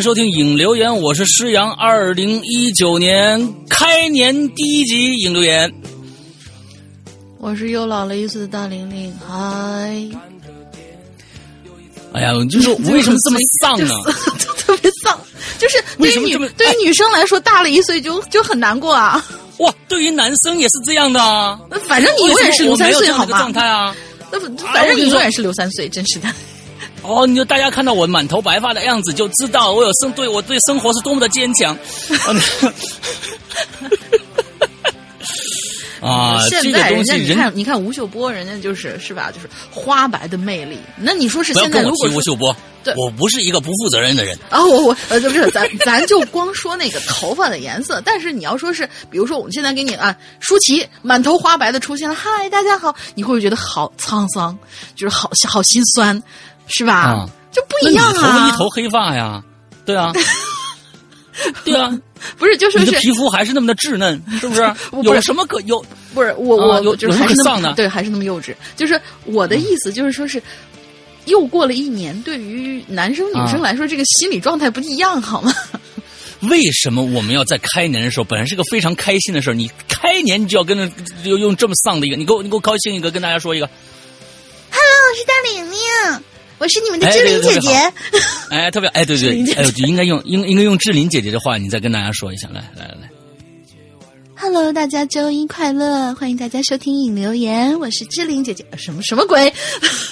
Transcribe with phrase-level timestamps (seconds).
[0.00, 1.70] 迎收听影留言，我是施阳。
[1.74, 5.70] 二零一九年开年第一集影留言，
[7.38, 10.08] 我是又老了一岁的大玲玲，嗨，
[12.14, 13.94] 哎呀，就是我为什么这么丧呢？
[14.56, 15.20] 特别丧，
[15.58, 19.22] 就是对于女对于女生来说，大了一岁就 就很难过啊。
[19.58, 21.60] 哇，对于男生也是这样的啊。
[21.68, 23.52] 那反正你永远是刘三岁，好吗为什么我没有这样的状？
[23.52, 23.94] 态啊。
[24.32, 24.40] 那
[24.72, 26.34] 反正你永远是刘三岁，真是的。
[27.10, 31.76] 哦，你就大家看到我满头白发的样子，就知道我有生对我对生活是多么的坚强。
[36.00, 39.30] 啊，现在人家你看，你看吴秀波，人家就是是吧？
[39.30, 40.78] 就是花白的魅力。
[40.96, 44.34] 那你说是现在如果吴秀波对，我不是一个不负责任的人。
[44.48, 54.58] 啊，我我呃，不是，咱咱就光说那个头发的颜色，但是你要说是，比如说我们现在给你啊，舒淇满头花白的出现了，嗨，大家好，你会不会觉得好沧桑，
[54.96, 56.22] 就是好好心酸，
[56.70, 56.94] 是吧？
[56.94, 59.42] 啊就不一样啊，发一头黑发呀，
[59.84, 60.12] 对啊，
[61.64, 61.90] 对啊，
[62.38, 64.62] 不是，就说是你的皮肤还是那么的稚嫩，是不是？
[64.90, 65.84] 不是有什么可有？
[66.14, 68.54] 不是我我、就是还是那可丧的么对，还是那么幼稚。
[68.76, 70.42] 就是我的意思就是说是。
[71.26, 75.54] 又过了一年，对于男生女生啊来说，这个心理状态不一样，好吗？
[76.48, 80.90] 为什么我们要在开年的时候，本来是个非常开心的事儿，你开年就要跟着
[81.22, 85.78] 就用这么丧的一个，你给我你给我高兴一个，跟大家说一个，我是大玲玲，
[86.60, 87.70] 我是你们的志玲姐姐。
[88.50, 93.10] 哎，特别哎，对对哎，就应该用应应该用志玲姐姐的话，你再跟大家说一下，来来来来
[94.36, 96.14] ，Hello，大家周一快乐！
[96.14, 98.62] 欢迎大家收听影留言，我是志玲姐姐。
[98.76, 99.50] 什么什么鬼？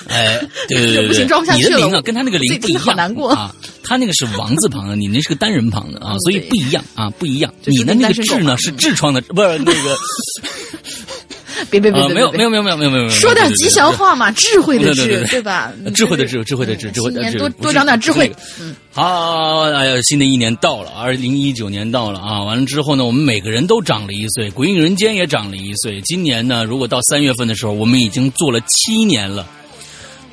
[0.08, 3.54] 哎，对对对对， 不行装不下你的玲啊，去了跟他那个玲自己听不一样，好难过啊。
[3.84, 7.52] 他那个是王字旁的，你那是个单人旁的啊，所以不一样啊，不一样。
[7.62, 9.98] 就是你的那个痔呢是痔疮的，不是那个啊，
[11.70, 15.72] 别别别别，没有没有没有没有没有没有，说点吉祥话嘛，智慧的智，对吧？
[15.94, 18.30] 智慧的智，智慧的智，智慧的智，多多长点智慧。
[18.60, 22.42] 嗯，好，哎呀，新的一年到了，二零一九年到了啊！
[22.44, 26.00] 完了之后呢，我们每个人都长了一岁，鬼影人间也长了一岁。
[26.02, 29.46] 今年呢，如果到三月份的时候，我们已经做了七年了，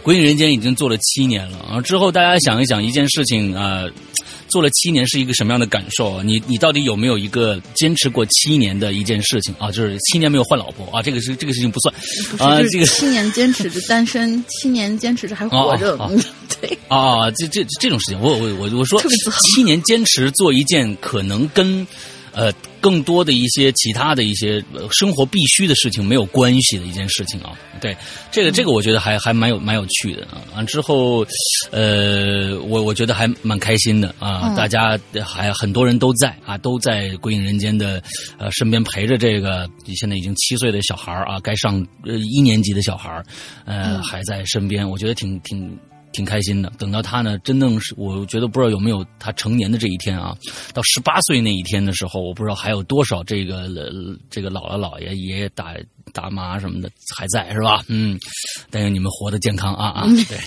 [0.04, 1.82] 鬼影人间已经做了七年了啊！
[1.82, 3.92] 之后大家想一想，一件事情啊、呃
[4.56, 6.24] 做了七年是一个什么样的感受啊？
[6.24, 9.70] 你你到底有没有一个坚持过七年的一件事情啊？
[9.70, 11.02] 就是七年没有换老婆啊？
[11.02, 11.94] 这个是这个事情不算
[12.40, 15.98] 啊，这个七年坚持着单身，七年坚持着还活着
[16.62, 18.98] 对，啊，这这这种事情，我我我我说
[19.42, 21.86] 七年坚持做一件可能跟
[22.32, 22.50] 呃
[22.86, 27.58] 更多的一些其他的一些呃生活必须的事情没有关系的一件事情啊。
[27.82, 27.98] 对，
[28.32, 30.38] 这个这个我觉得还还蛮有蛮有趣的啊。
[30.56, 31.26] 完之后，
[31.72, 38.00] 呃，我我觉得还蛮开心的啊，嗯大家还很多人都在啊，都在《归隐人间》的
[38.38, 43.26] 呃身边陪着这个现在已经七岁的小孩儿啊，该上呃一年级的小孩儿，
[43.66, 45.76] 呃、嗯还在身边，我觉得挺挺。
[46.16, 46.72] 挺开心的。
[46.78, 50.36] 等到他呢，真正是我觉得不知道有没有他成年的这一天啊，
[50.74, 53.70] 到十八岁那一天的时候，我不知道还有多少这个
[54.30, 55.76] 这个姥姥姥爷爷爷打
[56.16, 57.84] 大妈什么的还在是吧？
[57.90, 58.18] 嗯，
[58.72, 60.08] 但愿你们活得健康啊啊！
[60.30, 60.40] 对，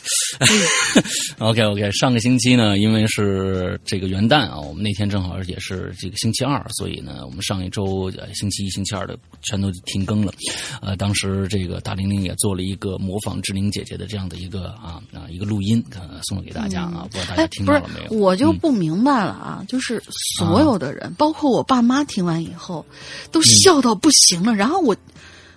[1.38, 10.32] OK OK，上个星期呢，因为是这个元旦啊，我们那天正好也是这个星期二，所以呢，我们上一周呃星期一、星期二的全都停更了。
[10.80, 19.62] 呃，当时这个大玲玲也做了一个模仿志玲姐姐的这样的一个啊啊一个录音，呃，送给大家啊，不知道大家听到了没有？，我就嗯不明白了啊！
[19.68, 20.02] 就是
[20.38, 22.84] 所有的人，包括我爸妈，听完以后
[23.30, 24.54] 都笑到不行了。
[24.54, 24.96] 然后我，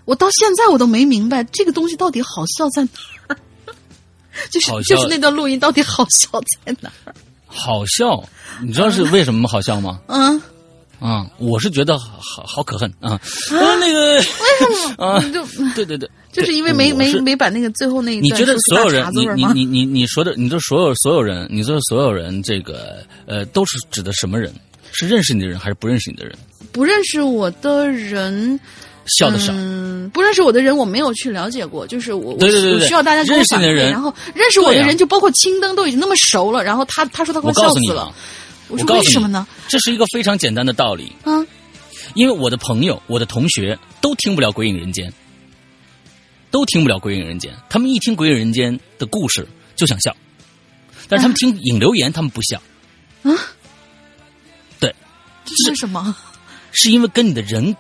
[0.06, 2.90] 我到现在我都没明白这个东西到底好笑在哪
[3.28, 3.38] 儿，
[4.50, 6.28] 就是就是那段录音到底好笑
[6.66, 7.14] 在哪儿？
[7.46, 8.24] 好笑，
[8.62, 10.00] 你知道是为什么好笑吗？
[10.08, 10.42] 嗯，
[11.00, 13.12] 啊、我是觉得好好好可恨啊！
[13.12, 13.20] 啊，
[13.80, 15.46] 那个为什么 啊，就
[15.76, 19.06] 对对对，就是因为没没没把那个最后那一你觉得所有人？
[19.14, 24.54] 你你你你你说的，你说所有所有人，你说所有人，这个呃，都是指的什么人？
[24.94, 26.38] 是认识你的人还是不认识你的人？
[26.72, 28.60] 不认识我的人，
[29.18, 33.66] 笑的少，嗯，不认识我的人，我没有去了解过，就是我，我我需要大家给我反馈。
[33.66, 38.14] 认识的人然后认识我的人，就包括青灯都已经那么熟了，然后他他说他快告诉你笑死了啊，，
[38.68, 39.48] 我说我告诉你为什么呢？
[39.68, 41.46] 这是一个非常简单的道理，啊，
[42.16, 45.10] 因为我的朋友、我的同学都听不了《鬼影人间》，
[46.50, 50.16] 都听不了《鬼影人间》，他们一听《鬼影人间》的故事就想笑，
[51.08, 52.62] 但是他们听影留言，他们不笑。
[53.24, 53.32] 啊，
[54.80, 54.94] 对，
[55.46, 56.16] 这是为什么？
[56.74, 57.76] 是因为跟你的人，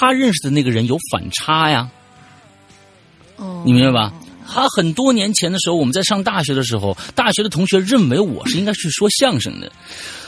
[0.00, 1.90] 他认识的那个人有反差呀。
[3.36, 4.14] 哦，你明白吧？
[4.48, 9.70] 他很多年前的时候，我们在上大学的时候，大学的同学认为我是应该去说相声的。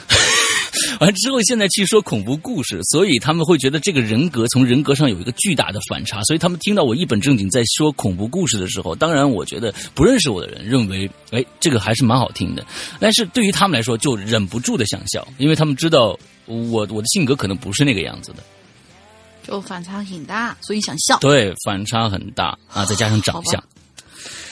[1.01, 12.65] 完之后，现在去说恐怖故事，所以他们会觉得这个人格从人格上有一个巨大的反差，所以他们听到我一本正经在说恐怖故事的时候，当然我觉得不认识我的人认为，哎，这个还是蛮好听的，
[13.01, 18.43] 但是对于他们来说就忍不住的想笑，因为他们知道我我的性格可能不是那个样子的，
[19.43, 21.19] 就反差很大，所以想笑。
[21.19, 23.62] 对，反差很大啊，再加上长相。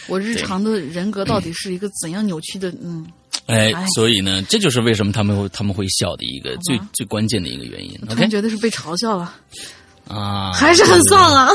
[0.08, 2.68] 我日常的人格到底是一个怎样扭曲的？
[2.82, 3.06] 嗯，
[3.46, 7.96] 哎哎，所以呢，这就是为什么他们会他们会笑的一个最最关键的一个原因。
[8.06, 9.32] 突 OK 觉得是被嘲笑了，
[10.08, 11.48] 啊，还是很丧啊。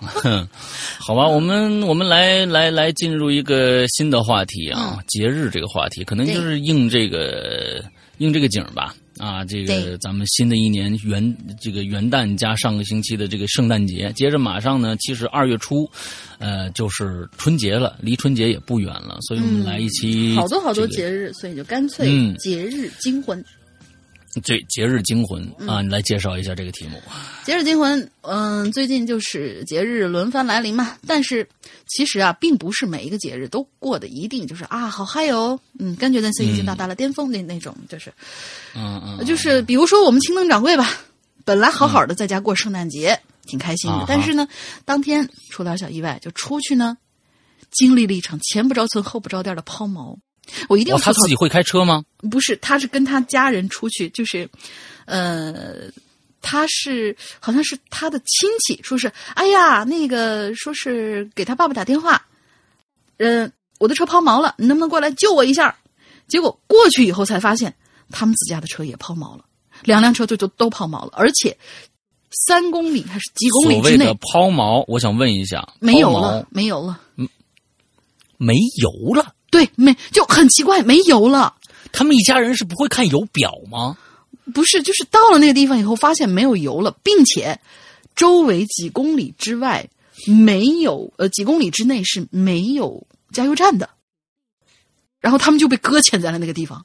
[0.00, 0.48] 哼，
[1.00, 7.84] 好吧，我们我们来来来进入一个新的话题啊，嗯节日这个话题，可能就是应这个
[8.18, 8.94] 应这个景吧。
[9.20, 15.88] 啊，这个咱们新的一年元这个元旦加上个星期的这个圣诞节，接着马上呢，其实二月初，
[16.38, 23.44] 呃，就是春节了，离春节也不远了，所以我们来一期、嗯好多好多这个节日，所以就干脆嗯节日惊魂。
[24.44, 27.00] 对节日惊魂嗯啊，你来介绍一下这个题目。
[27.44, 30.96] 节日惊魂，嗯，最近就是节日轮番来临嘛。
[31.06, 31.48] 但是
[31.88, 38.12] 其实啊，并不是每一个节日都过得一定就是啊好嗨哦，嗯，感觉那是已经到达了巅峰那、那种，就是
[38.76, 41.00] 嗯嗯，就是比如说我们青灯掌柜吧，
[41.44, 44.46] 本来好好的在家过圣诞节，挺开心的，啊但是呢，
[44.84, 46.96] 当天出点小意外，就出去呢，
[47.72, 50.16] 经历了一场前不着村后不着店的抛锚。
[50.68, 52.04] 我一定要哦，他自己会开车吗？
[52.30, 54.48] 不是，他是跟他家人出去，就是，
[55.06, 55.90] 呃，
[56.42, 62.26] 他是好像是他的亲戚，说是，哎呀，那个说是给他爸爸打电话，
[63.18, 65.76] 嗯、我的车抛锚了，你能不能过来救我一下？
[66.28, 67.74] 结果过去以后才发现，
[68.10, 69.44] 他们自家的车也抛锚了，
[69.82, 71.56] 两辆车就就都抛锚了，而且
[72.30, 77.00] 三公里还是几公所谓的里之内抛锚，我想问一下，没有了，没有了，
[78.36, 79.34] 没油了。
[79.50, 81.54] 对，没就很奇怪，没油了。
[81.92, 83.98] 他们一家人是不会看油表吗？
[84.54, 87.58] 不是，就是到了那个地方以后，发现没有油了，并且
[88.14, 89.88] 周围几公里之外
[90.26, 93.90] 没有，呃，几公里之内是没有加油站的。
[95.20, 96.84] 然后他们就被搁浅在了那个地方，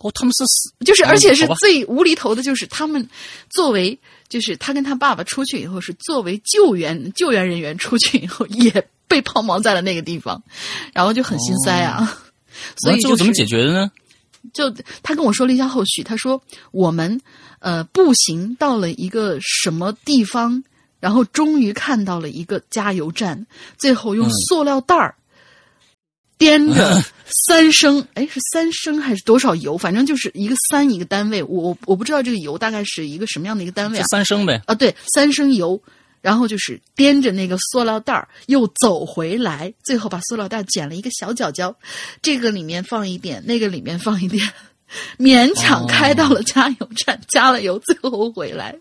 [0.00, 3.08] 哦，他们是死就是而且是最无厘头的，就是他们
[3.50, 10.42] 作为，就是他跟他爸爸出去以后是作为救援救援人员出去以后也 被抛锚在了那个地方，
[10.92, 12.18] 然后就很心塞啊。
[12.76, 13.90] 所以、就是、那最后怎么解决的呢？
[14.54, 14.70] 就
[15.02, 17.20] 他跟我说了一下后续，他说我们
[17.58, 20.62] 呃步行到了一个什么地方，
[21.00, 23.46] 然后终于看到了一个加油站，
[23.76, 25.14] 最后用塑料袋儿
[26.38, 27.02] 掂着
[27.48, 29.76] 三升，哎、是三升还是多少油？
[29.76, 34.04] 反正就是一个三一个单位，我我我不知道这个油大概是一个什么样的一个单位啊？
[34.10, 34.62] 三升呗。
[34.66, 35.80] 啊，对，三升油，
[36.20, 41.74] 然后就是掂着那个塑料袋儿又走回来，最后把塑料袋剪了一个小角角，
[42.22, 44.46] 这个里面放一点，那个里面放一点，
[45.18, 48.74] 勉强开到了加油站，加了油，最后回来。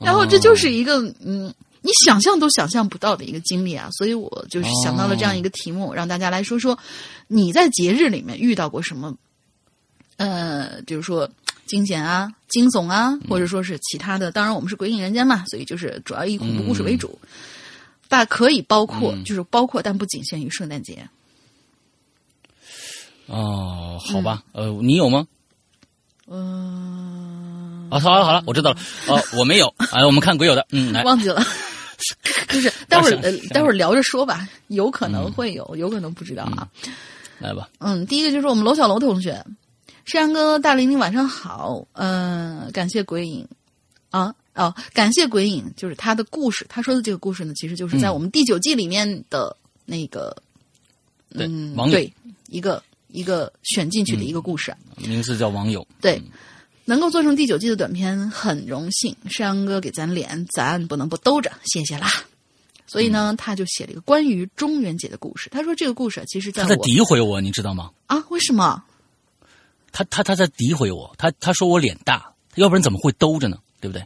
[0.00, 1.52] 然后这就是一个嗯，
[1.82, 3.88] 你想象都想象不到的一个经历啊！
[3.92, 6.78] 所以我就是想到了这样一个题目，让大家来说说
[7.26, 9.14] 你在节日里面遇到过什么，
[10.16, 11.30] 呃，比如说
[11.70, 14.32] 惊险啊、惊悚啊，或者说是其他的。
[14.32, 17.16] 当然，我们是鬼影人间嘛，所以就是主要以恐怖故事为主，
[18.08, 21.08] 但可以包括，就是包括，但不仅限于圣诞节。
[23.26, 25.24] 哦，好吧，呃，你有吗？
[26.26, 28.78] 嗯、啊，好了好了，我知道了。
[29.06, 29.72] 哦，我没有。
[29.92, 31.40] 哎，我们看鬼友的，嗯，来，忘记了。
[32.50, 33.16] 就是待会儿
[33.50, 36.66] 待会儿聊着说吧，有可能会有，有可能不知道啊。
[37.38, 37.68] 来吧。
[37.78, 39.40] 嗯，第一个就是我们楼小楼同学，
[40.04, 43.46] 山羊哥、大玲玲晚上好，嗯、感谢鬼影
[44.10, 50.36] 啊哦，感谢鬼影，就是他的故事，他说的这个故事呢，其实就是在嗯我们第九季里面的那个，
[51.30, 52.12] 对嗯，网友对
[52.48, 55.86] 一个一个选进去的一个故事，名字叫网友。
[56.00, 56.22] 对。
[56.86, 62.10] 能够做成第九季的短片很荣幸，山羊哥给咱脸，咱不能不兜着，谢谢啦。
[62.84, 65.48] 所以嗯呢，他就写了一个关于中元节的故事。
[65.50, 67.92] 他说这个故事啊其实在他在我诋毁我，你知道吗？
[68.06, 68.82] 啊，为什么？
[69.92, 73.58] 他他他在诋毁我，他他说我脸大，要不然怎么会兜着呢？
[73.80, 74.04] 对不对？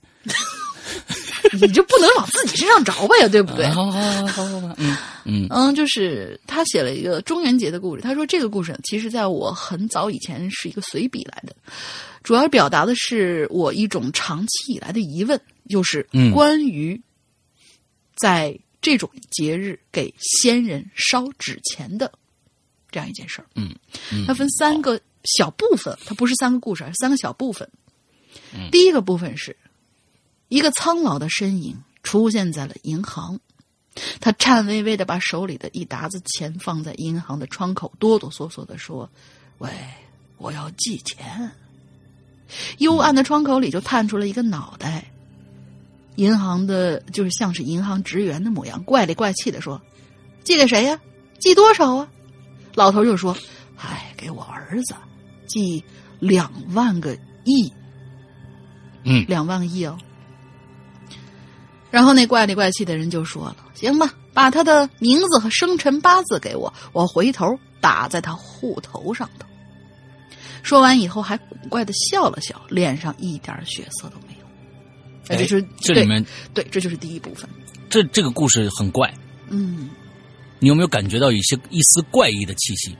[1.52, 3.66] 你就不能往自己身上着吧呀，对不对？
[3.66, 8.02] 啊好好好好好好，嗯嗯嗯，就是他写了一个中元节的故事。
[8.02, 11.54] 他说这个故事其实在我很早以前是一个随笔来的，
[12.22, 17.00] 主要表达的是我一种长期以来的疑问，就是嗯关于
[18.16, 22.10] 在这种节日给先人烧纸钱的
[22.90, 23.46] 这样一件事儿。
[23.54, 23.74] 嗯
[24.12, 27.68] 嗯，它分三个小部分，它不是三个故事，而是三个小部分。
[28.52, 29.56] 嗯第一个部分是
[30.48, 33.38] 一个苍老的身影出现在了银行，
[34.20, 39.08] 他颤巍巍的把手里的一沓子钱放在银行的窗口，哆哆嗦嗦的说
[39.58, 39.70] ：“喂，
[40.36, 41.50] 我要寄钱。”
[42.78, 45.10] 幽暗的窗口里就探出了一个脑袋，
[46.16, 49.80] 银行的就是像是银行职员的模样，怪里怪气的说
[50.44, 51.00] ：“寄给谁呀？
[51.40, 52.08] 寄多少啊？”
[52.74, 53.36] 老头就说
[53.78, 54.94] ：“哎，给我儿子
[55.62, 55.82] 寄
[56.18, 57.72] 两万个亿，
[59.04, 59.96] 嗯两万亿哦。”
[61.90, 67.46] 然后那怪里怪气的人就说了：“行吧，把他的名字和生辰八字给我，我回头
[67.80, 69.46] 打在他户头上头。”
[70.64, 74.46] 说完以后，还古怪的笑了笑，脸上一点血色都没有。
[75.28, 77.48] 哎，这就是这里面，对，这就是第一部分。
[77.88, 79.14] 这这个故事很怪，
[79.48, 79.88] 嗯，
[80.58, 82.96] 你有没有感觉到一些一丝怪异的气息？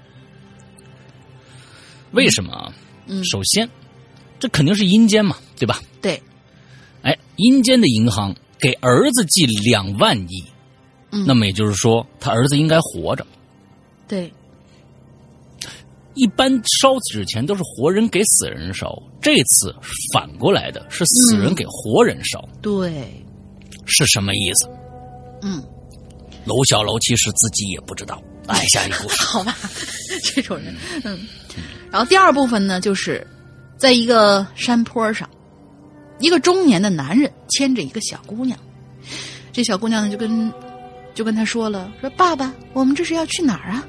[2.15, 2.73] 为什么啊？
[3.07, 3.69] 嗯首先，
[4.39, 5.79] 这肯定是阴间嘛，对吧？
[6.01, 6.19] 对，
[7.03, 10.43] 哎，阴间的银行给儿子寄两万亿，
[11.11, 13.27] 嗯，那么也就是说，他儿子应该活着。
[14.09, 14.33] 对，
[16.15, 19.75] 一般烧纸钱都是活人给死人烧，这次
[20.15, 23.23] 反过来的是死人给活人烧，对，
[23.85, 24.71] 是什么意思？
[25.43, 25.63] 嗯，
[26.47, 28.23] 楼小楼其实自己也不知道。
[28.47, 29.55] 哎，下一个故事， 好吧，
[30.23, 31.19] 这种人，嗯。
[31.95, 33.25] 然后第二部分呢，就是
[33.79, 35.31] 在一个山坡上，
[36.19, 38.59] 一个中年的男人牵着一个小姑娘，
[39.53, 40.53] 这小姑娘呢就跟
[41.15, 43.87] 就跟他说了，说爸爸，我们这是要去哪儿啊？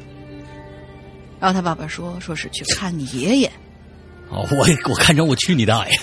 [1.39, 3.51] 然后他爸爸说，说是去看你爷爷。
[4.29, 5.91] 哦，我我看成我去你大爷！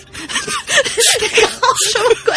[1.93, 2.35] 什么鬼？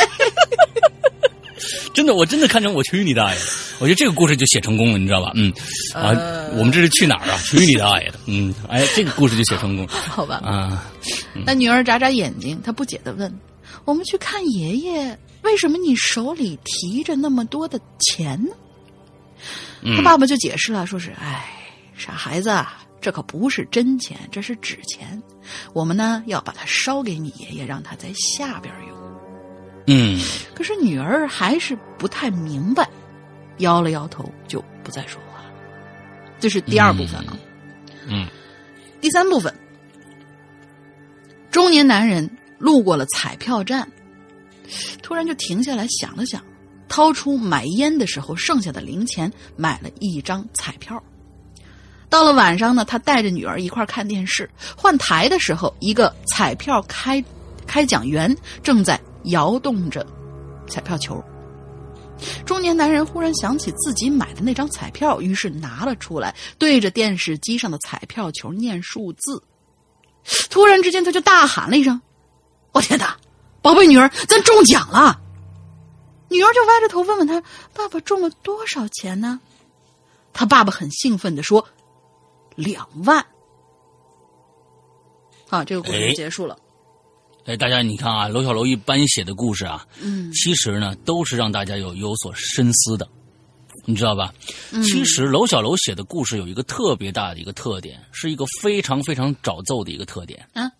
[1.93, 3.45] 真的，我真的看成我去你大爷了！
[3.79, 5.31] 我觉得这个故事就写成功了，你知道吧？
[5.35, 5.51] 嗯，
[5.93, 7.37] 啊，呃我们这是去哪儿啊？
[7.43, 8.19] 去你大爷的！
[8.27, 10.35] 嗯，哎，这个故事就写成功了 好吧。
[10.43, 10.85] 啊。
[11.45, 13.31] 那女儿眨眨眼睛，她不解的问
[13.85, 18.51] ：“我们去看爷爷，为什么你手里提着那么多的钱呢？”
[19.87, 21.45] 嗯他爸爸就解释了，说是：“哎，
[21.95, 25.21] 傻孩子啊，这可不是真钱，这是纸钱。
[25.73, 28.95] 我们呢要把它烧给你爷爷，让他在下边用。”
[29.87, 30.19] 嗯
[30.55, 32.89] 可是女儿还是不太明白，
[33.57, 35.51] 摇了摇头，就不再说话了。
[36.39, 37.37] 这是第二部分啊。
[38.07, 38.27] 嗯
[39.01, 39.53] 第三部分，
[41.51, 43.87] 中年男人路过了彩票站，
[45.03, 46.43] 突然就停下来想了想，
[46.87, 51.01] 掏出买烟的时候剩下的零钱，买了一张彩票。
[52.09, 54.49] 到了晚上呢，他带着女儿一块儿看电视。
[54.75, 57.23] 换台的时候，一个彩票开
[57.67, 60.05] 开奖员正在摇动着
[60.67, 61.23] 彩票球。
[62.45, 69.43] 中年男人忽然想起自己买的那张彩票，于是拿了出来，对着电视机上的彩票球念数字。
[70.49, 72.01] 突然之间，他就大喊了一声
[72.71, 73.17] ：“我天哪！
[73.61, 75.21] 宝贝女儿，咱中奖了！”
[76.29, 77.43] 女儿就歪着头问问他
[77.75, 79.39] ：“爸爸中了多少钱呢？”
[80.33, 81.67] 他爸爸很兴奋的说
[82.55, 83.25] ：“两万。”
[85.47, 86.57] 好，这个故事哎就结束了。
[86.59, 86.64] 哎，
[87.57, 93.07] 大家你看啊，楼小楼一般写的故事啊，嗯其实呢都是让大家有有所深思的，
[93.85, 94.33] 你知道吧？
[94.71, 100.47] 嗯其实楼小楼写的故事有一个特别大的一个特点，是一个非常非常找揍的一个特点。
[100.53, 100.71] 啊，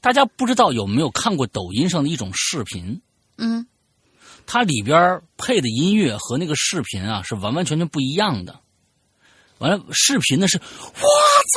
[0.00, 3.00] 大家不知道有没有看过抖音上的一种视频？
[3.38, 3.64] 嗯
[4.44, 8.58] 它里边配的音乐和那个视频啊是完完全全不一样的。
[9.58, 11.08] 完了，视频呢是我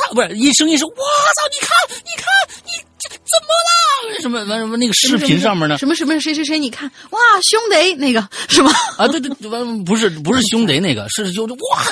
[0.06, 2.26] 操，不是一声音是我操，你看，你看，
[2.64, 2.95] 你这
[3.36, 4.20] 怎么了？
[4.22, 5.78] 什么完什么那个视频上面呢？
[5.78, 7.18] 什么什么谁谁谁，你看哇，
[7.50, 8.70] 兄弟那个是吗？
[8.96, 11.84] 啊，对对，完不是不是兄弟那个，是就哇啊，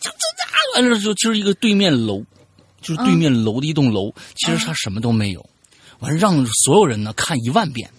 [0.00, 2.22] 就就这完了就就是一个对面楼，
[2.80, 5.44] 就是对面楼的一栋楼，其实他什么都没有，
[6.00, 7.90] 完了让所有人呢看一万遍，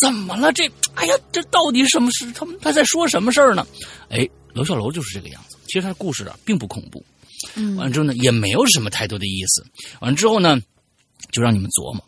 [0.00, 0.70] 怎么了这？
[0.94, 2.30] 哎呀，这到底什么事？
[2.32, 3.66] 他们他在说什么事儿呢？
[4.10, 5.56] 哎，楼小楼就是这个样子。
[5.66, 7.04] 其实他的故事啊并不恐怖，
[7.54, 9.64] 嗯完了之后呢也没有什么太多的意思，
[10.00, 10.58] 完了之后呢
[11.36, 12.02] 就让你们琢磨。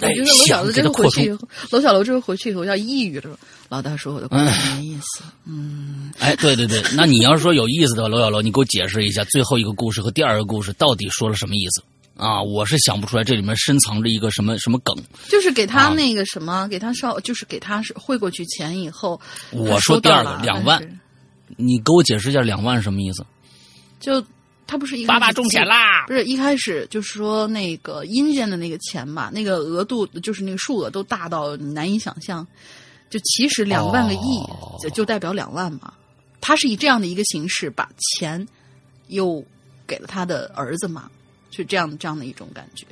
[0.00, 3.36] 我觉得娄小想楼给他扩充这回去以，后，娄小楼这回回去以后要抑郁了。
[3.68, 4.44] 老大说我的 故事
[4.76, 11.82] 没意思，嗯，哎，对对对，那你要是说有意思的话，娄小楼，你给我解释一下最后一个故事和第二个故事到底说了什么意思
[12.16, 12.40] 啊？
[12.40, 14.94] 我是想不出来这里面深藏着一个什么什么梗。
[15.28, 19.20] 就是给他啊那个什么，给他烧，就是给他是汇过去钱以后，
[19.50, 20.80] 我说第二个两万，
[21.56, 23.26] 你给我解释一下两万是什么意思？
[23.98, 24.24] 就
[24.68, 26.04] 他不是一个爸爸始中钱啦！
[26.06, 32.46] 不是一开始就是说那个阴间的那个钱嘛，那个额度就是那个数额都大到你难以想象，
[33.08, 35.94] 就其实两万个亿哦就就代表两万嘛。
[36.40, 38.46] 他是以这样的一个形式把钱
[39.08, 39.42] 又
[39.86, 41.10] 给了他的儿子嘛，
[41.50, 42.86] 就这样这样的一种感觉。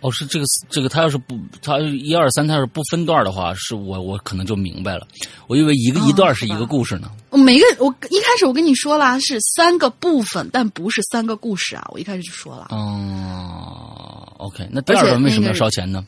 [0.00, 5.06] 哦，是这个这个，他要是不他一二三，他要是不分段的话，是我我可能就明白了。
[5.46, 7.10] 我以为一个、哦一段是一个故事呢。
[7.28, 11.86] 我每个我一开始我跟你说了，是三个部分，但不是三个故事啊。
[11.92, 16.06] 我一开始就说了，哦，OK，那第二而且段为什么要烧钱呢？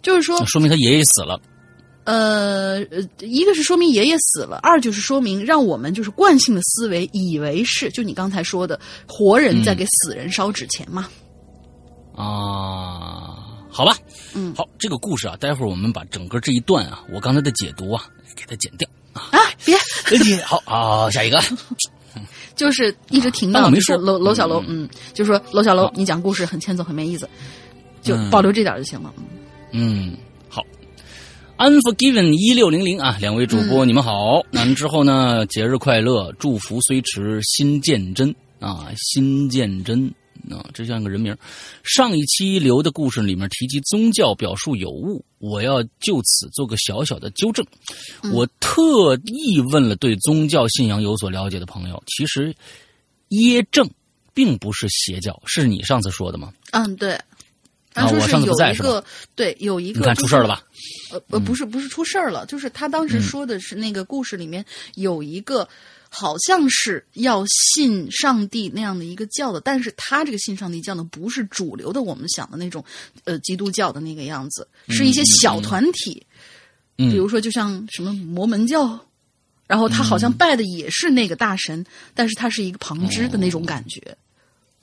[0.00, 1.38] 就是说说明他爷爷死了。
[2.04, 11.06] 呃呃，一个是说明爷爷死了，二就是说明让我们就是惯性的思维以为是就你刚才说的活人在给死人烧纸钱嘛。
[12.18, 13.38] 啊，
[13.70, 13.96] 好吧，
[14.34, 14.52] 嗯。
[14.56, 18.04] 好，这个故事啊，待会儿我们把整个这一段啊，我刚才的解读啊，
[18.34, 19.30] 给它剪掉啊。
[19.30, 19.76] 啊，别，
[20.44, 21.40] 好，好，下一个，
[22.56, 23.96] 就是一直停当我没说。
[23.96, 24.82] 到就是楼楼小楼，嗯。
[24.82, 27.28] 嗯，就说楼小楼，你讲故事很欠揍，很没意思，
[28.02, 29.14] 就嗯保留这点就行了。
[29.70, 30.10] 嗯。
[30.10, 30.16] 嗯，
[30.48, 30.62] 好。
[31.58, 34.42] Unforgiven 一六零零啊，两位主播、你们好。
[34.52, 38.34] 完之后呢，节日快乐，祝福虽迟，心见真。
[38.60, 40.12] 啊，心见真
[40.56, 41.36] 啊，这像个人名。
[41.82, 47.64] 上一期留的故事里面提及宗教表述有误，我要就此做个小小的纠正。
[48.32, 52.54] 我特意问了对宗教信仰有所了解的朋友，其实
[53.28, 53.88] 耶正
[54.32, 56.52] 并不是邪教，是你上次说的吗？
[56.72, 57.12] 嗯，对。
[57.94, 60.62] 啊他说我上次是有不在是吧一个对，有一个你看出事儿了吧？
[61.10, 65.68] 呃呃，不是不是出事儿了，就是他当嗯时说的是那个故事里面有一个
[66.08, 72.84] 好像是要信上帝那样的一个教的，但是他这个信上帝教呢，不是主流的我们想的那种
[73.24, 76.26] 呃基督教的那个样子，是一些小团体，
[76.96, 78.98] 嗯比如说就像什么摩门教。
[79.66, 84.00] 然后他好像拜的也是那个大神，但是他是一个旁支的那种感觉，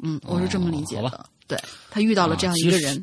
[0.04, 1.26] 嗯，我是这么理解的。
[1.48, 1.60] 对
[1.90, 2.96] 他遇到了这样一个啊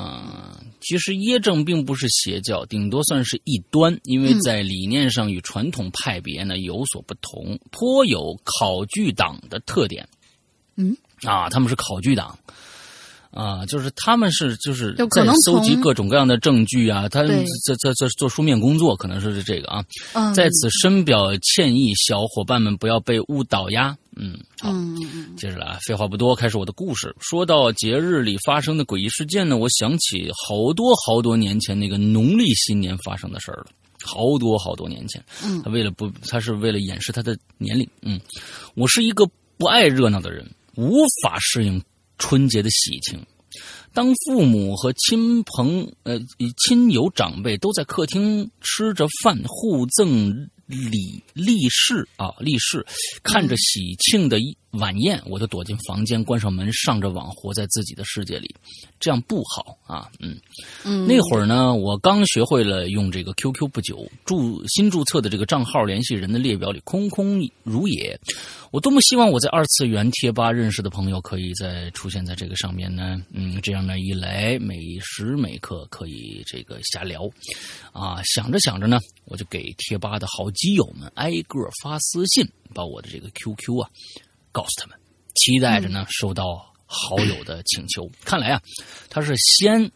[0.00, 10.08] 啊、其实耶正并不是邪教，顶多算是异端，因为在理念上与传统派别呢有所不同，颇有考据党的特点。
[10.76, 12.38] 嗯，啊，他们是考据党。
[13.32, 19.84] 啊，就是他们是就是在搜集各种各样的证据啊，他在在在做书面工作，可能是这个啊，
[20.14, 23.96] 嗯，在此深表歉意，小伙伴们不要被误导呀。
[24.22, 24.70] 嗯，好，
[25.34, 27.14] 接着来啊，废话不多，开始我的故事。
[27.20, 33.66] 说到节日里发生的诡异事件呢，我想起好多好多年前那个农历新年发生的事儿了，
[34.04, 35.24] 好多好多年前。
[35.42, 37.88] 嗯他为了不，他是为了掩饰他的年龄。
[38.02, 38.20] 嗯，
[38.74, 41.82] 我是一个不爱热闹的人，无法适应
[42.18, 43.18] 春节的喜庆。
[43.92, 46.20] 当父母和亲朋呃
[46.58, 52.86] 亲友长辈都在客厅吃着饭，互赠李立士啊立士，
[53.22, 58.54] 看着喜庆的一晚宴，我就躲进房间，关上门，上着网，活在自己的世界里，
[59.00, 60.08] 这样不好啊。
[60.20, 60.38] 嗯，
[60.84, 68.18] 嗯，那会儿呢，我刚学会了用这个 QQ 不久，注新注册的这个账号联系人的列表里空空如也。
[68.70, 73.20] 我多么希望我在二次元贴吧认识的朋友可以再出现在这个上面呢？
[73.32, 77.28] 嗯，这样呢一来，每时每刻可以这个瞎聊，
[77.92, 83.90] 啊，想着想着呢，我就给贴吧的好基友们挨个发私信，把我的这个 QQ 啊
[84.52, 84.98] 告诉他们，
[85.34, 88.10] 期待着呢收到好友的请求。
[88.24, 88.60] 看来啊，
[89.08, 89.90] 他是先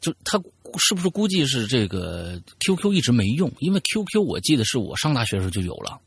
[0.00, 0.38] 就他
[0.78, 3.52] 是不是估计是这个 QQ 一直没用？
[3.60, 5.98] 因为 QQ 我记得是我上大学的时候就有了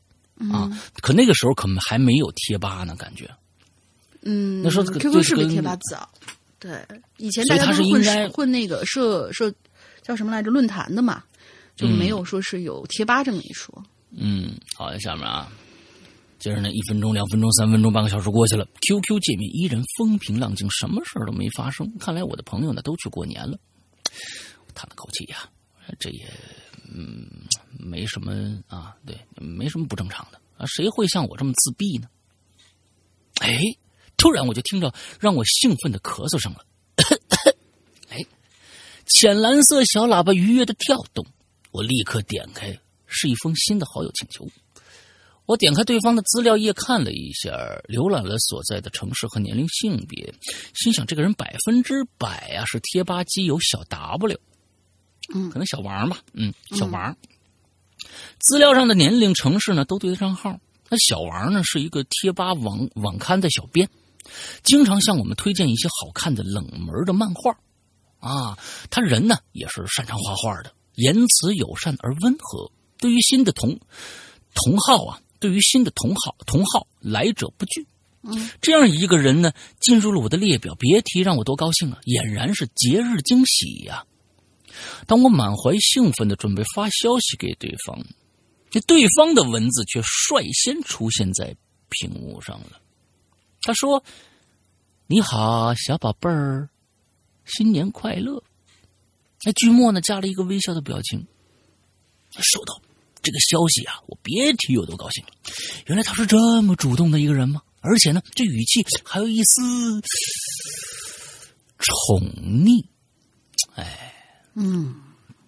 [0.52, 0.70] 啊，
[1.02, 3.30] 可那个时候可能还没有贴吧呢，感觉。
[4.22, 6.08] 嗯，那时候 QQ 是比跟贴吧早，
[6.60, 6.80] 对，
[7.18, 9.52] 以前大家都混是混混那个社社
[10.04, 11.24] 叫什么来着论坛的嘛，
[11.76, 13.84] 就嗯没有说是有贴吧这么一说。
[14.12, 15.52] 嗯，好，下面啊，
[16.42, 21.88] 接着呢，一分钟、两分钟、三分钟、半个小时过去了，QQ 界面依然风平浪静，什么事儿都没发生。
[22.00, 23.60] 看来我的朋友呢都去过年了。
[24.66, 25.48] 我叹了口气呀、
[26.00, 26.28] 这也
[26.92, 27.28] 嗯
[27.78, 32.08] 没什么啊，对，没什么不正常的啊，谁会像我这么自闭呢？
[33.42, 33.62] 哎，
[34.18, 36.66] 突然我就听着让我兴奋的咳嗽声了。
[36.98, 37.54] 咳 咳
[38.10, 38.18] 哎，
[39.06, 41.24] 浅蓝色小喇叭愉悦的跳动，
[41.70, 42.76] 我立刻点开，
[43.06, 44.48] 是一封新的好友请求。
[45.46, 47.50] 我点开对方的资料页看了一下，
[47.90, 50.34] 浏览了所在的城市和年龄、性别，
[50.74, 54.40] 心想这个人百分之百啊是贴吧基友小 W，
[55.34, 57.16] 嗯可能小王吧，嗯，小王。
[58.40, 60.60] 资料上的年龄、城市呢都对得上号。
[60.90, 63.90] 那小王呢是一个贴吧网网刊的小编，
[64.64, 67.58] 经常向我们推荐一些好看的冷门的漫画。
[68.20, 68.58] 啊，
[68.90, 72.72] 他人呢也是擅长画画的，言辞友善而温和。
[72.98, 73.80] 对于新的同
[74.54, 77.86] 同好啊，对于新的同好同好来者不拒。
[78.22, 84.06] 嗯，这样一个人呢，进入了我的列表，别提让我多高兴了，俨然是节日惊喜呀、
[85.08, 88.06] 当我满怀兴奋的准备发消息给对方，
[88.70, 91.56] 这对方的文字却率先出现在
[91.90, 92.80] 屏幕上了。
[93.64, 94.04] 他说
[95.08, 96.70] ：“你好，小宝贝儿，
[97.46, 98.44] 新年快乐。”
[99.44, 101.26] 那句末呢，加了一个微笑的表情。
[102.38, 102.80] 收到
[103.22, 105.32] 这个消息啊，我别提有多高兴了。
[105.86, 107.62] 原来他是这么主动的一个人吗？
[107.82, 110.02] 而且呢，这语气还有一丝
[111.80, 112.86] 宠溺，
[113.76, 114.14] 哎
[114.54, 114.96] 嗯，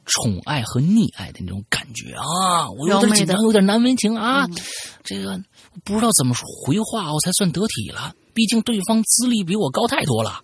[0.06, 2.70] 宠爱和溺爱的那种感觉啊！
[2.72, 4.46] 我有点紧张，有点难为情啊。
[4.46, 4.56] 嗯
[5.04, 5.38] 这个
[5.84, 8.16] 不知道怎么回话我才算得体了。
[8.34, 10.42] 毕竟对方资历比我高太多了，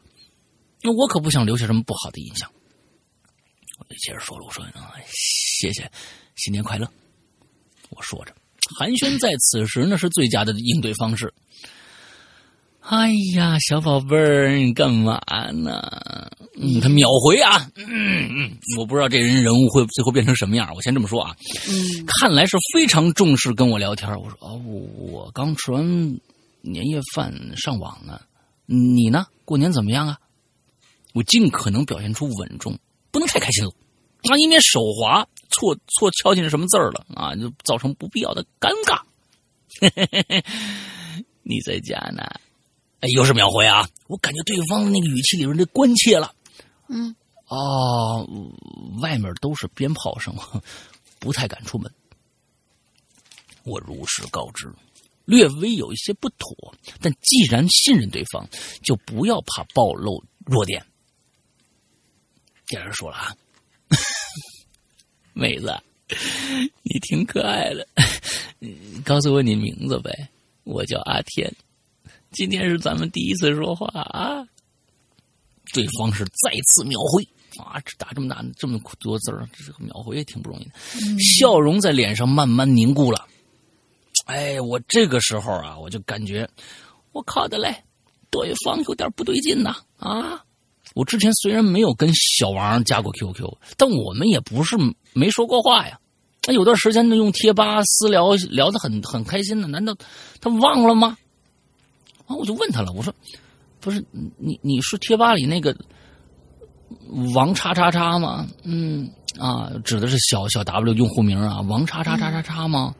[0.82, 2.52] 那我可不想留下什么不好的印象。
[3.80, 5.90] 我就接着说了，我说啊，谢谢，
[6.36, 6.92] 新年快乐。
[8.00, 8.34] 我说着，
[8.78, 11.34] 寒暄在此时呢是最佳的应对方式。
[12.80, 15.20] 哎呀，小宝贝儿，你干嘛
[15.52, 15.82] 呢？
[16.56, 20.72] 嗯，他秒回啊，嗯嗯，我不知道这人人物会最后变成什么样。
[20.74, 21.36] 我先这么说啊，
[21.70, 24.10] 嗯看来是非常重视跟我聊天。
[24.16, 24.80] 我说哦，我
[25.12, 25.86] 我刚吃完
[26.62, 28.22] 年夜饭上网呢，
[28.66, 29.26] 你呢？
[29.44, 30.18] 过年怎么样啊？
[31.14, 32.80] 我尽可能表现出稳重，
[33.12, 33.72] 不能太开心了
[34.32, 39.02] 啊，以免手滑错错敲进什么字儿了啊，就造成不必要的尴尬。
[41.44, 42.24] 你在家呢？
[43.02, 43.88] 哎，又是秒回啊！
[44.08, 46.36] 我感觉对方的那个语气里边的关切了。
[46.90, 47.16] 嗯，
[47.48, 48.28] 哦，
[49.02, 50.36] 外面都是鞭炮声，
[51.18, 51.90] 不太敢出门。
[53.64, 54.70] 我如实告知，
[55.26, 58.48] 略微有一些不妥，但既然信任对方，
[58.84, 60.86] 就不要怕暴露弱点。
[62.68, 63.36] 第二人说了啊，
[65.40, 65.74] 妹子，
[66.84, 67.88] 你挺可爱的，
[68.62, 70.12] 嗯告诉我你名字呗，
[70.66, 71.52] 我叫阿天，
[72.32, 74.46] 今天是咱们第一次说话啊。
[75.72, 77.24] 对方是再次秒回
[77.64, 80.72] 啊，这打这么大这么多字儿，这个秒回也挺不容易的。
[81.20, 83.28] 笑容在脸上慢慢凝固了。
[84.26, 86.50] 哎，我这个时候啊，我就感觉，
[87.12, 87.84] 我靠的嘞，
[88.32, 90.44] 对方有点不对劲呐啊！
[90.96, 93.48] 我之前虽然没有跟小王加过 QQ，
[93.78, 94.76] 但我们也不是
[95.14, 96.00] 没说过话呀。
[96.48, 99.96] 那有段时间呢，用贴吧私聊聊得很很开心呢，难道
[100.42, 101.18] 他忘了吗？
[102.26, 103.14] 啊，我就问他了，我说。
[103.82, 104.04] 不是
[104.38, 105.74] 你，你是贴吧里那个
[107.34, 108.46] 王叉叉叉吗？
[108.64, 112.94] 嗯啊，指的是小小 W 用户名啊，王叉叉叉叉叉吗？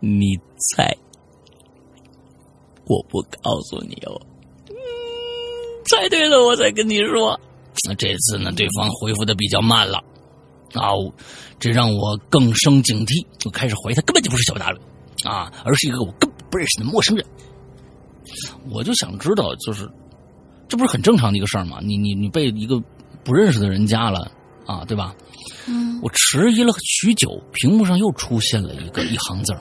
[0.00, 0.96] 你猜？
[2.86, 4.18] 我不告诉你哦。
[5.86, 7.38] 嗯，猜对了，我再跟你说。
[7.88, 9.98] 那这次呢，对方回复的比较慢了，
[10.74, 10.90] 啊，
[11.58, 14.80] 这让我更生警惕，就开始怀疑他根本就不是小 W
[15.24, 17.24] 啊，而是一个我根本不认识的陌生人。
[18.70, 19.88] 我就想知道，就是
[20.68, 21.78] 这不是很正常的一个事儿吗？
[21.82, 22.82] 你你你被一个
[23.24, 24.30] 不认识的人加了
[24.66, 25.14] 啊，对吧？
[25.68, 29.60] 嗯，我迟疑了许久，屏幕上又出现了一个一行字儿：“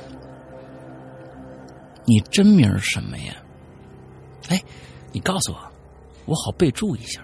[2.08, 3.36] 你真名什么呀？”
[4.50, 4.62] 哎，
[5.12, 5.58] 你告诉我，
[6.26, 7.22] 我好备注一下。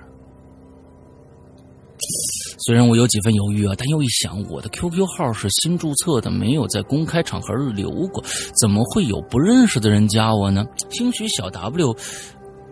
[2.66, 8.24] 虽然我有几分犹豫啊，但又一想，我的 QQ 号是新注册的，没有在公开场合留过，
[8.60, 10.64] 怎么会有不认识的人加我呢？
[10.90, 11.96] 兴许小 W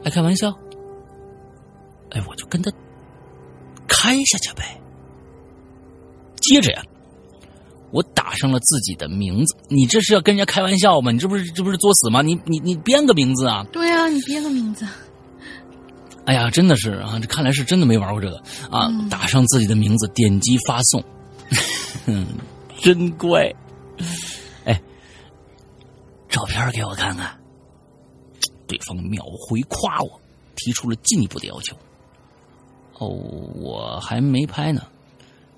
[0.04, 0.52] 爱开玩笑，
[2.12, 2.72] 哎，我就跟他
[3.88, 4.80] 开下去呗。
[6.42, 6.84] 接着呀，
[7.92, 9.56] 我打上了自己的名字。
[9.70, 11.12] 你这是要跟人家开玩笑吗？
[11.12, 12.22] 你这不是这不是作死吗？
[12.22, 13.66] 你你你编个名字啊！
[13.72, 14.86] 对呀、你编个名字。
[16.30, 18.38] 哎呀，真的是啊，这看来是真的没玩过这个
[18.70, 18.88] 啊！
[19.10, 21.04] 打上自己的名字，点击发送，
[22.84, 23.52] 真乖。
[24.64, 24.80] 哎，
[26.30, 27.36] 照片给我看看。
[28.68, 30.22] 对方秒回夸我，
[30.56, 31.76] 提出了进一步的要求。
[33.00, 34.84] 哦，我还没拍呢，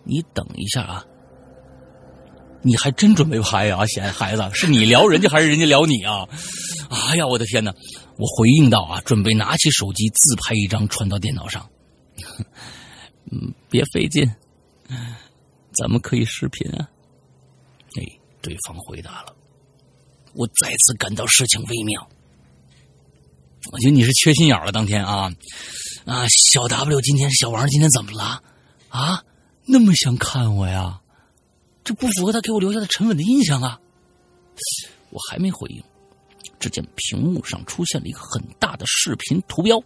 [0.05, 1.05] 你等一下啊。
[2.63, 6.25] 你还真准备拍呀、闲孩子，是你聊人家还是人家聊你啊？
[7.09, 7.73] 哎呀，我的天哪！
[8.21, 11.67] 我回应道啊，准备拿起手机自拍一张传到电脑上。
[13.31, 14.31] 嗯，别费劲，
[15.73, 16.87] 咱们可以视频啊。
[17.97, 18.05] 哎，
[18.39, 19.35] 对方回答了。
[20.33, 22.07] 我再次感到事情微妙。
[23.71, 25.33] 我觉得你是缺心眼了，当天啊
[26.05, 26.27] 啊！
[26.29, 28.43] 小 W 今天小王今天怎么了
[28.89, 29.23] 啊？
[29.65, 31.01] 那么想看我呀？
[31.83, 33.79] 这不符合他给我留下的沉稳的印象啊！
[35.09, 35.83] 我还没回应，
[36.61, 39.77] 只见屏幕上出现了一个很大的视频图标。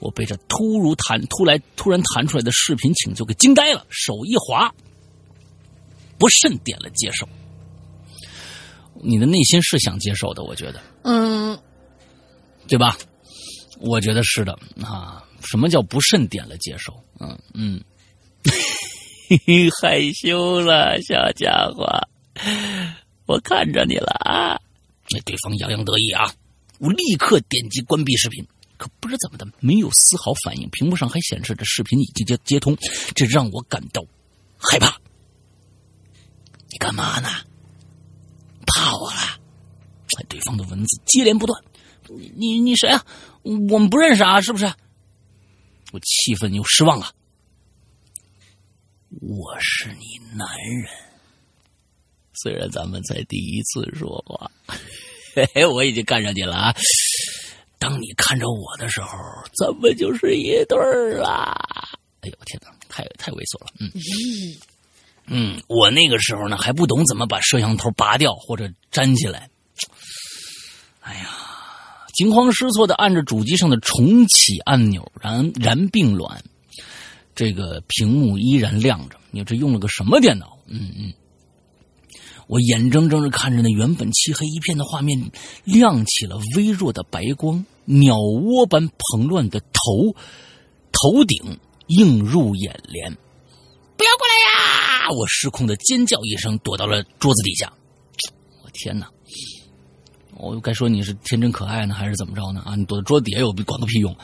[0.00, 4.74] 我被这突如弹突来突然弹出来的视频请求给惊呆了，手一滑，
[6.18, 7.28] 不慎点了接受。
[9.02, 11.58] 你的内心是想接受的，我觉得，嗯，
[12.66, 12.98] 对吧？
[13.80, 15.24] 我觉得是的啊。
[15.44, 16.92] 什么叫不慎点了接受？
[17.20, 17.82] 嗯嗯，
[19.80, 21.86] 害羞了，小家伙，
[23.26, 24.58] 我看着你了啊！
[25.10, 26.34] 那对方洋洋得意啊，
[26.78, 32.76] 我立刻点击关闭视频，可不知怎么的没有丝毫反应，屏幕上还显示着视频已经接接通，
[33.14, 34.04] 这让我感到
[34.58, 34.98] 害怕。
[36.70, 37.28] 你干嘛呢？
[38.66, 39.20] 怕我了？
[40.18, 41.62] 哎，对方的文字接连不断。
[42.08, 43.04] 你你你谁啊？
[43.42, 44.72] 我们不认识啊，是不是？
[45.92, 47.12] 我气愤又失望啊！
[49.20, 50.90] 我是你男人，
[52.42, 54.50] 虽然咱们才第一次说话，
[55.34, 56.74] 嘿嘿，我已经看上你了啊！
[57.78, 59.18] 当你看着我的时候，
[59.58, 61.54] 咱们就是一对儿啦！
[62.20, 64.56] 哎呦天哪，太太猥琐了，嗯咦，
[65.26, 69.48] 嗯，我那个时候呢还不懂怎么把摄像头拔掉或者粘起来，
[71.00, 71.28] 哎呀，
[72.14, 76.42] 惊慌失措的按着主机上的重启按钮，然然并卵。
[77.34, 80.56] 这个屏幕依然亮着，你这用了个什么电脑？
[80.68, 81.12] 嗯嗯，
[82.46, 85.30] 我眼睁睁的看着那原本漆黑一片的画面
[85.64, 90.14] 亮起了微弱的白光，鸟窝般蓬乱的头
[90.92, 93.16] 头顶映入眼帘。
[93.96, 95.10] 不要过来呀！
[95.10, 97.72] 我失控的尖叫一声，躲到了桌子底下。
[98.62, 99.08] 我天哪！
[100.36, 102.60] 我该说你是天真可爱呢，还是怎么着呢？
[102.66, 104.14] 啊，你躲在桌子底下有管个屁用！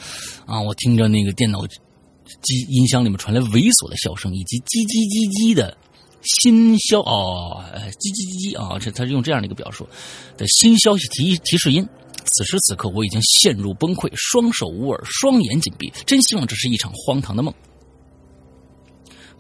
[0.44, 5.76] 啊，我听着那个电脑机音箱里面传来猥琐的笑声，以及叽叽叽叽的
[6.22, 9.88] 新消哦，叽叽叽叽啊，这他是用这样的一个表述
[10.36, 11.86] 的新消息提提示音。
[12.32, 17.52] 此时此刻，我已经陷入崩溃，双手捂耳，双眼紧闭，真希望这是一场荒唐的梦。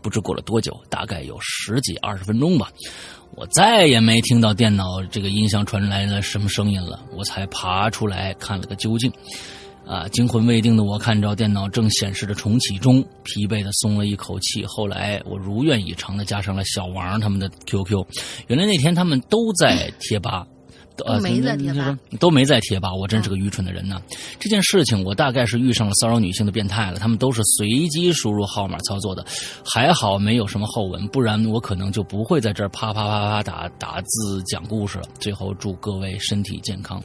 [0.02, 2.72] 不知过了多久，大概有十几二十分钟吧，
[3.36, 9.12] 我再也没听到电脑这个音箱传来了什么声音了，我才爬出来看了个究竟。
[9.90, 14.64] 啊，惊魂未定的我看着电脑正显示着重启中，疲惫的松了一口气。
[14.64, 18.06] 后来我如愿以偿的加上了小王他们的 QQ，
[18.46, 20.46] 原来那天他们都在贴吧。
[21.06, 22.94] 呃，都没在贴吧，都没在贴吧。
[22.94, 24.00] 我真是个愚蠢的人呢。
[24.38, 29.24] 这件事情我大概是遇上了骚扰女性的变态了，他们都是随机输入号码操作的，
[29.64, 35.04] 还好没有什么后文，不然我可能就不会在这儿啪啪啪啪打打字讲故事了。
[35.18, 37.02] 最后祝各位身体健康。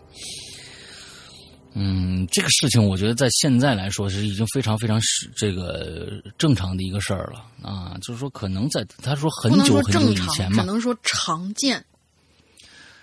[1.78, 11.84] 嗯，这个事情我觉得在现在来说是已经非常非常是这个正常的一个事儿了啊，就是说可能在他说很久很久以前嘛，只能说常见。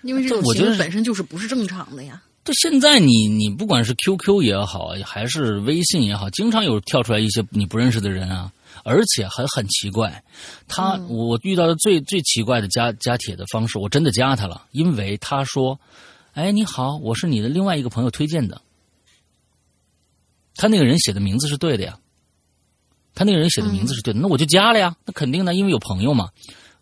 [0.01, 2.21] 因为这种我觉得本身就是不是正常的呀。
[2.43, 8.51] 对，现在你你不管是 QQ 也好，还是微信也好，经常有跳出来一些你不认识的人啊，
[8.83, 10.21] 而且还很奇怪。
[10.67, 15.79] 他、嗯、我遇到的最最奇怪的加加铁的方式，我真的加他了，因为他说
[16.33, 18.61] ：“哎，你好，我是你的另外一个朋友推荐的。”
[20.55, 21.97] 他那个人写的名字是对的呀，
[23.15, 26.29] 他那个人写的名字是对的，嗯、那我就加了呀，那肯定的，因为有朋友嘛。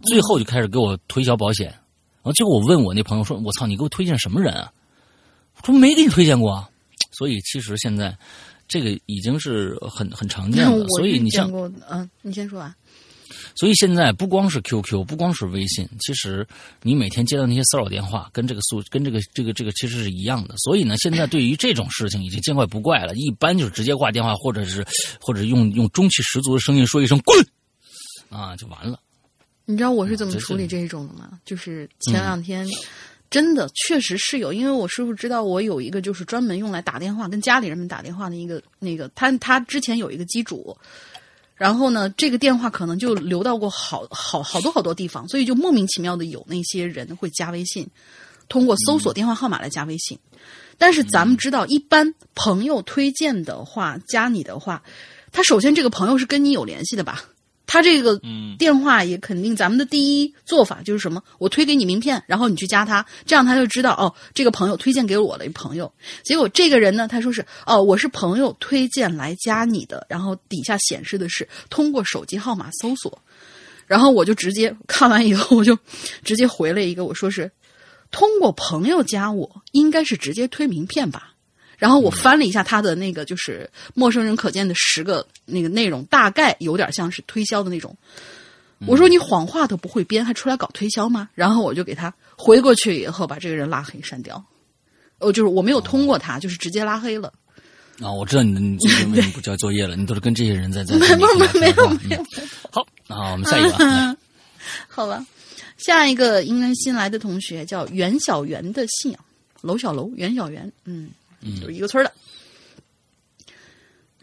[0.03, 1.69] 最后就开始给我推销保险。
[1.69, 1.77] 嗯
[2.23, 4.71] 然后结果我问我那朋友说：“我操，你给我推荐什么人啊？”
[5.57, 6.69] 我说：“没给你推荐过啊。”
[7.09, 8.15] 所以其实现在
[8.67, 10.87] 这个已经是很很常见的。
[10.89, 11.51] 所以你像，
[11.89, 12.75] 嗯，你先说啊。
[13.55, 16.45] 所以现在不光是 QQ，不光是微信，其实
[16.81, 20.55] 你每天接到那些骚扰电话，跟这个素跟这个这个这个其实是一样的。
[20.57, 24.85] 所以呢，现在对于这种事情已经见怪不怪了，一般就是直接挂电话，或者是
[25.19, 27.37] 或者用用中气十足的声音说一声“滚”，
[28.29, 28.99] 啊，就完了。
[29.65, 31.39] 你知道我是怎么处理这一种的吗？
[31.45, 32.67] 就是前两天。
[33.29, 40.77] 真的，确实是有，因为我师傅知道我有一个就是专门用来打电话跟家里人们打电话的一个那个，他他之前有一个机主，
[41.61, 47.87] 然后呢，这个电话可能就流到过好好好多好多地方，所以就莫名其妙的有那些人会加微信，
[48.49, 50.17] 通过搜索电话号码来加微信。
[50.79, 54.81] 但是咱们知道，一般朋友推荐的话，加你的话，
[55.31, 57.25] 他首先这个朋友是跟你有联系的吧？
[57.71, 58.19] 他这个
[58.59, 61.23] 电话也肯定，咱们的第一做法就是什么？
[61.37, 65.89] 我推给你名片，然后你去加他，这样他就知道哦，这个朋友推荐给我的一朋友。
[66.21, 73.17] 结果这个人呢，他说是哦，我是朋友推荐来加你的，然后底下显示的是通过手机号码搜索，
[73.87, 75.79] 然后我就直接看完以后，我就
[76.25, 77.49] 直接回了一个，我说是
[78.11, 81.30] 通过朋友加我，应该是直接推名片吧。
[81.81, 87.97] 然后我翻了一下他的那个，就是陌生人可见的十个那个内容，大概有点像是推销的那种。
[88.85, 91.27] 我说你谎话都不会编，还出来搞推销吗？
[91.33, 94.45] 然后我就给他回过去以后，把这个人拉黑删掉。
[95.17, 97.33] 哦，就是我没有通过他，就是直接拉黑了。
[97.99, 100.95] 啊，我知道你你最近为什么不交作业了，你都是跟这些人在在。
[101.01, 102.23] 没有没有没有没有。
[102.71, 104.17] 好，那我们下一个。
[104.87, 105.25] 好吧，
[105.77, 109.25] 下一个应该新来的同学叫袁小袁的信仰，
[109.61, 111.09] 楼小楼袁小袁，嗯。
[111.59, 112.13] 就是一个村的。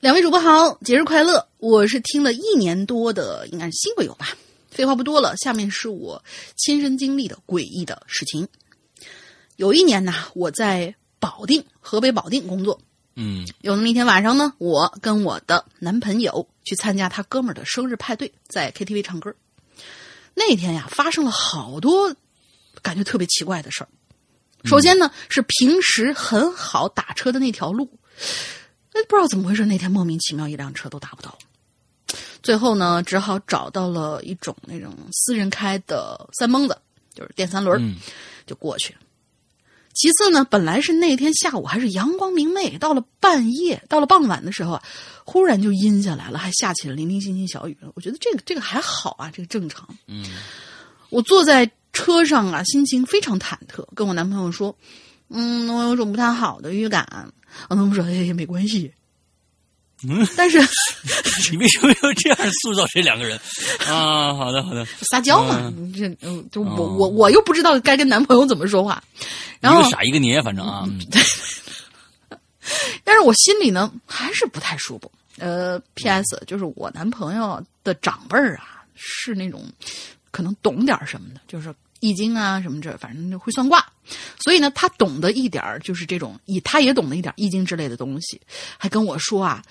[0.01, 1.49] 两位主播好，节日快乐！
[1.59, 4.29] 我是听了一年多的，应该是新鬼友吧。
[4.71, 6.23] 废话不多了，下面是我
[6.55, 8.47] 亲身经历的诡异的事情。
[9.57, 12.81] 有一年呢，我在保定，河北保定工作。
[13.17, 19.35] 嗯，有那么一天晚上呢，我跟我的男朋友去参加他哥们儿的生日派对，在 KTV 唱歌。
[20.35, 22.15] 那天呀，发生了好多
[22.83, 23.89] 感觉特别奇怪的事儿。
[24.65, 27.89] 首先呢，是平时很好打车的那条路，
[28.93, 31.39] 哎，不知道怎么回事，那天莫名其妙一辆车都打不到。
[32.43, 36.77] 最后呢，只好找到了一种那种私人开的三蹦子，
[37.15, 37.95] 就是电三轮，
[38.47, 38.97] 就过去。
[39.95, 44.81] 其次呢，本来是那天下午还是阳光明媚，到了半夜，到了傍晚的时候，
[45.25, 47.77] 忽然就阴下来了，还下起了零零星星小雨。
[47.95, 49.89] 我觉得这个这个还好啊，这个正常。
[50.09, 50.25] 嗯，
[51.11, 51.71] 我坐在。
[51.99, 54.75] 车上啊，心情非常忐忑，跟我男朋友说
[55.31, 57.05] ：“嗯，我有种不太好的预感。”
[57.69, 58.91] 我男朋友说：“哎，没关系。”
[60.09, 60.61] 嗯，但是
[61.51, 63.37] 你为什么要这样塑造这两个人
[63.89, 64.33] 啊？
[64.33, 69.03] 好的，好的，撒娇嘛，这嗯就我我我又不知道该跟男朋友怎么说话，
[69.59, 70.89] 然后一个傻一个捏，反正啊，
[73.03, 75.11] 但是我心里呢还是不太舒服。
[75.39, 76.41] 呃，P.S.
[76.47, 79.65] 就是我男朋友的长辈儿啊，是那种
[80.31, 81.75] 可能懂点什么的，就是。
[82.01, 83.85] 易经啊，什么这，反正就会算卦，
[84.39, 88.41] 所以呢，他懂得一点就是这种，以他也懂得一点易经之类的东西，
[88.77, 89.63] 还跟我说啊，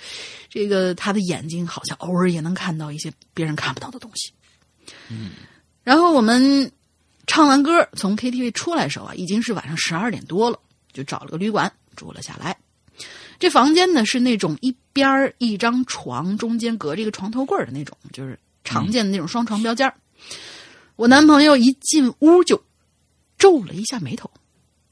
[0.49, 4.31] 这个他的眼睛好像偶尔也能看到一些别人看不到的东西。
[5.09, 5.31] 嗯，
[5.83, 6.71] 然后我们
[7.25, 10.59] 唱完歌从 KTV 出来的时候啊，已经是晚上十二点多了，
[10.93, 12.57] 就找了个旅馆住了下来。
[13.39, 19.93] 这房间呢是那种一边一张床，中间隔着一个床头柜的那种，就是常见的那种双床标间
[20.97, 22.61] 我男朋友一进屋就
[23.37, 24.29] 皱了一下眉头，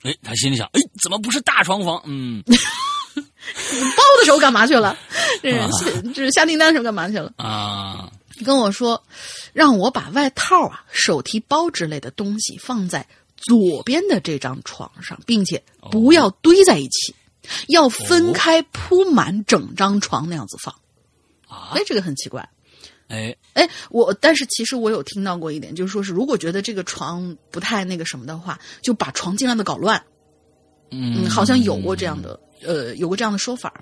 [0.04, 2.02] 哎，他心里想，哎，怎么不是大床房？
[2.06, 4.98] 嗯， 包的时候干嘛去了？
[5.42, 7.34] 这是这是下订单的时候干嘛去了？
[7.38, 8.12] 啊，
[8.46, 9.04] 跟我说，
[9.52, 17.16] 让我把外套啊、手提包之类的东西放在左边的这张床上，并且不要堆在一起，
[17.68, 20.74] 要分开铺满整张床那样子放。
[21.48, 22.48] 啊，哎，这个很奇怪。
[23.08, 30.04] 哎哎，我但是其实我有听到过一点，就是说是如果觉得这个床不太那个什么的话，就把床尽量的搞乱。
[30.90, 33.74] 嗯，好像有过这样的，呃，有过这样的说法。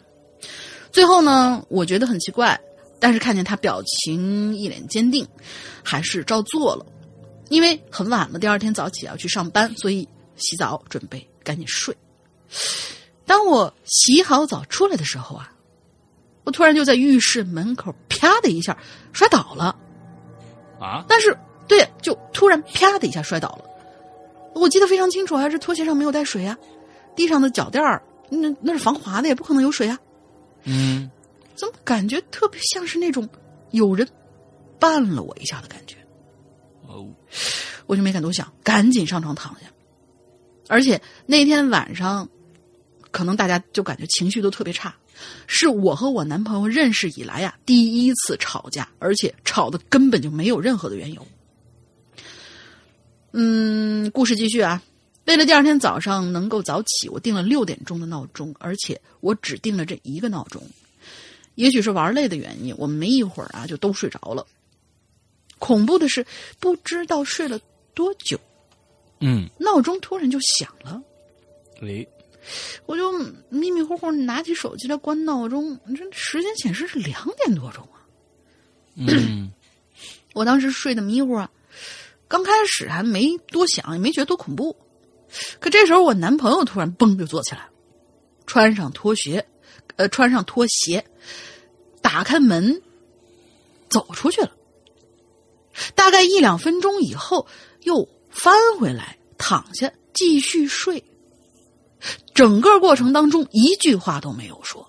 [0.92, 2.60] 最后呢，我觉得很奇怪，
[3.00, 5.26] 但是看见他表情一脸坚定，
[5.82, 6.86] 还是照做了。
[7.50, 10.06] 因为很晚了，第二天早起要去上班，所以
[10.36, 11.96] 洗澡准备赶紧睡。
[13.26, 15.53] 当我洗好澡出来的时候啊。
[16.44, 18.78] 我突然就在浴室门口啪的一下
[19.12, 19.76] 摔倒了，
[20.80, 21.06] 啊！
[21.08, 23.66] 但是对，就突然啪的一下摔倒了。
[24.54, 26.58] 我记得非常清楚，还是拖鞋上没有带水啊，
[27.16, 29.98] 地上的脚垫儿那那是防滑的，也不可能有水啊。
[30.64, 31.10] 嗯，
[31.56, 33.28] 怎么感觉特别像是那种
[33.72, 34.08] 有人
[34.80, 35.96] 绊了我一下的感觉？
[36.88, 37.08] 哦，
[37.86, 39.68] 我就没敢多想，赶紧上床躺下。
[40.68, 42.28] 而且那天晚上
[43.12, 44.94] 可能大家就感觉情绪都特别差。
[45.48, 51.28] 是我和我男朋友认识以来呀、第一次吵架，而且吵的根本就没有任何的缘由。
[53.32, 54.82] 嗯，故事继续啊。
[55.26, 60.62] 为了第二天早上能够早起，我定了六点钟的闹钟，而且我只定了这一个闹钟。
[61.56, 64.46] 也许是玩累的原因，我们没一会儿啊就都睡着了。
[65.60, 66.26] 恐怖的是，
[66.60, 67.58] 不知道睡了
[67.94, 68.38] 多久，
[69.22, 71.02] 嗯，闹钟突然就响了。
[71.82, 72.06] 诶，
[72.86, 73.12] 我就
[73.50, 78.04] 迷迷糊糊拿起手机来关闹钟，这时间显示是两点多钟啊！
[78.96, 79.52] 嗯
[80.34, 81.50] 我当时睡得迷糊啊，
[82.28, 84.76] 刚开始还没多想，也没觉得多恐怖。
[85.60, 87.70] 可这时候我男朋友突然嘣就坐起来，
[88.46, 89.48] 穿上拖鞋，
[89.96, 91.04] 呃，穿上拖鞋，
[92.02, 92.82] 打开门，
[93.90, 94.52] 走出去了。
[95.96, 97.48] 大概一两分钟以后，
[97.82, 101.04] 又翻回来，躺下继续睡。
[102.34, 104.88] 整个过程当中一句话都没有说。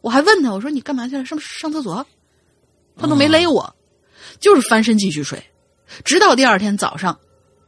[0.00, 1.24] 我还问他，我说你干嘛去了？
[1.24, 2.06] 上上厕所？
[2.96, 3.76] 他都没勒我，
[4.40, 5.42] 就是翻身继续睡，
[6.04, 7.18] 直到第二天早上，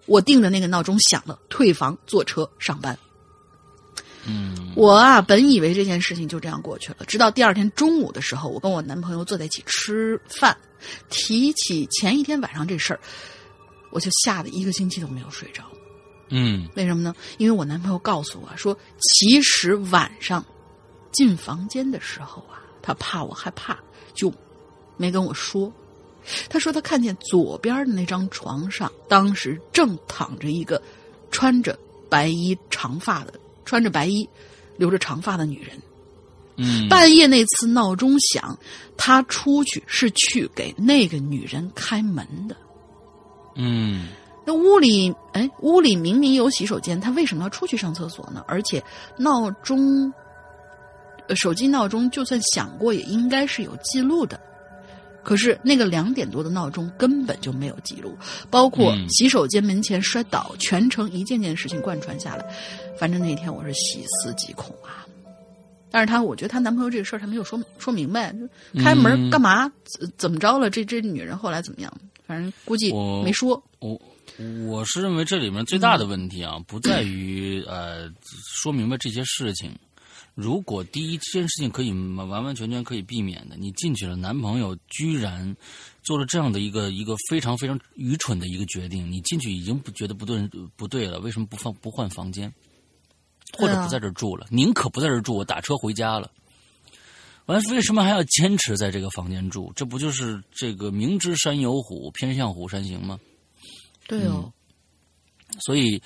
[0.06, 2.98] 我定的那个闹钟响了，退房坐车上班。
[4.26, 10.56] 嗯我啊，本以为这件事情就这样过去了，直到第二天中午的时候，我跟我男朋友坐在一起吃饭，
[11.08, 13.00] 提起前一天晚上这事儿，
[13.90, 15.64] 我就吓得一个星期都没有睡着。
[16.30, 17.14] 嗯为什么呢？
[17.38, 20.44] 因为我男朋友告诉我说，其实晚上
[21.12, 23.78] 进房间的时候啊，他怕我害怕，
[24.14, 24.32] 就
[24.96, 25.72] 没跟我说。
[26.48, 30.80] 他说他看见左边的那张床上，当时正躺着一个
[31.30, 31.76] 穿着
[32.08, 34.28] 白衣长发的、穿着白衣、
[34.76, 35.76] 留着长发的女人。
[36.56, 38.56] 嗯，半夜那次闹钟响，
[38.96, 42.54] 他出去是去给那个女人开门的。
[43.56, 44.08] 嗯
[44.50, 48.44] 那屋里，哎，屋里明明有洗手间，他为什么要出去上厕所呢？
[48.48, 48.82] 而且
[49.16, 50.12] 闹钟，
[51.28, 54.40] 呃，手机闹钟就算响过，也应该是有记录的。
[55.22, 58.18] 可是那个两点多的闹钟根本就没有记录，
[58.50, 62.44] 包括嗯洗手间门前摔倒，全程一件件事情贯穿下来。
[62.98, 65.06] 反正那天我是细思极恐啊。
[65.92, 69.70] 但是她，我觉得她男朋友这个事儿，她没有说说明白，就开门嗯干嘛？
[69.84, 70.68] 怎怎么着了？
[70.68, 71.92] 这这女人后来怎么样？
[72.26, 72.92] 反正估计
[73.22, 73.62] 没说。
[73.78, 74.00] 我
[74.66, 78.10] 我是认为这里面最大的问题啊，不在于 呃
[78.60, 79.76] 说明白这些事情。
[80.34, 85.54] 如果第一件事情可以完完全全可以避免的，你进去了，男朋友居然
[86.02, 92.50] 做了这样的一个一个非常非常愚蠢的一个决定，你进去已经不觉得不对不对了，为什么不放不换房间，
[93.58, 94.46] 或者不在这儿住了？
[94.50, 96.30] 宁可不在这儿住，我打车回家了。
[97.46, 99.70] 完，为什么还要坚持在这个房间住？
[99.74, 103.18] 这不就是这个明知山有虎，偏向虎山行吗？
[104.06, 104.52] 对哦，
[105.60, 106.02] 所以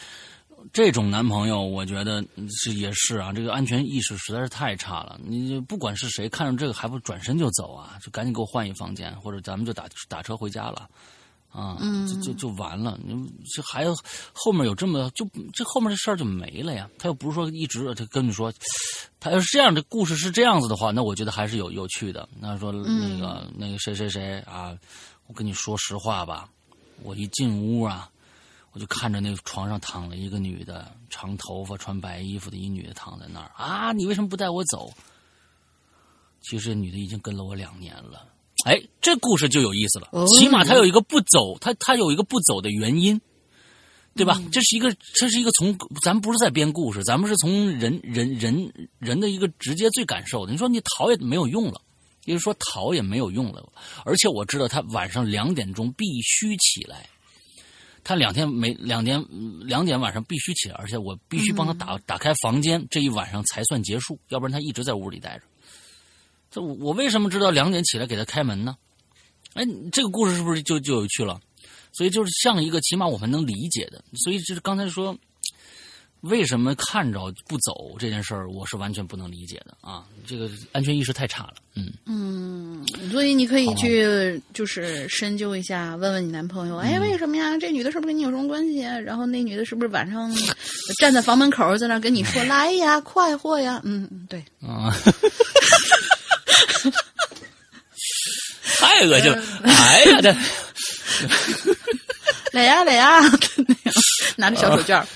[0.73, 5.21] 这种男朋友，我觉得是也是啊，这个安全意识实在是太差了。
[5.25, 10.89] 你就不管是谁，看着这个还不转身就走啊，就赶紧给我换一房间，或者咱们就打打车回家了。
[11.51, 11.79] 啊，
[12.09, 12.99] 就就就完了。
[13.05, 13.15] 你
[13.55, 13.95] 这还有
[14.33, 16.91] 后面有这么就这后面这事儿就没了呀。
[16.99, 18.53] 他又不是说一直他跟你说，
[19.21, 22.29] 他要是这样的故事是这样子的话，那我觉得还是有有趣的。
[22.41, 24.77] 那说那个、那个谁谁谁啊，
[25.29, 26.49] 我跟你说实话吧，
[27.03, 28.11] 我一进屋啊，
[28.73, 34.93] 我就看着那个床上躺了一个女的，长头发、穿白衣服的一女的躺在那儿啊，你为什么不带我走？
[36.41, 38.29] 其实女的已经跟了我两年了。
[38.67, 43.21] 哎，这故事就有意思了，哦起码她有一个不走，她她有一个不走的原因，
[44.15, 44.41] 对吧？
[44.53, 50.53] 这是一个，这是一个从咱不是在编故事，咱们是从人人人人的一个直接最感受的。
[50.53, 51.94] 你说你逃也没有用了，也
[52.27, 53.63] 就是说逃也没有用了，
[54.05, 57.09] 而且我知道他晚上两点钟必须起来，
[58.03, 59.25] 他两天没两点
[59.61, 65.45] 两点晚上必须起来，而且我必须帮他打、打开房间，这一晚上才算结束，要不然他一直在屋里待着。
[66.51, 68.77] 这我我为什么知道两点起来给他开门呢？
[69.55, 71.41] 哎，这个故事是不是就就有趣了？
[71.93, 74.05] 所以就是像一个起码我们能理解的。
[74.15, 75.17] 所以就是刚才说，
[76.25, 80.05] 为什么看着不走这件事儿，我是完全不能理解的啊！
[80.27, 81.55] 这个安全意识太差了。
[81.75, 87.59] 嗯嗯，所以你可以去就是深究一下，问问你男朋友，哎，为什么呀？
[87.59, 88.99] 这女的是不是跟你有什么关系啊？
[88.99, 90.33] 然后那女的是不是晚上
[90.99, 93.81] 站在房门口在那跟你说来呀，快活呀？
[93.85, 94.95] 嗯嗯，对，啊，
[98.79, 99.43] 太恶心了！
[99.65, 100.35] 哎呀，这
[102.55, 103.21] 来呀来呀，
[104.37, 105.07] 拿着小手绢儿。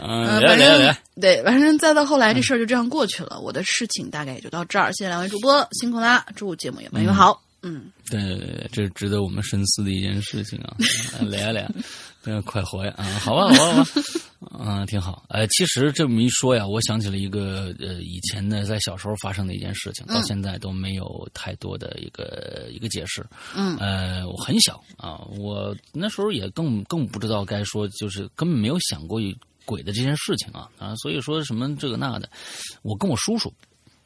[0.00, 3.40] 嗯，反正对，反正再到后来这事儿就这样过去了。
[3.40, 6.24] 我的事情大概也就到这儿，谢谢两位主播，辛苦啦！
[6.36, 7.42] 祝节目越办越好。
[7.62, 10.76] 嗯，对对对对，这是值得我们深思的一件事情啊！
[11.28, 11.70] 来 呀来呀，
[12.26, 12.92] 嗯，快活呀！
[12.96, 13.84] 啊，好吧，好吧，好吧，
[14.60, 15.24] 嗯， 挺好。
[15.28, 23.24] 呃，其实这么一说呀，我想起了一个呃，以前呢，在小时候发生的一件事情，到现在都没有太多的一个一个解释。
[23.54, 29.20] 嗯呃，我很小啊，我那时候也更更不知道该说，就是根本没有想过
[29.66, 32.28] 鬼的这件事情啊啊，所以说什么这个那的，
[32.82, 33.52] 我跟我叔叔，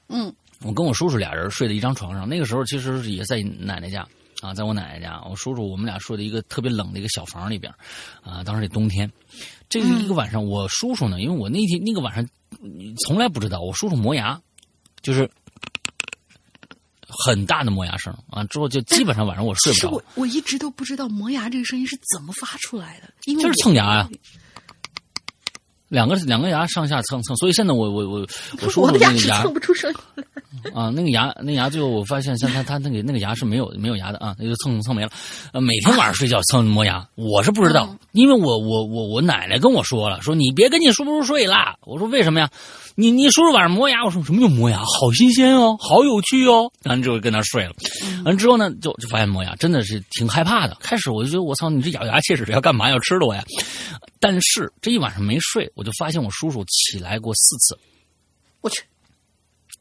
[0.08, 4.04] 嗯我跟我叔叔俩人睡在一张床上，那个时候其实也在奶奶家
[4.40, 7.72] 啊，在我奶奶家，我叔叔我们俩睡的一个特别冷的一个小房里边
[8.22, 9.10] 啊，当时得冬天，
[9.68, 12.22] 这个一个晚上，我叔叔呢，因为我那天那个晚上
[12.62, 14.40] 嗯从来不知道，我叔叔磨牙，
[15.02, 15.28] 就是
[17.08, 24.08] 很大的磨牙声啊，之后就基本上晚上我睡不着我，我一直都不知道磨牙这个声音是怎么发出来的，因为就是蹭牙呀、
[25.88, 28.26] 两个两个牙上下蹭蹭，所以现在我我我
[28.62, 30.24] 我叔我那个牙蹭不出声音。
[30.74, 35.10] 啊，那个牙，那牙最后我发现，像他他那个那个牙是没有没有牙的啊，那就蹭蹭没了。
[35.52, 41.76] 呃，每天晚上睡觉蹭磨牙，我是不知道，嗯因为我我我我奶奶跟我说了，说你别跟你叔叔睡啦。
[41.82, 42.50] 我说为什么呀？
[43.00, 44.78] 你你叔叔晚上磨牙，我说什么叫磨牙？
[44.78, 46.68] 好新鲜哦，好有趣哦。
[46.82, 47.72] 完了之后跟他睡了，
[48.24, 50.76] 完之后呢，就就发现磨牙真的是挺害怕的。
[50.80, 52.90] 开始我就觉得我操，你这咬牙切齿的要干嘛？
[52.90, 53.44] 要吃了我呀？
[54.18, 57.78] 但是这一晚上没睡，我就发现我叔叔起来过四次。
[58.62, 58.82] 我去，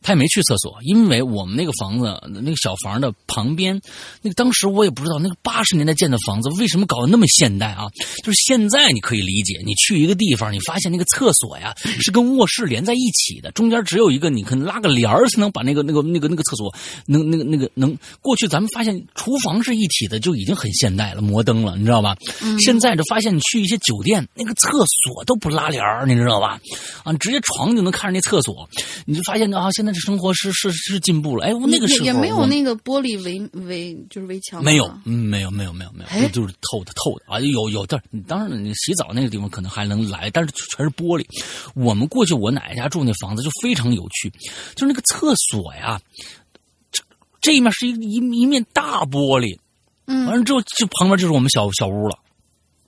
[0.01, 3.79] 他也没去厕所，因为我们那个房子那个小房的旁边，
[4.21, 7.85] 那个当时我也不知道那个八十年代建的房子为什么搞得那么现代啊？
[8.23, 16.73] 就是现在你可以理解，你去一个地方，你发现那个厕所呀是跟卧室连在一起的，中间只有一个，你可能拉个帘儿才能把那个那个那个那个厕所
[17.05, 18.47] 能那个那个能过去。
[18.47, 22.15] 咱们发现厨房是一体的，就已经很现代了，摩登了，你知道吧？
[22.59, 24.71] 现在就发现你去一些酒店，那个厕
[25.03, 26.59] 所都不拉帘儿，你知道吧？
[27.03, 28.69] 啊，直接床就能看着那厕所，
[29.05, 31.43] 你就发现啊，现在这生活是是是进步了。
[31.45, 37.99] 哎，我那个时候也也没有那个玻璃围围就是围墙，没有，嗯，没有，没有，没有，没有，就是透的，透的啊，有有的。
[38.11, 41.25] 你当然，你洗澡那个地方可能还能来，但是全是玻璃。
[41.73, 44.29] 我们过去我奶奶家住那房子就非常有趣，
[44.75, 45.99] 就是那个厕所呀，
[46.91, 47.03] 这
[47.41, 49.57] 这一面是一一一面大玻璃，
[50.05, 52.19] 嗯完了之后就旁边就是我们小小屋了。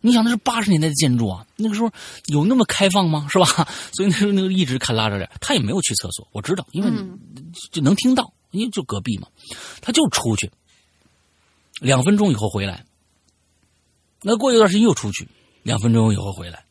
[0.02, 1.92] 你想那是八十年代的建筑啊，那个时候
[2.28, 3.28] 有那么开放吗？
[3.30, 3.46] 是吧？
[3.94, 7.20] 所以那时候那个一直看拉着点，他也没有去厕所，我知道，因为嗯
[7.72, 9.28] 就能听到，因为就隔壁嘛，
[9.82, 10.52] 他就出去，
[11.82, 12.86] 两分钟以后回来，
[14.22, 15.28] 那过一段时间又出去，
[15.64, 16.66] 两分钟以后回来，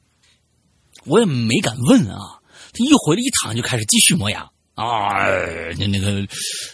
[1.04, 2.40] 我也没敢问啊，
[2.72, 5.26] 他一回来一躺就开始继续磨牙啊，
[5.76, 6.24] 那那个，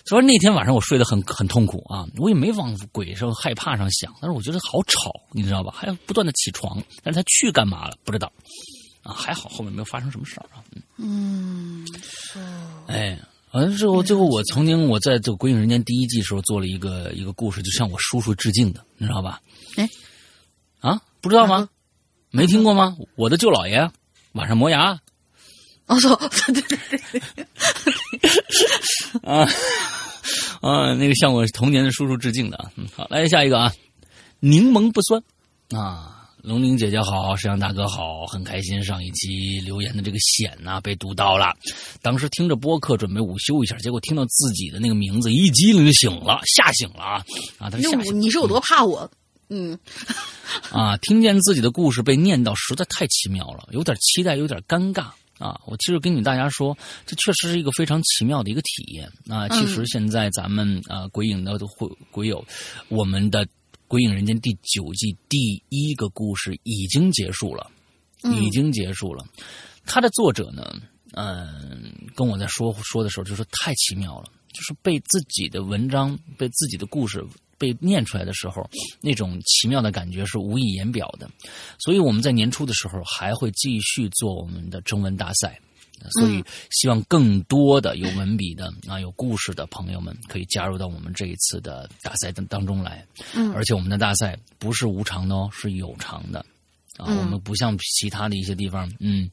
[0.05, 5.73] 所以那天晚上我睡得很很痛苦啊，我也没往鬼上害怕上想，但是我觉得好吵，你知道吧？
[5.75, 7.97] 还要不断的起床，但是他去干嘛了？
[8.05, 8.31] 不知道
[9.03, 10.61] 啊，还好后面没有发生什么事儿啊。
[10.99, 11.83] 嗯，
[12.89, 13.19] 哎，
[13.53, 19.41] 完了之后，最后我曾经我在这个《鬼影人间》第一季时候做了一个一个故事，就向我叔叔致敬的，你知道吧？
[19.77, 19.89] 哎，
[20.81, 21.71] 啊，不知道吗？
[22.31, 22.97] 没听过吗？
[23.17, 23.91] 我的舅姥爷
[24.33, 25.01] 晚上磨牙
[25.87, 26.17] 哦， 错，
[26.53, 26.99] 对对对，
[29.23, 29.47] 啊
[30.61, 32.71] 啊，那个向我童年的叔叔致敬的啊。
[32.77, 33.73] 嗯，好，来下一个啊，
[34.41, 35.23] 柠檬不酸
[35.71, 36.11] 啊。
[36.43, 41.57] 龙玲姐姐好，沈阳大哥好，很开心上一期留言的这个险呐、被读到了。
[42.03, 47.25] 当时听着播客准备午休一下，结果听到自己的那个名字，一激灵就醒了，吓醒了啊
[47.59, 47.71] 啊！
[47.71, 49.11] 他是吓那我醒你是有多怕我？
[49.49, 49.79] 嗯，
[50.71, 50.99] 啊！
[50.99, 55.07] 听见自己的故事被念到，实在太奇妙了，有点期待，有点尴尬
[55.39, 55.61] 啊！
[55.67, 59.49] 我其实跟你大家说，这确实是一个非常奇妙的一个体验啊！
[59.49, 62.45] 其实现在咱们啊，鬼影的会鬼友，
[62.89, 63.45] 我们的
[63.89, 67.71] 《鬼影人间》第九季第一个故事已经结束了，
[68.23, 69.25] 已经结束了。
[69.85, 70.75] 他的作者呢，
[71.13, 77.23] 嗯，跟我在说说的时候就说太奇妙了，就是被自己的文章、被自己的故事
[77.59, 78.69] 被念出来的时候，
[79.01, 81.29] 那种奇妙的感觉是无以言表的。
[81.79, 85.59] 所以我们在年初的时候还会继续做我们的征文大赛。
[86.11, 93.07] 所以，希望更多的有文笔的啊、有故事的朋友们可以加入到我们这一次的大赛当当中来。
[93.35, 96.41] 嗯而且我们的大赛不是无偿的哦，是有偿的
[96.99, 97.07] 啊。
[97.07, 99.31] 嗯我们不像其他的一些地方，嗯，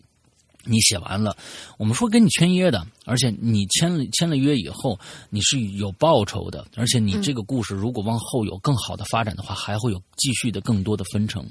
[0.64, 1.36] 你写完了，
[1.78, 5.00] 我们说跟你签约的，而且你签了签了约以后，
[5.30, 11.46] 你是有报酬的，而且你这个故事如果往后有更好的发展的话，还会有继续的更多的分成。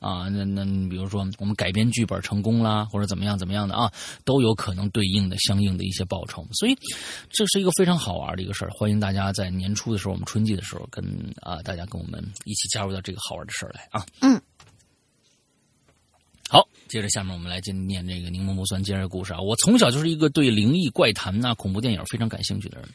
[0.00, 3.92] 啊，那那比如说我们改编剧本成功啦，或者怎么样怎么样的啊，
[4.24, 6.74] 都有可能对应的相应的一些报酬，所以
[7.28, 8.70] 这是一个非常好玩的一个事儿。
[8.70, 11.04] 欢迎大家在年初的时候，我们春季的时候跟
[11.42, 14.06] 啊大家跟我们一起加入到这个好玩的事儿来啊。
[14.22, 14.40] 嗯，
[16.52, 19.40] 好，接着下面我们来念念这个柠檬不酸今日故事啊。
[19.40, 22.88] 我从小就是一个对灵异怪谈呐、恐怖电影非常感兴趣的人。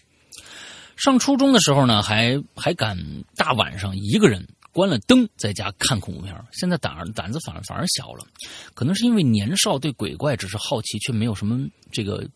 [0.97, 2.97] 上初中的时候呢，还还敢
[3.37, 8.27] 大晚上一个人关了灯在家看恐怖片现在胆胆子反而反而小了，
[8.73, 12.27] 可能是因为年少对鬼怪只是好奇，却没有什么这个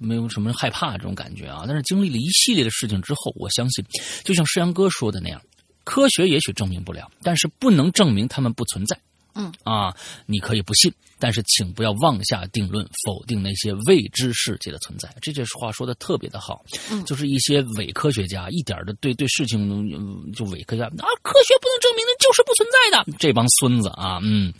[0.00, 1.64] 没有什么害怕这种感觉啊。
[1.66, 3.84] 但是经历了一系列的事情之后，我相信，
[4.24, 5.38] 就像世阳哥说的那样，
[5.84, 8.98] 科学也许证明不了，但是不能证明他们不存在。
[9.34, 9.52] 嗯。
[9.64, 9.94] 啊，
[10.26, 15.08] 你可以不信，但是请不要妄下定论，否定那些未知世界的存在。
[15.20, 17.04] 这句话说的特别的好，嗯。
[17.04, 24.52] 就是一些伪科学家一点的对对事情嗯就伪科学家啊，科学不能证明的就是不存在的，这帮孙子啊，嗯，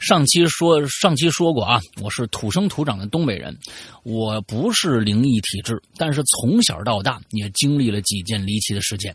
[0.00, 3.56] 上期说上期说过啊，我是土生土长的东北人，
[4.02, 9.14] 我不是灵异体质，但是从小到大也经历了几件离奇的事件，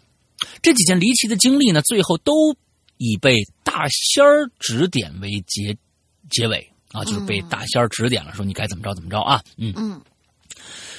[0.61, 2.33] 这几件离奇的经历呢，最后都。
[2.99, 5.75] 以被大仙儿指点为结
[6.29, 9.41] 结尾啊，就是被大仙儿指点了，说你该怎么着怎么着啊。
[9.57, 9.99] 嗯嗯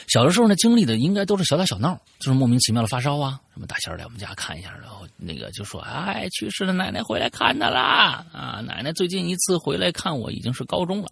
[0.09, 11.09] 小的时候呢，经历的应该都是小打小闹，就是莫名其妙的发烧啊，什么大仙儿来我们家看一下，然后那个就说，哎，去世的奶奶回来看他啦啊，奶奶最近一次回来看我已经是高中了。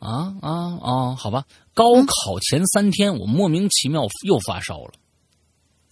[0.00, 0.50] 啊啊
[0.82, 1.16] 啊！
[1.16, 4.92] 好吧，高考前三天，我莫名其妙又发烧了。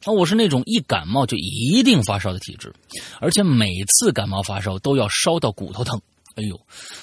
[0.04, 2.74] 啊，我是那种一感冒就一定发烧的体质，
[3.20, 6.00] 而且每次感冒发烧都要烧到骨头疼。
[6.34, 6.58] 哎呦！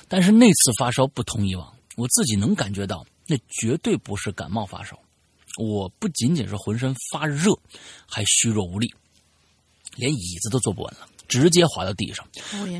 [0.07, 4.99] 但是那次发烧不同以往，我自己能感觉到，那绝对不是感冒发烧。
[5.57, 7.51] 我不仅仅是浑身发热，
[8.07, 8.93] 还虚弱无力，
[9.95, 12.27] 连椅子都坐不稳了，直接滑到地上。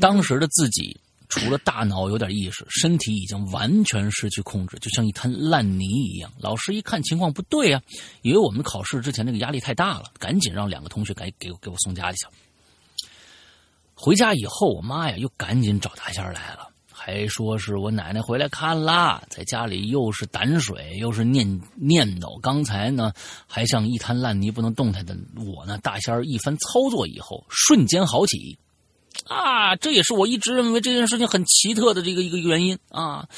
[0.00, 0.98] 当时的自己。
[1.30, 6.30] 除了大脑有点意识，身体已经完全失去控制，就像一滩烂泥一样。
[6.38, 7.80] 老师一看情况不对啊，
[8.22, 12.26] 以为我们考试之前那个压力太大了，赶紧让两个同学给给给我送家里去。
[13.94, 22.40] 回家以后，我妈呀又赶紧找大仙来了，还说是我奶奶回来看啦，在家里又是胆水又是念念叨。
[22.40, 23.12] 刚才呢
[23.46, 28.58] 还像一滩烂泥不能动弹的我呢，大仙一番操作以后，瞬间好起。
[29.26, 33.28] 啊，这也是我一直认为这件事情很奇特的这个一个原因啊！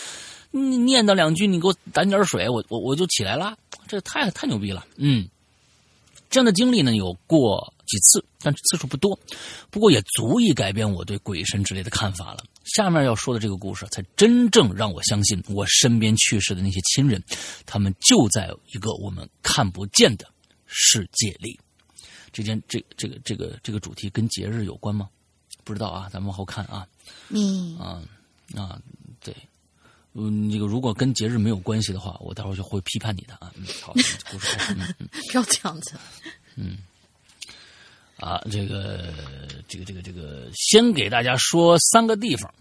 [0.50, 3.56] 念叨两句，你给我掸点水，我我我就起来了，
[3.88, 4.86] 这太太牛逼了。
[4.96, 5.26] 嗯，
[6.28, 9.18] 这样的经历呢有过几次，但次数不多，
[9.70, 12.44] 不过也足以改变我对鬼神之类的看法了。
[12.64, 17.22] 下面要说的这个故事，才真正让我相信，我身边去世的那些亲人，
[17.64, 20.26] 他们就在一个我们看不见的
[20.66, 21.58] 世界里。
[22.30, 25.08] 这件这这个这个这个主题跟节日有关吗？
[25.64, 26.86] 不知道啊，咱们往后看啊。
[27.28, 28.02] 嗯啊
[28.56, 28.78] 啊，
[29.22, 29.34] 对，
[30.12, 33.52] 嗯，这个如果跟节日没有关系的话，我待会儿就会批判你的啊。
[33.54, 34.74] 嗯，好，故事开始。
[34.74, 35.92] 嗯嗯 不要这样子。
[36.56, 36.78] 嗯。
[38.18, 39.12] 啊，这个
[39.66, 42.52] 这个这个这个，先给大家说三个地方。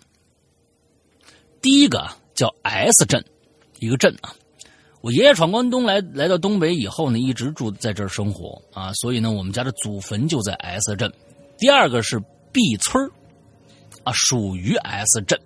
[1.61, 3.23] 第一个叫 S 镇，
[3.79, 4.33] 一个镇啊。
[5.01, 11.11] 我爷爷闯关东来来到东北以后呢，一直住在这儿生活啊，所以呢，我们家的祖坟就在 S 镇。
[11.57, 12.21] 第二个是。
[12.51, 13.09] 毕村
[14.03, 15.39] 啊，属于 S 镇。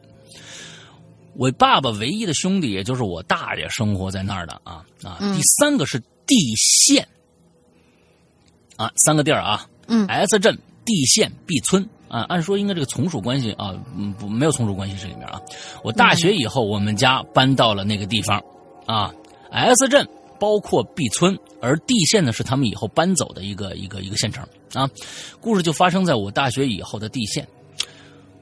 [1.37, 5.17] 我爸爸唯一的兄弟，也就是我大爷，生活在那儿的啊啊。
[5.19, 7.05] 第三个是地县
[8.77, 9.67] 啊，三个地儿啊。
[9.87, 15.41] 嗯，S 镇、地县、B 村啊，按说应该这个从属关系啊，嗯，不没有从属关系这里面啊。
[15.83, 18.41] 我大学以后，我们家搬到了那个地方
[18.85, 19.13] 啊
[19.51, 20.07] ，S 镇。
[20.39, 24.89] 包括毕村，而地县呢是他们以后搬走的一个一个一个县城啊。
[25.39, 27.47] 故事就发生在我大学以后的地县。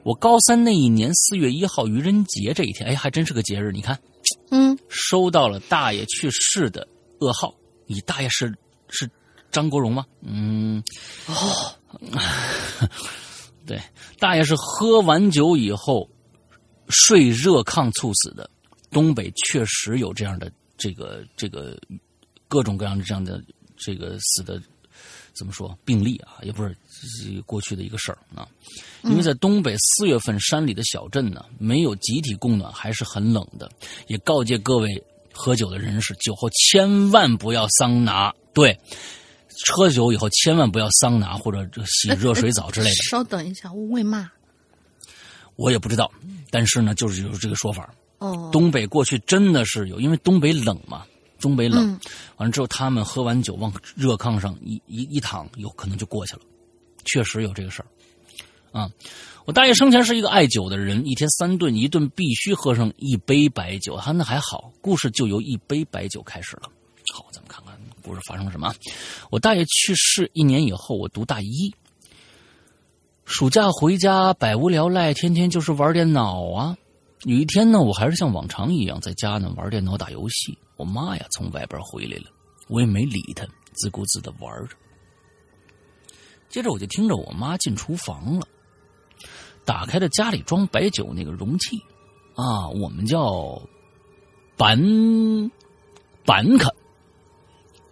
[0.02, 3.72] 我高三那一年四月一号愚人节这一天，哎，还真是个节日。
[3.72, 3.98] 你看，
[4.50, 6.86] 嗯，收到了大爷去世的
[7.20, 7.54] 噩耗。
[7.86, 8.54] 你大爷是
[8.88, 9.08] 是
[9.50, 10.04] 张国荣吗？
[10.20, 10.82] 嗯，
[11.26, 11.72] 哦，
[13.64, 13.80] 对，
[14.18, 16.06] 大爷是喝完酒以后
[16.88, 18.50] 睡热炕猝死的。
[18.90, 20.52] 东北确实有这样的。
[20.76, 21.78] 这个这个
[22.48, 23.42] 各种各样的这样的
[23.76, 24.60] 这个死的
[25.32, 26.76] 怎么说病例啊，也不是
[27.44, 28.46] 过去的一个事儿啊。
[29.02, 33.70] 因为在东北四月份山里的小镇呢，没有集体供暖，还是很冷的。
[34.06, 34.90] 也告诫各位
[35.32, 38.32] 喝酒的人士，酒后千万不要桑拿。
[38.52, 38.78] 对，
[39.72, 42.94] 喝酒以后千万不要桑拿或者洗热水澡之类的。
[43.10, 44.30] 稍等一下，为嘛？
[45.56, 46.10] 我也不知道，
[46.50, 47.92] 但是呢，就是有这个说法。
[48.24, 51.04] 哦，东北过去真的是有，因为东北冷嘛，
[51.40, 52.00] 东北冷，嗯
[52.36, 56.40] 完了之后他们喝完酒往热炕上一一一躺，有可能就过去了，
[57.04, 57.86] 确实有这个事儿。
[58.72, 58.90] 啊，
[59.44, 63.96] 我大爷生前是一个爱酒的人，一天三顿，一顿必须喝上一杯白酒。
[63.98, 66.62] 他那还好，故事就由一杯白酒开始了。
[67.12, 68.74] 好，咱们看看故事发生了什么。
[69.30, 71.72] 我大爷去世一年以后，我读大一，
[73.24, 76.76] 暑假回家百无聊赖，天天就是玩电脑啊。
[77.24, 80.56] 有一天呢，我还是像往常一样在家呢玩电脑打游戏。
[80.76, 82.24] 我妈呀，从外边回来了，
[82.68, 84.76] 我也没理她，自顾自的玩着。
[86.50, 88.46] 接着我就听着我妈进厨房了，
[89.64, 91.78] 打开了家里装白酒那个容器，
[92.34, 93.60] 啊，我们叫
[94.56, 94.78] 板
[96.26, 96.70] 板卡，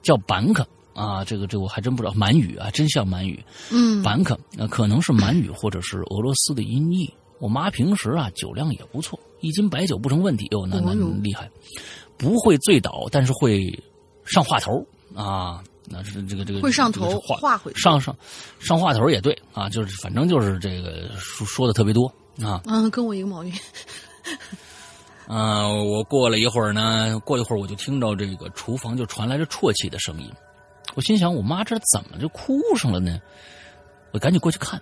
[0.02, 3.42] 叫板卡啊，这个这个我还真不知道满语啊，真像满语。
[3.70, 7.10] 嗯，板卡，呃，可能是满语或者是俄罗斯的音译。
[7.42, 10.46] 我妈平时啊酒量也不错，一斤白酒不成问题。
[10.52, 11.50] 哟，那那厉害，
[12.16, 13.68] 不会醉倒，但是会
[14.24, 14.70] 上话头
[15.12, 15.60] 啊。
[15.88, 18.16] 那是这个这个会上头话话会上上
[18.60, 22.06] 上话头也对啊，就是反正就是这个说说的特别多
[22.40, 22.62] 啊。
[22.66, 23.52] 嗯，跟我一个毛病。
[25.26, 30.30] 嗯、我过了一会儿呢，过一会儿我就听到这个厨房就传来了啜泣的声音。
[30.94, 33.20] 我心想，我妈这怎么就哭上了呢？
[34.12, 34.80] 我赶紧过去看，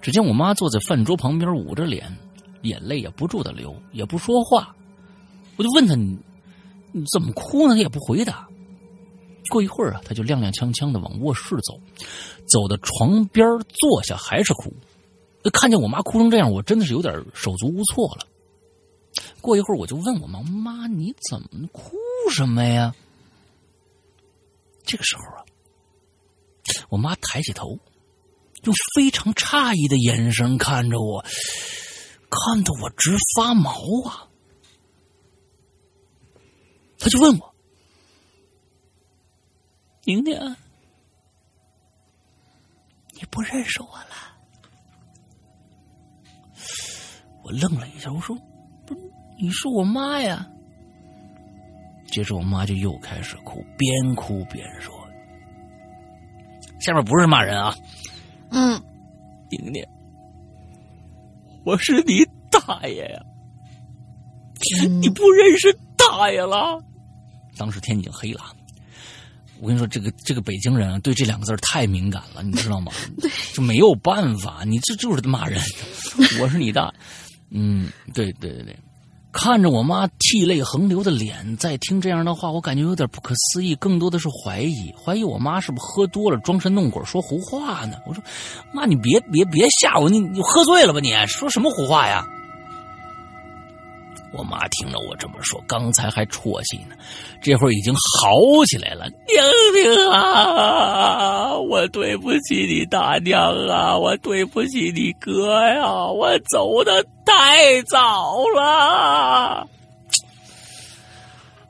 [0.00, 2.16] 只见我妈坐在饭桌旁边，捂着脸，
[2.62, 4.74] 眼泪也不住的流，也不说话。
[5.56, 5.94] 我就问她
[6.92, 8.48] ：“你怎么哭呢？”她也不回答。
[9.50, 11.80] 过一会儿啊，她就踉踉跄跄的往卧室走，
[12.46, 14.72] 走到床边坐下，还是哭。
[15.52, 18.26] 看见我妈哭成这样，我真的是有点手足无措了。
[19.40, 21.96] 过一会儿，我就问我妈：“妈，你怎么哭
[22.30, 22.94] 什么呀？”
[24.84, 25.44] 这个时候啊，
[26.88, 27.78] 我妈抬起头，
[28.64, 31.24] 用非常诧异的眼神看着我，
[32.30, 33.70] 看得我直发毛
[34.06, 34.28] 啊。
[36.98, 37.54] 他就问我
[40.04, 40.56] ：“宁宁，
[43.12, 44.16] 你不认识我了？”
[47.44, 48.36] 我愣了一下，我说
[48.84, 48.94] ：“不，
[49.38, 50.46] 你是我妈呀。”
[52.10, 54.92] 接着我妈就又开始哭，边哭边说
[56.80, 57.74] ：“下面不是骂人啊，
[58.50, 58.82] 嗯，
[59.50, 59.84] 宁宁，
[61.64, 63.22] 我是你大爷呀！
[65.00, 66.82] 你不认识大爷了？”
[67.56, 68.40] 当时天已经黑了。
[69.60, 72.92] 我跟你说，这个这个北京人啊，对这两个字太敏感了，你知道吗？
[73.52, 75.60] 就没有办法，你这就是骂人。
[76.40, 76.94] 我是你大，
[77.50, 78.76] 嗯，对对对对。
[79.30, 87.98] 看着我妈涕泪横流的脸，在听这样的话，我感觉有点不可思议，更多的是怀疑，怀疑我妈是不是喝多了，装神弄鬼，说胡话呢？
[88.06, 88.22] 我说，
[88.72, 91.12] 妈，你别别别吓我，你你喝醉了吧你？
[91.26, 92.24] 说什么胡话呀？
[94.36, 96.94] 我妈听了我这么说，刚才还啜泣呢，
[97.40, 98.30] 这会儿已经嚎
[98.66, 99.06] 起来了。
[99.08, 99.34] 宁
[99.74, 109.66] 宁啊，我对不起你大娘啊，我对不起你哥呀，我走的太早了。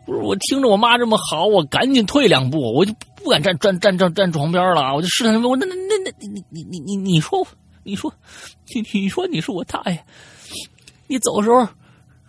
[0.05, 7.47] 不是我听着我妈这么嚎，我赶紧退两步，我就不敢站站站站站床边了，我就试探着问我那那那那你你你你你说
[7.85, 8.13] 你说
[8.75, 10.03] 你你说你是我大爷，
[11.07, 11.69] 你走的时候。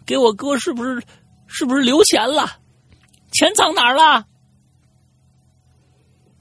[0.10, 1.00] 给我哥是不是
[1.46, 2.58] 是不是留钱了？
[3.32, 4.26] 钱藏哪儿了？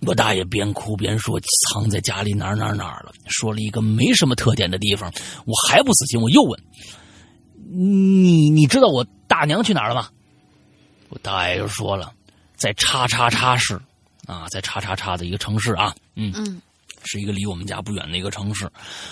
[0.07, 1.39] 我大爷边哭边说
[1.69, 5.13] ：“藏在家里哪儿哪儿哪儿了。”说了一个没什么特点的地方，
[5.45, 6.59] 我还不死心，我又问
[7.71, 10.09] ：“你你知道我大娘去哪儿了吗？”
[11.11, 12.15] 我大爷就说了
[12.57, 13.79] ：“在叉叉叉市
[14.27, 16.63] 啊，在叉叉叉的一个城市啊，嗯嗯，
[17.09, 18.69] 是一个离我们家不远的一个城市。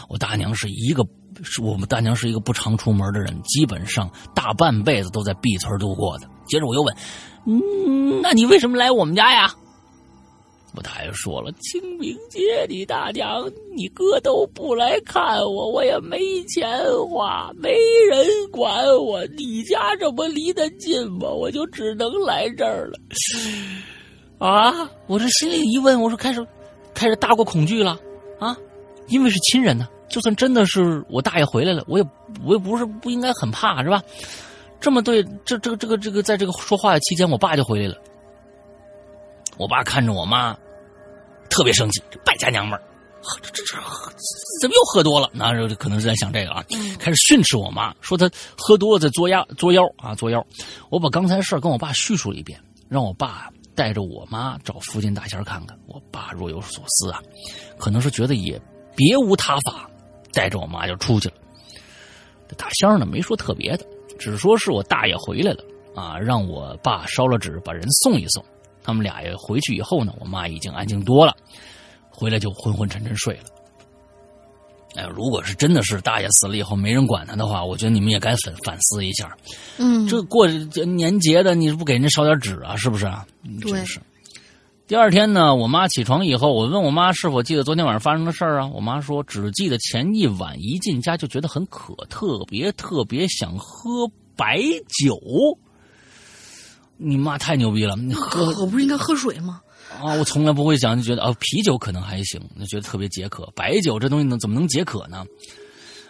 [0.08, 1.02] 我大娘是一个。”
[1.42, 6.26] 是我们大娘是一个不常出门的人，基本上大半辈子都在 B 村度过的。
[6.46, 6.96] 接着我又问
[7.44, 9.54] ：“嗯，那你为什么来我们家呀？”
[10.74, 12.40] 我大爷说了：“清明节，
[12.70, 13.44] 你大娘、
[13.76, 16.66] 你哥都不来看我，我也没钱
[17.10, 17.76] 花，没
[18.08, 19.22] 人管我。
[19.36, 21.28] 你家这不离得近吗？
[21.28, 22.98] 我就只能来这儿了。”
[24.40, 24.90] 啊！
[25.06, 26.46] 我这心里一问，我说开始
[26.96, 27.96] 开始大过恐惧了
[28.40, 28.56] 啊，
[29.08, 29.86] 因为是亲人呢。
[30.08, 32.04] 就算真的是我大爷回来了，我也
[32.44, 34.00] 我也不是不应该很怕是吧？
[34.80, 37.96] 这么对，这这个这个这个，在这个说话的期间，我爸就回来了。
[39.56, 40.56] 我爸看着我妈，
[41.50, 42.82] 特别生气，这败家娘们儿，
[43.42, 43.76] 这这这
[44.60, 45.28] 怎么又喝多了？
[45.32, 46.64] 那时候可能是在想这个啊，
[47.00, 50.46] 开始训斥我妈，说她喝多了在作妖作妖啊作妖。
[50.88, 55.78] 我把刚才事儿跟我爸叙述了一遍，让我爸带着我妈找附近大仙看看。
[55.86, 57.22] 我爸若有所思啊，
[57.78, 58.60] 可能是觉得也
[58.96, 59.88] 别无他法。
[60.32, 61.34] 带着我妈就出去了。
[62.48, 63.86] 这大仙呢没说特别的，
[64.18, 65.64] 只说是我大爷回来了
[65.94, 68.44] 啊，让我爸烧了纸把人送一送。
[68.82, 71.34] 他们俩也回去以后呢，我妈已经安静多了，
[72.10, 73.44] 回来就昏昏沉沉睡了。
[74.94, 79.36] 哎，如果是真的是大爷死了以后没人管他的话，我觉得你们也该反反思一下。
[79.76, 82.76] 嗯，这过年节的，你不给人家烧点纸啊？
[82.76, 83.26] 是不是啊？
[83.60, 84.00] 真是。
[84.86, 88.68] 第二天呢，我妈起床以后，我问我妈是否记得昨天晚上发生的事儿啊？
[88.68, 95.18] 我妈说只记得前一晚一进家就觉得很渴，特别特别想喝白酒。
[96.96, 99.60] 你妈太牛逼了，你喝我不是应该喝水吗？
[100.00, 103.50] 啊，我从来不会想，就觉得哦，啤酒可能还行，那觉得特别解渴。
[103.54, 105.24] 白酒这东西能怎么能解渴呢？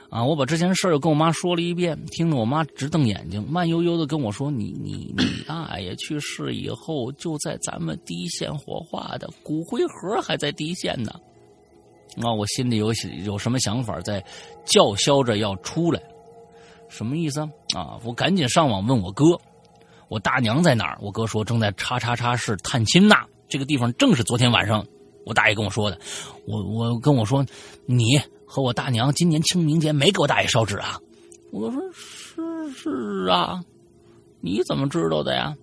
[0.08, 11.12] 啊，我把之前事儿又跟我妈说了一遍，听得我妈直瞪眼睛，慢悠悠的跟我说：“你你你大爷去世以后，就在咱们第一线火化的骨灰盒还在第一线呢。”
[12.22, 12.92] 啊，我心里有
[13.24, 14.24] 有什么想法在
[14.64, 16.00] 叫嚣着要出来，
[16.88, 17.48] 什么意思啊？
[17.74, 19.38] 啊，我赶紧上网问我哥，
[20.08, 20.98] 我大娘在哪儿？
[21.02, 23.16] 我哥说正在叉叉叉市探亲呢。
[23.48, 24.86] 这个地方正是昨天晚上
[25.24, 25.98] 我大爷跟我说的。
[26.46, 27.44] 我我跟我说，
[27.86, 31.00] 你和我大娘今年清明节没给我大爷烧纸啊？
[31.52, 33.62] 我说是是啊，
[34.40, 35.56] 你怎么知道的呀？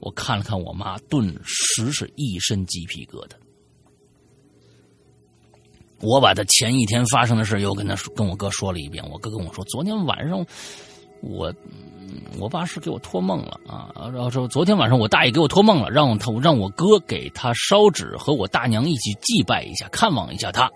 [0.00, 3.32] 我看了看我妈，顿时是一身鸡皮疙瘩。
[6.02, 9.02] 我把他前一天发生的事又跟他说跟我哥说了一遍。
[9.10, 10.44] 我哥跟我说，昨天晚上
[11.22, 11.52] 我
[12.38, 20.70] 我爸是给我托梦了啊，然后说昨天晚上我大爷给我托梦了，让他让我哥给他烧纸，和我大娘一起祭拜一下，看望一下他。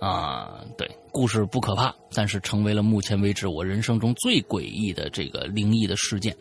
[0.00, 6.34] 啊，对，故事不可怕，但是成为了目前为止我人生中最诡异的这个灵异的事件。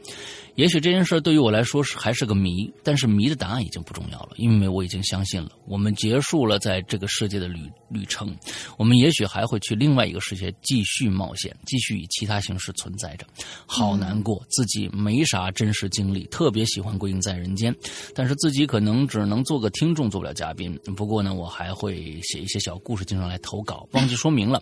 [0.60, 8.36] 也许这件事对于我来说是还是个谜，但是谜的答案已经不重要了，因为我已经相信了，我们结束了在这个世界的旅旅程，
[8.78, 13.26] 我们也许还会去另外一个世界继续冒险，继续以其他形式存在着。
[13.66, 17.74] 好难过，自己没啥真实经历，特别喜欢《归隐在人间》，
[18.14, 20.78] 但是自己可能只能做个听众，做不了嘉宾。
[20.94, 23.88] 不过呢，我还会写一些小故事，经常来投稿。
[23.94, 24.62] 忘记说明了，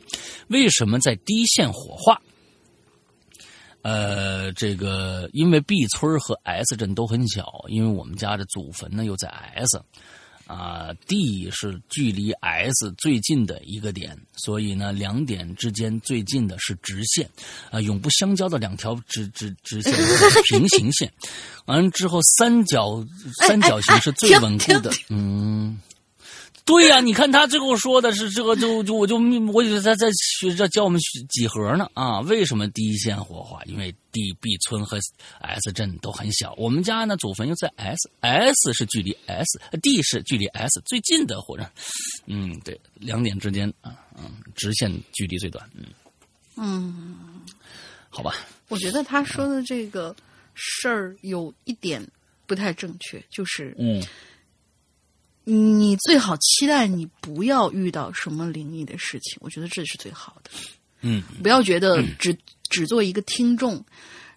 [0.49, 2.21] 为什么在第一线火化？
[3.87, 9.81] 呃，这个因为 B 村和 S 镇都很小，因为我们家的祖坟呢又在 S，
[10.45, 17.29] 啊，D 是距离 S 最近的一个点，所以呢两点之间最近的是直线，
[17.71, 19.93] 啊，永不相交的两条直直直线
[20.51, 21.09] 平行线，
[21.65, 23.01] 完了之后三角
[23.45, 25.79] 三角形是最稳固的，嗯。
[26.67, 29.17] 对呀，你看他最后说的是这个，就就我就
[29.53, 30.99] 我以为他在学着教我们
[31.29, 32.19] 几何呢啊？
[32.19, 33.63] 为什么第一线火化？
[33.63, 34.99] 因为 D、B 村和
[35.39, 41.65] S 镇都很小，我们家呢祖坟又在 S，S 是距离 S，D 是距离 S 最近的火人。
[42.25, 45.65] 嗯，对，两点之间啊，嗯，直线距离最短。
[45.73, 45.85] 嗯
[46.57, 47.15] 嗯，
[48.09, 48.35] 好吧。
[48.67, 50.13] 我觉得他说的这个
[50.53, 52.05] 事儿有一点
[52.45, 54.03] 不太正确，就是嗯。
[55.49, 60.49] 你最好期待你不要遇到什么灵异的事情，我觉得这是最好的。
[60.99, 62.37] 嗯，不要觉得只
[62.69, 63.81] 只做一个听众，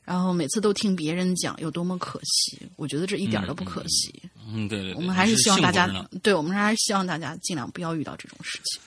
[0.04, 2.60] 然后每次都听别人讲有多么可惜。
[2.76, 4.22] 我觉得这一点都不可惜。
[4.46, 4.94] 嗯，对对。
[4.94, 8.80] 我们还是希望大家，对我们还是希望大家尽量不要遇到这种事情。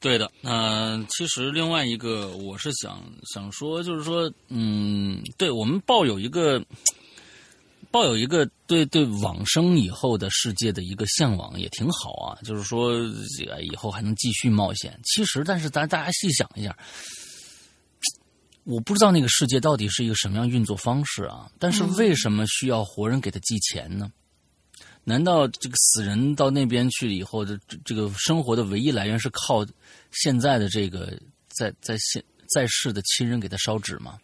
[0.00, 3.02] 对的，嗯，其实另外一个我是想
[3.32, 6.62] 想说，就是说，嗯，对我们抱有一个。
[7.90, 12.94] 抱有一个对对往生以后的世界的一个向往也挺好啊，就是说
[13.60, 14.98] 以后还能继续冒险。
[15.04, 16.76] 其实，但是咱大家细想一下，
[18.64, 21.50] 我不知道那个世界到底是一个什么样运作方式啊。
[21.58, 24.10] 但是为什么需要活人给他寄钱呢？
[25.02, 29.66] 难道这个死人到那边去了以后的这个生活的唯一来源是靠
[30.12, 31.18] 现在的这个
[31.48, 32.22] 在在现
[32.54, 34.18] 在世的亲人给他烧纸吗？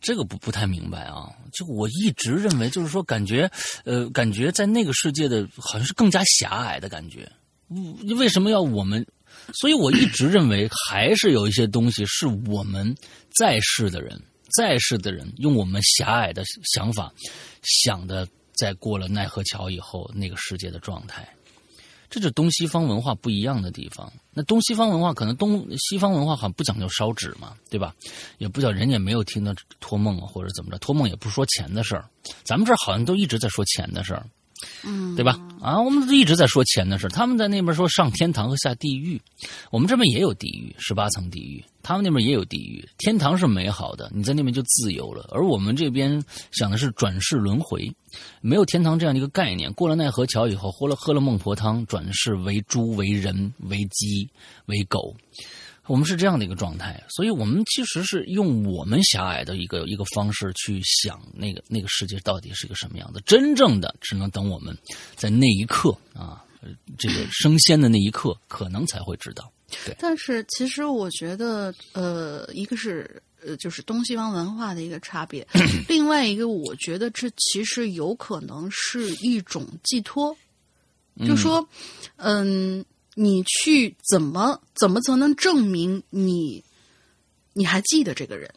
[0.00, 3.50] 这个不不太明白啊，就我一直认为，就是说，感觉，
[3.84, 7.30] 呃，感觉在那个世界的好像是更加狭隘的感觉。
[8.18, 9.06] 为什么要我们？
[9.54, 12.94] 所以我一直认为，还是有一些东西是我们
[13.38, 14.20] 在世的人，
[14.56, 16.42] 在世的人用我们狭隘的
[16.74, 17.12] 想法
[17.62, 21.26] 想的，在过了奈何桥以后那个世界的状态。
[22.12, 24.12] 这是东西方文化不一样的地方。
[24.34, 27.94] 那东西方文化可能东西方文化好像不讲究烧纸嘛，对吧？
[28.36, 32.06] 也不叫人家没有听到托梦啊，或者怎么着，托梦也不说钱的事儿。
[32.44, 34.26] 咱们这儿好像都一直在说钱的事儿。
[34.84, 35.38] 嗯，对吧？
[35.60, 39.20] 啊，我们一直在说钱的事他们在那边说上天堂和下地狱，
[39.70, 42.86] 我们这边也有地狱，十八层地狱，他们那边也有地狱。
[42.98, 47.92] 天堂是美好的，你在那边就自由了，而我们这边想的是转世轮回，
[48.40, 49.72] 没有天堂这样的一个概念。
[49.74, 54.28] 过了奈何桥以后，喝了喝了孟婆汤，转世为猪、为人、为鸡、
[54.66, 55.14] 为狗。
[55.86, 63.20] 我们是这样的一个状态，所以我们其实是用我们狭隘的一个一个方式去想那个那个世界到底是一个什么样的。
[63.22, 64.76] 真正的只能等我们
[65.16, 66.44] 在那一刻啊，
[66.96, 69.50] 这个升仙的那一刻，可能才会知道。
[69.84, 69.96] 对。
[69.98, 75.44] 但是其实我觉得，呃，一个是呃，就是东西方文化的一个差别，
[75.88, 80.36] 另外一个我觉得这其实有可能是一种寄托，
[81.26, 81.68] 就说，
[82.18, 82.84] 嗯。
[83.14, 86.64] 你去怎么怎么才能证明你
[87.52, 88.50] 你还记得这个人？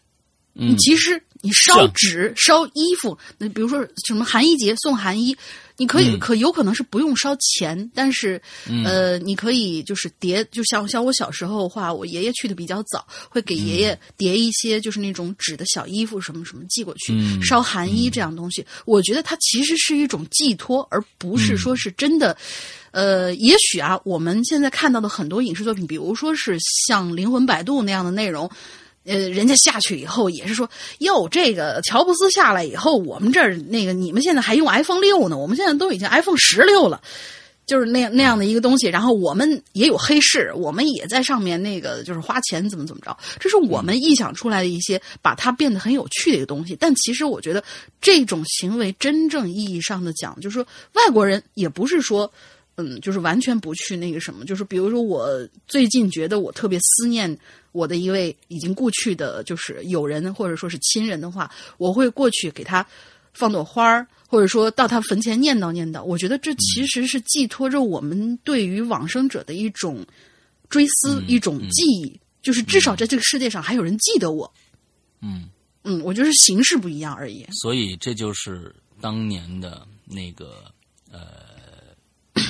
[0.57, 5.35] 嗯你其实你烧纸、烧衣服，那比如说什么韩一杰送寒衣，
[5.78, 6.19] 你可以、嗯。
[6.19, 8.41] 可有可能是不用烧钱，但是、
[8.84, 17.41] 呃，你可以就是叠，就像像我小时候的话，我爷爷去的比较早，会给爷爷叠一些就是那种纸的小衣服什么什么寄过去，嗯。
[17.43, 22.36] 烧寒衣这样东西，我觉得它其实是一种寄托，而不是说是真的。
[22.91, 26.57] 呃，也许啊，我们现在看到的很多影视作品，比如说是
[26.88, 28.49] 像《灵魂摆渡》那样的内容，
[29.05, 37.01] 呃，人家下去以后也是说，哟，这个乔布斯下来以后，我们这儿那个你们现在还用 iPhone 六呢，我们现在都已经 iPhone 十六了。
[37.67, 46.77] 就是那样那样的一个东西，然后我们也有黑市，我们也在上面那个就是花钱怎么怎么着，这是我们臆想出来的一些把它变得很有趣的一个东西。
[46.79, 47.63] 但其实我觉得
[47.99, 52.31] 这种行为真正意义上的讲，就是说外国人也不是说。
[52.78, 55.28] 嗯，就是完全不去那个什么，就是比如说我
[55.67, 57.38] 最近觉得我特别思念
[57.71, 62.86] 我的一位已经故去的，就是友人或者说是亲人的话，我会过去给他
[63.34, 66.03] 放朵花儿，或者说到他坟前念叨念叨。
[66.03, 70.05] 我觉得这其实是寄托着我们对于往生者的一种
[70.69, 74.53] 追思，一种记忆，就是至少在这个世界上还有人记得我。
[75.21, 75.49] 嗯，
[75.84, 77.45] 嗯，我觉得是形式不一样而已。
[77.51, 80.65] 所以这就是当年的那个
[81.09, 81.54] 呃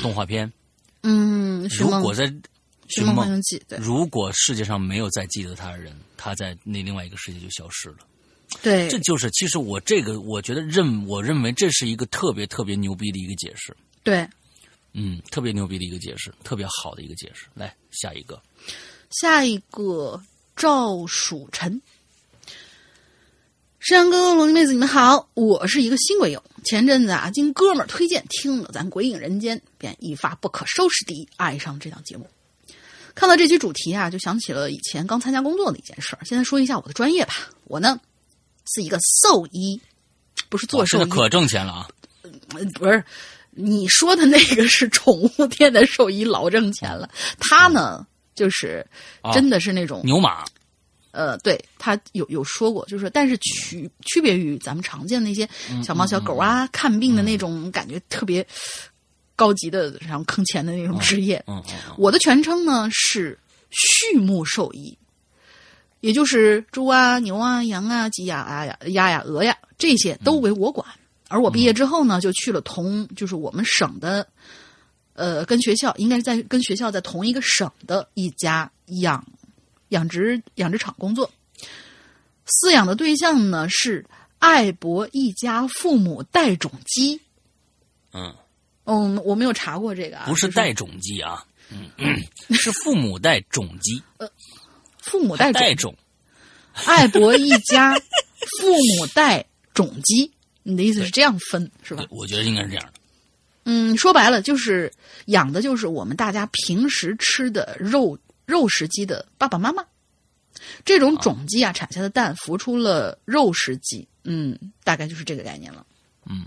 [0.05, 0.51] 动画片。
[1.01, 2.31] 嗯，如果在
[3.79, 7.97] 如果世界上没有再记得他的人，他在那另外一个世界就消失了。
[8.61, 14.27] 对这就是，其实我这个，我觉得认，我认为这是一个特别特别牛逼的一个解释，对。
[14.93, 17.47] 嗯，特别牛逼的一个解释，特别好的一个解释。
[17.55, 18.39] 来，下一个，
[19.09, 20.21] 下一个
[20.55, 21.81] 赵蜀臣，
[23.85, 26.43] 山羊哥、龙妹子，你们好，我是一个新鬼友。
[26.63, 32.27] 前阵子啊，经哥们儿推荐听了咱《鬼影人间》，便一发不可收拾地爱上这档节目。
[33.13, 36.25] 看到这期主题啊，就想起了以前刚参加工作的一件事儿。
[36.25, 37.99] 现在说一下我的专业吧，我呢
[38.73, 39.79] 是一个兽医，
[40.49, 41.87] 不是做兽医，可挣钱了啊！
[42.55, 43.03] 呃不是，
[43.51, 47.07] 你说的那个是宠物店的兽医，老挣钱了。
[47.39, 48.83] 他呢，就是
[49.21, 50.43] 啊真的是那种、牛马，
[51.15, 55.47] 呃，对他有有说过，就是说但是区区别于咱们常见的那些
[55.81, 58.45] 小猫小狗啊，看病的那种感觉特别
[59.33, 61.41] 高级的，然后坑钱的那种职业。
[61.97, 63.39] 我的全称呢是
[63.71, 64.97] 畜牧兽医，
[66.01, 70.85] 也就是猪啊、牛啊、羊啊、鸡呀、鸭呀、鸭呀、鹅呀这些都为我管。
[71.27, 74.27] 而我毕业之后呢，就去了同就是我们省的，
[75.13, 79.25] 呃，跟学校应该是在跟学校在同一个省的一家养
[79.89, 81.31] 养殖养殖场工作。
[82.47, 84.05] 饲养的对象呢是
[84.37, 87.19] 爱博一家父母带种鸡。
[88.13, 88.35] 嗯，
[88.85, 91.89] 嗯，我没有查过这个啊，不是带种鸡啊，嗯，
[92.51, 94.29] 是父母带种鸡， 呃
[94.99, 95.95] 父母带种带种，
[96.85, 100.31] 爱博一家父母带种鸡，
[100.63, 102.05] 你的意思是这样分是吧？
[102.09, 102.93] 我觉得应该是这样的。
[103.65, 104.91] 嗯，说白了就是
[105.25, 109.85] 养的就是我们大家平时吃的肉肉食鸡的爸爸妈妈。
[110.85, 115.85] 这种种鸡啊，产下的蛋孵出了肉食鸡，嗯，大概就是这个概念了。
[116.27, 116.45] 嗯，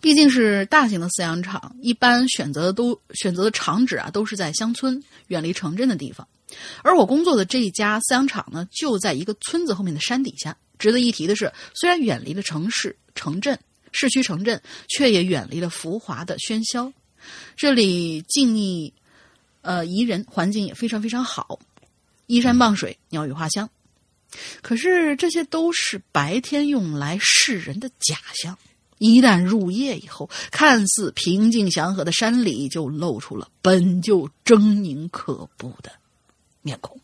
[0.00, 6.26] 毕竟是大型的饲养场，一般选择的都选择的场址啊，都是在乡村、远离城镇的地方。
[6.82, 10.56] 而我工作的这一家饲养场呢，就在一个村子后面的山底下。
[10.76, 13.58] 值得一提的是，虽然远离了城市、城镇、
[13.92, 16.92] 市区城镇，却也远离了浮华的喧嚣。
[17.56, 18.92] 这里静谧，
[19.64, 21.58] 呃，宜人，环境也非常非常好，
[22.26, 23.68] 依山傍水，鸟语花香。
[24.62, 28.56] 可是这些都是白天用来示人的假象。
[28.98, 35.90] 一旦入夜以后，看似平静祥和的山里就露出了本就狰狞可怖的
[36.62, 37.00] 面孔。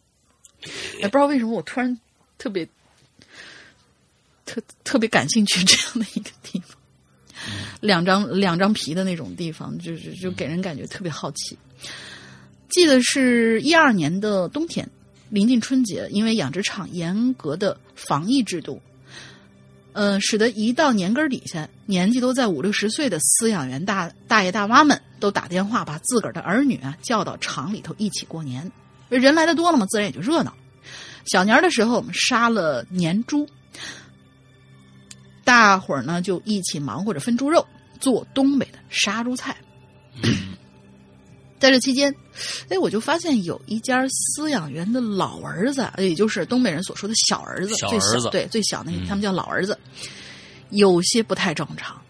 [0.98, 1.98] 也不知道为什么我突然
[2.36, 2.68] 特别
[4.44, 6.76] 特特别感兴趣这样的一个地方，
[7.80, 11.56] 两张两张皮的那种地方，就是就给人感觉特别好奇。
[12.70, 14.88] 记得是一二年的冬天，
[15.28, 18.80] 临近春节，因为养殖场严格的防疫制度，
[19.92, 28.70] 呃，使得一到年根儿底下，年纪都在五六十岁的饲养员大大爷大妈们都打电话把自个儿的儿女啊叫到厂里头一起过年。
[29.08, 30.54] 人来的多了嘛，自然也就热闹。
[31.26, 33.48] 小年儿的时候，我们杀了年猪，
[35.42, 37.66] 大伙儿呢就一起忙活着分猪肉，
[37.98, 39.56] 做东北的杀猪菜。
[41.60, 42.12] 在这期间，
[42.70, 49.78] 哎，我就发现有一家饲养员的老儿子，也就是东北人所说的小儿子，最小儿子对最小那个，嗯他们叫老儿子，
[50.70, 52.00] 有些不太正常。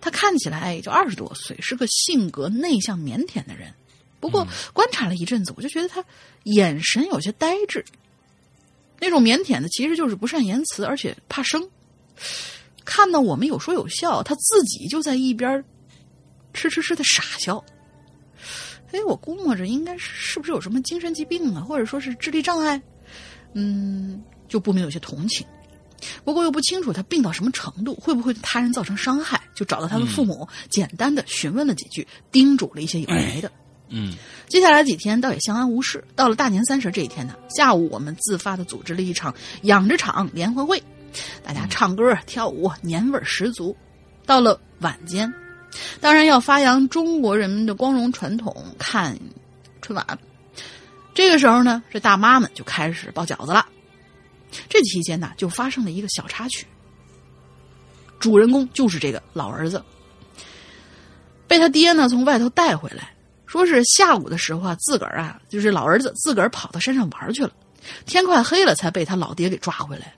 [0.00, 3.74] 他看起来也就二十多岁，是个性格内向腼腆的人。
[4.20, 6.04] 不过观察了一阵子，我就觉得他
[6.44, 7.84] 眼神有些呆滞，
[9.00, 11.68] 那种腼腆的其实就是不善言辞，而且怕生。
[12.84, 15.64] 看到我们有说有笑，他自己就在一边
[16.52, 17.64] 痴痴痴的傻笑。
[18.92, 22.80] 哎，我估摸着应该是是不是有什么精神疾病啊，或者说是智力障碍？
[23.54, 25.46] 嗯，就不免有些同情。
[26.24, 33.50] 不过又不清楚他病到什么程度，会不会对他人造成伤害，就找到他的父母，简单的询问了几句，叮嘱了一些有的没的。
[33.92, 34.14] 嗯
[34.46, 36.02] 接下来几天倒也相安无事。
[36.14, 40.82] 到了大年三十这一天呢，下午我们自发的组织了一场养殖场联欢会，
[41.42, 43.76] 大家唱歌跳舞，年味儿十足。
[44.24, 45.32] 到了晚间，
[46.00, 49.18] 当然要发扬中国人民的光荣传统，看
[49.80, 50.18] 春晚。
[51.12, 53.66] 这个时候呢，这大妈们就开始包饺子了。
[54.68, 56.66] 这期间呢，就发生了一个小插曲。
[58.18, 59.82] 主人公就是这个老儿子，
[61.46, 63.14] 被他爹呢从外头带回来，
[63.46, 67.52] 说是下午的时候啊，自个儿啊，就是老儿子自个儿跑到山上玩去了，
[68.06, 70.14] 天快黑了才被他老爹给抓回来。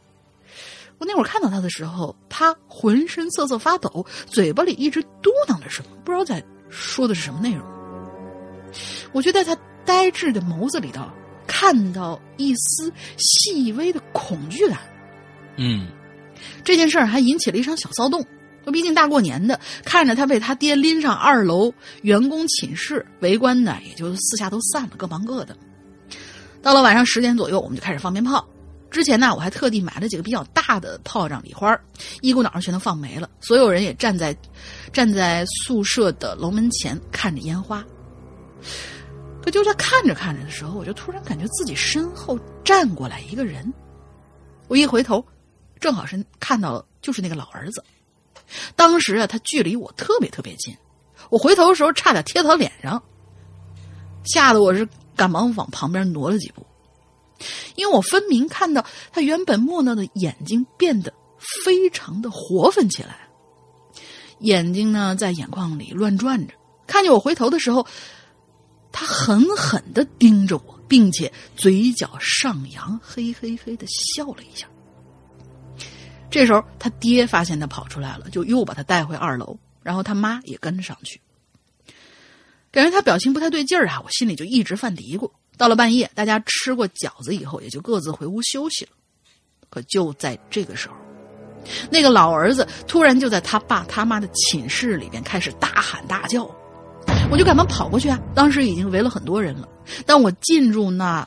[1.03, 6.41] 我那会儿看到他的时候，他浑身瑟瑟发抖，嘴巴里一直嘟囔着什么，不知道在
[6.71, 7.67] 说的是什么内容。
[9.11, 11.05] 我觉得他呆滞的眸子里头
[11.45, 14.79] 看到一丝细微的恐惧感。
[15.57, 15.89] 嗯
[16.63, 18.25] 这件事儿还引起了一场小骚动。
[18.73, 25.57] 毕竟大过年的，看着他被他爹拎上二楼员工寝室，围观的也就四下都散了，各忙各的。
[26.63, 28.47] 到了晚上十点左右，我们就开始放鞭炮。
[28.93, 31.77] 之前呢，我还特地买了几个比较大的炮仗礼花，
[32.21, 33.29] 一股脑儿全都放没了。
[33.41, 34.37] 所有人也站在
[34.93, 37.83] 站在宿舍的楼门前看着烟花。
[39.43, 43.73] 可就在看着看着的时候，我就突然感觉自己身后站过来一个人。
[44.69, 45.25] 我一回头，
[45.81, 47.83] 正好是看到，就是那个老儿子。
[48.77, 50.77] 当时啊，他距离我特别特别近，
[51.31, 53.03] 我回头的时候差点贴他脸上，
[54.25, 54.87] 吓得我是
[55.17, 56.65] 赶忙往旁边挪了几步，
[57.75, 61.13] 因为我分明看到他原本木讷的眼睛变得
[61.65, 63.29] 非常的活泛起来，
[64.41, 66.55] 眼睛呢在眼眶里乱转着。
[66.87, 67.87] 看见我回头的时候，
[68.91, 74.67] 他狠狠的盯着我，并且嘴角上扬，嘿嘿嘿的笑了一下。
[76.31, 81.21] 这时候，他爹发现他跑出来了，就又把他带回二楼，然后他妈也跟上去。
[82.71, 85.31] 感觉他表情不太对劲儿啊，我心里就一直犯嘀咕。
[85.57, 88.91] 到了半夜，大家吃过饺子以后，也就各自回屋休息了。
[89.71, 90.95] 可就在这个时候，
[91.91, 96.45] 那个老儿子突然就在他爸他妈的寝室里边开始大喊大叫，
[97.31, 98.21] 我就赶忙跑过去啊。
[98.35, 99.69] 当时已经围了很多人了，
[100.05, 101.27] 当我进入那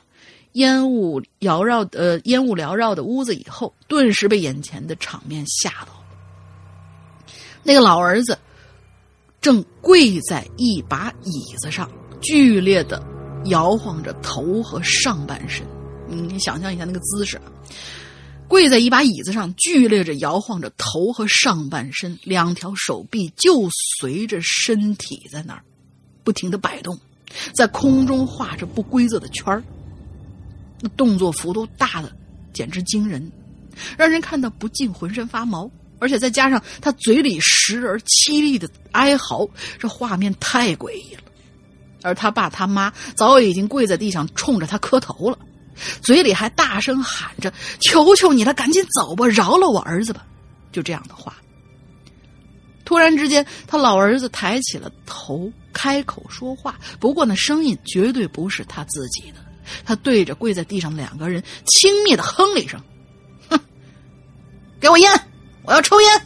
[0.53, 6.05] 烟雾缭绕的、呃、烟雾缭绕的屋子以后，顿时被眼前的场面吓到了。
[7.63, 8.37] 那个老儿子
[9.41, 11.89] 正跪在一把椅子上，
[12.21, 13.03] 剧烈的
[13.45, 15.65] 摇晃着头和上半身。
[16.07, 17.39] 你想象一下那个姿势，
[18.47, 23.67] 跪在一把椅子上，剧烈着摇晃着头和上半身，两条手臂就
[23.99, 25.63] 随着身体在那儿
[26.23, 26.97] 不停的摆动，
[27.53, 29.63] 在空中画着不规则的圈儿。
[30.81, 32.11] 那动作幅度大的
[32.53, 33.31] 简直惊人，
[33.97, 35.69] 让人看到不禁浑身发毛。
[35.97, 39.47] 而且再加上他嘴里时而凄厉的哀嚎，
[39.79, 41.21] 这画面太诡异了。
[42.05, 45.37] 而他爸他妈早已经跪在地上，冲着他磕头了，
[46.01, 47.51] 嘴里还大声喊着
[47.81, 50.23] ：“求求你了，赶紧走吧，饶了我儿子吧！”
[50.71, 51.35] 就这样的话。
[52.85, 59.37] 突然之间，他老儿子抬起了头，开口说话，不过那声音绝对不是他自己的。
[59.83, 62.79] 他对着跪在地上的两个人轻蔑的哼了一声
[63.49, 63.59] ：“哼，
[64.79, 65.11] 给我烟，
[65.63, 66.21] 我要抽烟。”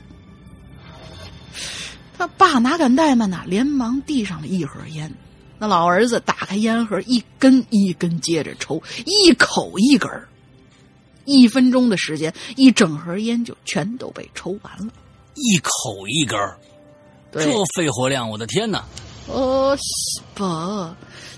[2.17, 5.09] 他爸哪敢怠慢呐，连忙递上了一盒烟。
[5.59, 10.27] 那老儿子打开烟盒，一根一根接着抽，一口一根儿。
[11.25, 14.91] 一分钟的时间，一整盒烟就全都被抽完了。
[15.35, 16.57] 一口一根儿，
[17.31, 18.83] 这肺活量，我的天哪！
[19.27, 19.77] 哦，
[20.33, 20.43] 不，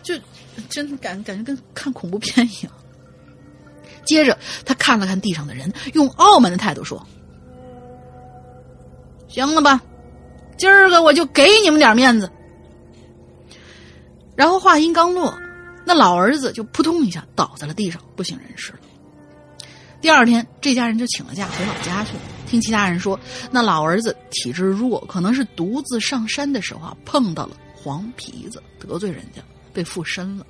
[0.02, 0.16] 就
[0.70, 2.72] 真的感感觉跟看恐怖片一样。
[4.06, 7.06] 接着，他看了看地上的人，用傲慢的态度说
[9.28, 9.82] ：“行了吧，
[10.58, 12.32] 今儿个我就给你们点面子。”
[14.42, 15.38] 然后话音刚落，
[15.86, 18.80] 那老儿子就扑通一下倒在了地上，不省人事了。
[20.02, 22.22] 第二天，这家人就请了假回老家去了。
[22.48, 23.20] 听其他人说，
[23.52, 30.46] 那老儿子体质弱，可能是独自上山的时候啊碰到了黄皮子，得罪人家，被附身了。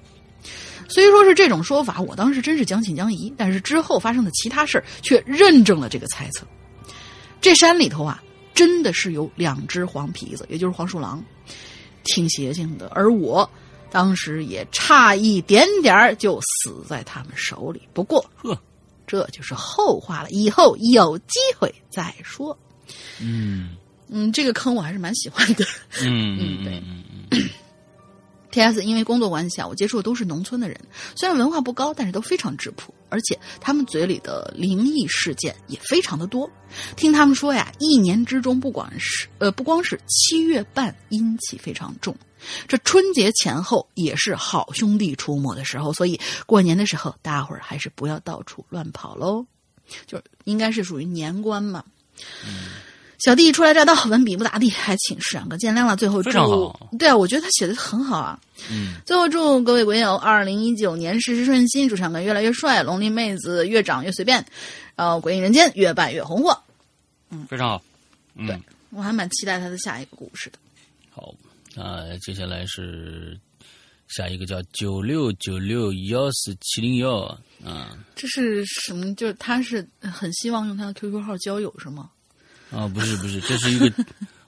[0.87, 6.47] 虽说是这种说法，我当时真是将信将疑，但是之后发生的其他事儿却认证了这个猜测。
[7.41, 8.23] 这山里头啊，
[8.53, 11.21] 真的是有两只黄皮子，也就是黄鼠狼，
[12.05, 12.87] 挺邪性的。
[12.95, 13.49] 而我
[13.91, 17.81] 当时也差一点点儿就死在他们手里。
[17.93, 18.57] 不过，呵，
[19.05, 22.57] 这就是后话了，以后有机会再说。
[23.19, 23.75] 嗯
[24.07, 25.65] 嗯，这个坑我还是蛮喜欢的。
[26.01, 27.49] 嗯嗯对嗯嗯
[28.51, 28.83] T.S.
[28.83, 30.77] 因为工作关系啊，我接触的都是农村的人，
[31.15, 36.49] 虽然文化不高，但是都非常质朴，而且他们嘴里的灵异事件也非常的多。
[36.97, 42.13] 听他们说呀，一年之中不管是呃不光是七月半阴气非常重，
[42.67, 49.45] 这春节前后也是好兄弟出没的时候，所以过年的时候大伙儿还是不要到处乱跑喽，
[50.05, 51.83] 就是应该是属于年关嘛。
[53.23, 55.95] 小弟初来乍到，文笔不咋地，还请师长哥见谅了。
[55.95, 56.31] 最后祝
[56.97, 58.39] 对啊，我觉得他写的很好啊。
[58.71, 64.43] 嗯最后祝各位鬼友二零一九年事事顺心，主唱哥越来越帅，龙鳞妹子越长越随便，
[64.95, 66.59] 然后鬼影人间越办越红火。
[67.29, 67.83] 嗯，非常好。
[68.33, 68.59] 嗯，对
[68.89, 70.57] 我还蛮期待他的下一个故事的。
[71.11, 71.31] 好，
[71.75, 73.39] 那接下来是
[74.07, 77.19] 下一个叫九六九六幺四七零幺
[77.63, 79.13] 啊这是什么？
[79.15, 82.09] 就是他是很希望用他的 QQ 号交友是吗？
[82.71, 83.91] 啊，不是不是，这是一个。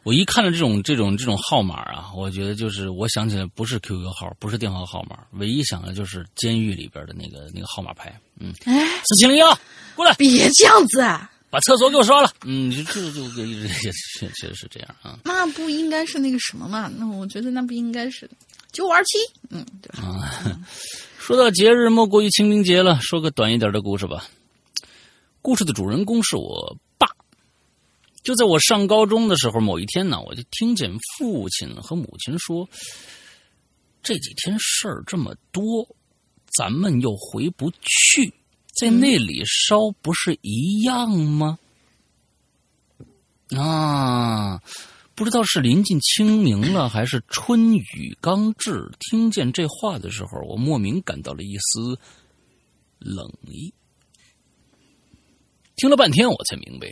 [0.03, 8.13] 我一看到这种这种这种号码啊，我觉得就是我想起来不是 QQ 号，不是电话号码，唯一想的就是监狱里边的那个那个号码牌。
[8.37, 9.57] 嗯，哎，四七零幺，
[9.95, 11.31] 过来，别这样子啊！
[11.53, 12.33] 把厕所给我刷了。
[12.45, 16.91] 嗯，就就就就一直 也确确实是这样啊那不应该是那个什么嘛？
[16.97, 18.27] 那我觉得那不应该是
[18.71, 19.19] 九五二七。
[19.51, 20.03] 嗯，对吧？
[20.03, 20.59] 啊。
[21.21, 22.99] 说到节日，莫过于清明节了。
[23.01, 24.25] 说个短一点的故事吧。
[25.43, 27.07] 故事的主人公是我爸。
[28.23, 32.67] 就在我上高中的时候，某一天呢，我就听见父亲和母亲说
[34.01, 35.87] ：“这几天事儿这么多，
[36.57, 38.33] 咱们又回不去，
[38.83, 41.57] 在那里烧不是一样吗？”
[43.55, 44.61] 啊，
[45.15, 48.91] 不知道是临近清明了，还是春雨刚至。
[48.99, 51.97] 听见这话的时候，我莫名感到了一丝
[52.99, 53.73] 冷意。
[55.77, 56.87] 听了半天，我才明白，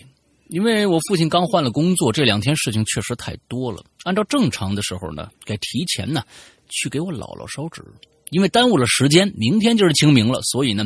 [0.47, 3.83] 因为我父亲刚换了工作，这两天事情确实太多了。
[4.05, 6.23] 按照正常的时候呢，该提前呢
[6.69, 7.83] 去给我姥姥烧纸，
[8.31, 10.85] 因为耽误了时间，明天就是清明了，所以呢，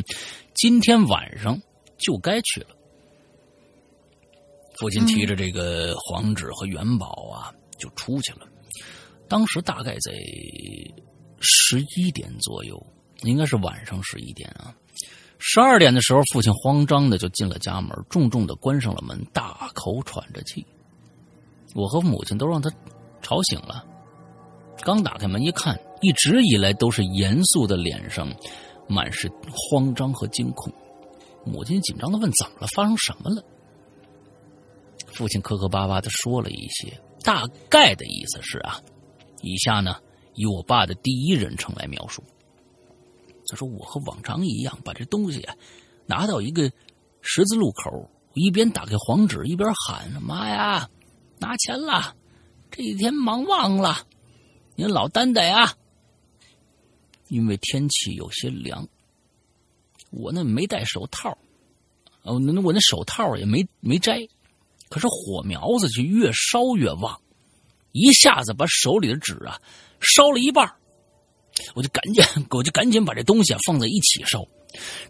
[0.56, 1.62] 今天晚上
[1.98, 2.68] 就该去了。
[4.80, 8.40] 父亲提着这个黄纸和元宝啊，就出去了。
[9.30, 10.12] 当时大概在
[11.40, 12.84] 十一点左右，
[13.22, 14.76] 应该是晚上十一点啊。
[15.38, 20.66] 十二点的时候，父亲慌张的就进了家门，重重的关上了门，大口喘着气。
[21.76, 22.72] 我和母亲都让他
[23.22, 23.86] 吵醒了。
[24.82, 28.32] 刚打开门一看，一直以来都是严肃的脸上，
[28.88, 30.72] 满是慌张和惊恐。
[31.44, 32.68] 母亲紧张的问：“怎么了？
[32.76, 33.44] 发生什么了？”
[35.14, 38.80] 父亲磕磕巴巴的说了一些，大概的意思是啊，
[39.42, 39.96] 以下呢
[40.36, 42.24] 以我爸的第一人称来描述。
[43.48, 45.56] 他说：“我和往常一样，把这东西啊
[46.06, 46.72] 拿到一个
[47.22, 50.88] 十字路口，一边打开黄纸，一边喊：‘妈呀，
[51.40, 52.16] 拿钱了！
[52.70, 54.06] 这几天忙忘了，
[54.76, 55.74] 您老担待啊！’
[57.30, 58.88] 因为天气有些凉，
[60.12, 61.38] 我那没戴手套，
[62.24, 64.28] 哦，那我那手套也没没摘，
[64.90, 67.20] 可是火苗子就越烧越旺，
[67.92, 69.60] 一下子把手里的纸啊
[70.00, 70.72] 烧了一半
[71.74, 74.46] 我就赶紧， 我就赶紧把这东西啊放在一起烧。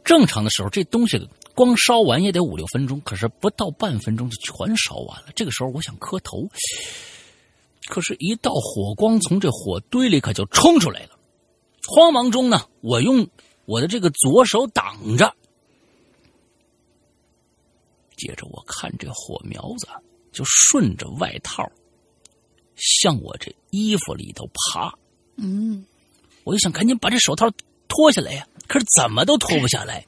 [0.03, 1.19] 正常的时候，这东西
[1.55, 5.29] 光烧完也得五六分钟，可是不到半分钟就全烧完了。
[5.35, 6.47] 这个时候，我想磕头，
[7.87, 11.14] 可是，一道火光从这火堆里可就冲出来了。
[11.87, 13.27] 慌忙中呢，我用
[13.65, 15.33] 我的这个左手挡着，
[18.15, 19.87] 接着我看这火苗子
[20.31, 21.69] 就顺着外套
[22.75, 24.91] 向我这衣服里头爬。
[25.37, 25.85] 嗯，
[26.43, 27.45] 我就想赶紧把这手套
[27.87, 30.05] 脱下来呀，可是怎么都脱不下来，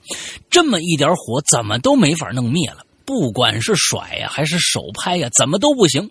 [0.49, 6.10] 这么一点火怎么都没法弄灭了，不管是甩呀还是手拍呀，怎么都不行。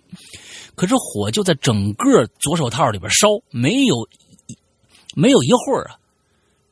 [0.75, 3.95] 可是火就在整个左手套里边烧，没有
[5.17, 5.97] 没有一会儿啊，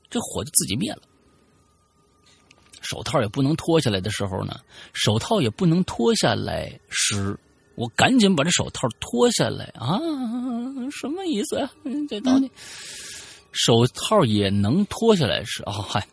[0.08, 1.02] 这火就自己灭了。
[2.82, 4.60] 手套也不能脱下来的时候呢，
[4.94, 7.36] 手套也不能脱下来时，
[7.74, 10.00] 我赶紧把这手套脱下来啊！
[10.92, 11.72] 什么意思啊？
[11.86, 12.52] 嗯这到底？
[13.52, 15.74] 手套也能脱下来时啊？
[15.74, 16.08] 嗨，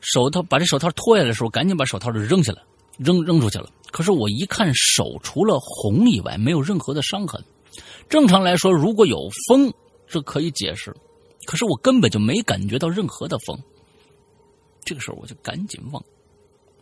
[0.00, 2.62] 手套把这手套脱下来的时候，赶紧把手套就扔下来，
[2.98, 3.68] 扔扔出去了。
[3.90, 7.42] 可是我一看手，除了红以外，没有任何的伤痕。
[8.08, 9.74] 正常来说，如果有风，
[10.06, 10.94] 这可以解释。
[11.46, 13.58] 可是我根本就没感觉到任何的风。
[14.84, 16.02] 这个时候，我就赶紧往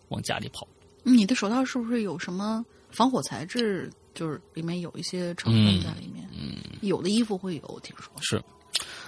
[0.08, 0.66] 往家里跑。
[1.02, 3.90] 你的手套是不是有什么防火材质？
[4.12, 6.28] 就是里面有一些成分在里面。
[6.32, 8.12] 嗯，有的衣服会有，听说。
[8.20, 8.42] 是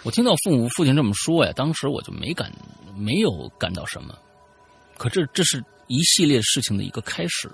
[0.05, 2.53] 我听到父母父亲这么说呀，当时我就没感
[2.97, 4.17] 没有感到什么。
[4.97, 7.51] 可这这是一系列事情的一个开始。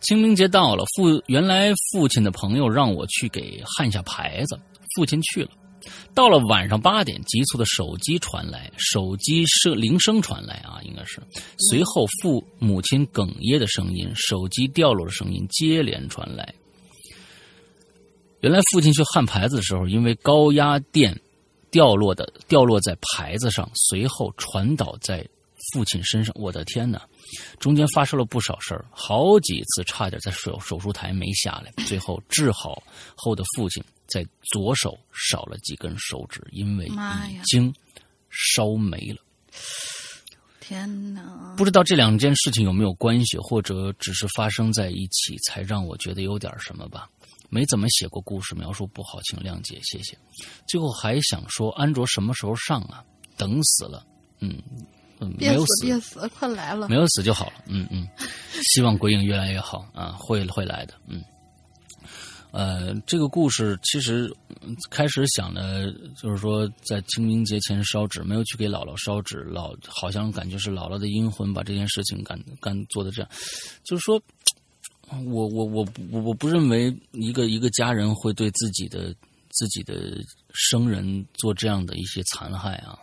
[0.00, 4.58] 清明节到了，父原来父亲的朋友让我去给焊下牌子，
[4.94, 5.50] 父亲去了。
[6.14, 11.20] 到了晚上八点，急促的手机传来，手机声铃声传来啊，应该是。
[11.70, 16.54] 随后父母亲哽咽的声音，手机掉落的声音接连传来。
[18.40, 21.18] 原来父亲去焊牌子的时候，因为高压电
[21.70, 25.26] 掉落的掉落在牌子上，随后传导在
[25.72, 26.34] 父亲身上。
[26.38, 27.02] 我的天哪！
[27.58, 31.70] 中间发生了不少事儿，好几次差点在手手术台没下来。
[31.84, 32.82] 最后治好
[33.14, 37.72] 后的父亲在左手少了几根手指，因为已经
[38.28, 39.18] 烧没了。
[40.60, 41.54] 天哪！
[41.56, 47.08] 不知道这两件事情有没有关系，或者只是发生在一起，才让我觉得有点什么吧。
[47.48, 50.16] 没怎么写过故事，描述不好，请谅解，谢谢。
[50.68, 53.02] 最后还想说，安卓什么时候上啊？
[53.36, 54.06] 等死了，
[54.40, 54.62] 嗯。
[55.38, 56.88] 没有死，别死，快来了！
[56.88, 58.08] 没有死就好了，嗯嗯，
[58.62, 61.22] 希望鬼影越来越好啊，会会来的，嗯。
[62.52, 64.32] 呃，这个故事其实
[64.90, 73.30] 开始想的，就是说在清明节前烧纸，没有去给姥姥烧纸，老好像感觉是姥姥的阴魂把这件事情干干做的这样，
[73.84, 74.20] 就是说，
[75.26, 79.14] 我我我我我不认为一个一个家人会对自己的
[79.50, 80.18] 自己的
[80.52, 82.98] 生人做这样的一些残害啊。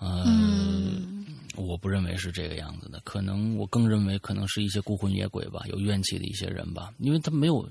[0.00, 1.13] 嗯，
[1.56, 7.68] 我不认为是这个样子的，可能我更认为可能是一些孤魂野鬼吧，有怨气的一些人吧，因为他没有，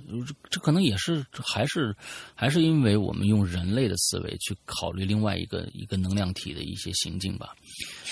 [0.50, 1.96] 这可能也是还是
[2.34, 7.56] 还是因为我们用人类的思维去考虑另外一个一个能量体的一些行径吧，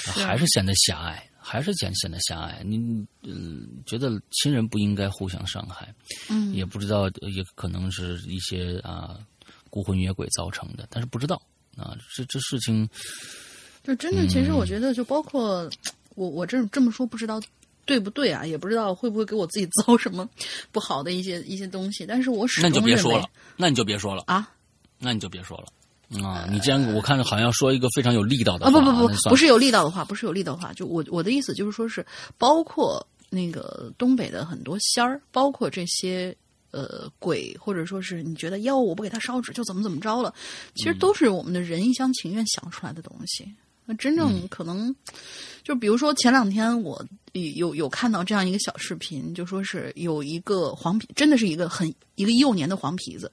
[0.05, 2.61] 还是显得狭隘，还是显显得狭隘。
[2.63, 2.77] 你
[3.23, 5.93] 嗯，觉得亲人不应该互相伤害，
[6.29, 9.19] 嗯，也不知道也可能是一些啊
[9.69, 11.41] 孤魂野鬼造成的，但是不知道
[11.77, 12.89] 啊，这这事情。
[13.83, 15.69] 就真的，其实我觉得，就包括
[16.15, 17.41] 我，我这这么说不知道
[17.85, 18.45] 对不对啊？
[18.45, 20.27] 也不知道会不会给我自己遭什么
[20.71, 22.05] 不好的一些一些东西。
[22.05, 24.49] 但是我始终那你就别说了，那你就别说了啊，
[24.99, 25.65] 那你就别说了
[26.27, 26.45] 啊！
[26.51, 32.05] 你既然我看着好像说一个非常有力道的啊，不不不，不是有力道的话，不是有力道的话，就我我的意思就是说是
[32.37, 36.35] 包括那个东北的很多仙儿，包括这些
[36.71, 40.33] 呃鬼，或者说是你觉得哟，我不给他烧纸就怎么怎么着了，
[40.75, 43.49] 其实都是我们的人一厢情愿想出来的东西。
[43.91, 44.95] 那真正可能，
[45.63, 53.29] 就比如说前两天我有有看到这样一个小视频，就说是有一个黄皮，真的是一个很一个幼年的黄皮子，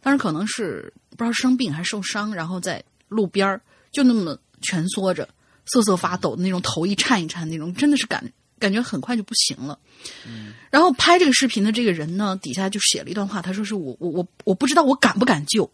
[0.00, 3.60] 但是可能是不知道生病还是受伤，然后在路边
[3.90, 5.28] 就那么蜷缩着，
[5.64, 9.76] 瑟瑟发抖的那种，头一颤一颤那种，真的是感感觉很快就不行了。
[10.24, 15.68] 嗯，然后拍这个视频的这个人呢，底下就写了一段话，他说是我我我我不知道我敢不敢救，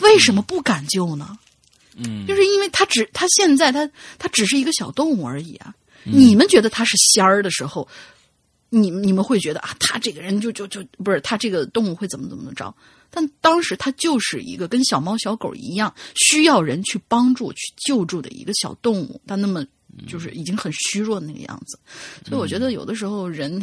[0.00, 1.26] 为什么不敢救呢？
[1.30, 1.47] 嗯，
[2.26, 3.88] 就是因为他只他现在他
[4.18, 5.74] 他只是一个小动物而已啊！
[6.04, 7.86] 你们觉得他是仙儿的时候，
[8.70, 12.74] 你你们会觉得啊，他这个人就就就不是他这个动物会怎么怎么着？
[13.10, 19.66] 但当时他就是一个跟小猫小狗一样需要人去帮助去救助的一个小动物，他那么
[20.06, 21.78] 就是已经很虚弱的那个样子，
[22.26, 23.60] 所以我觉得有的时候人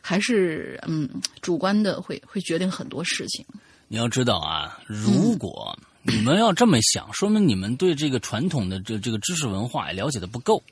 [0.00, 1.08] 还是嗯
[1.42, 3.44] 主观的会会决定很多事情。
[3.88, 5.78] 你要知道啊，如果。
[6.06, 10.62] 你们要这么想，说明你们对这个传统的这这个知识文化了解的不够。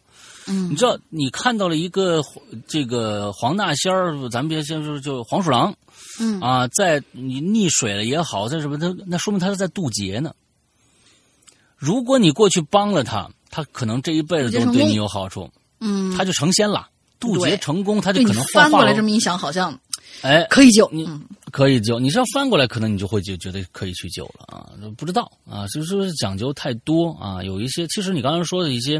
[0.46, 2.22] 嗯，你知道，你看到了一个
[2.68, 5.74] 这个黄大仙儿，咱们别先说就黄鼠狼，
[6.20, 10.34] 嗯啊，在你溺水了也好，在什么，他那说明他是在渡劫呢。
[11.76, 15.50] 如果你过去帮了他，他可能这一辈子都对你有好处。
[15.80, 16.88] 嗯，他就成仙了，
[17.18, 19.78] 渡劫成功，他就可能翻过来这么一想，好像。
[20.22, 21.06] 哎，可以救你，
[21.50, 21.98] 可以救。
[21.98, 24.72] 你是要翻过来，可能你就会就觉得可以去救了啊？
[24.96, 27.42] 不知道啊，就是说讲究太多啊。
[27.42, 28.98] 有一些，其实你刚才说的一些，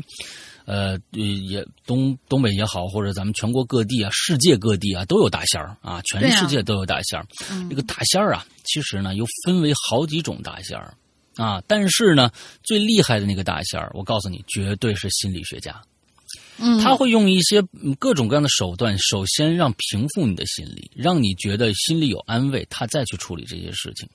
[0.67, 7.27] 呃，也东东北也好，或者咱们全国各地啊，世界各地啊，都有大仙儿啊，全世界都有大仙儿。
[7.71, 10.95] 这个大仙儿啊，其实呢又分为好几种大仙儿
[11.37, 11.63] 啊。
[11.67, 12.31] 但是呢，
[12.63, 15.81] 最厉害的那个大仙儿，我告诉你，绝对是心理学家。
[16.59, 17.61] 嗯，他会用一些
[17.99, 24.09] 各种各样的手段，首先让平复你的心理，让你觉得心里有安慰，他再去处理这些事情。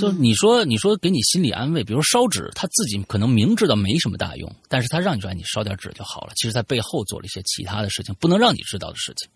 [0.00, 9.30] 就你说，你说给你心理安慰，比如烧纸，他自己可能明知道没什么大用，但是他让你说你烧点纸就好了，其实在背后做了一些其他的事情，不能让你知道的事情。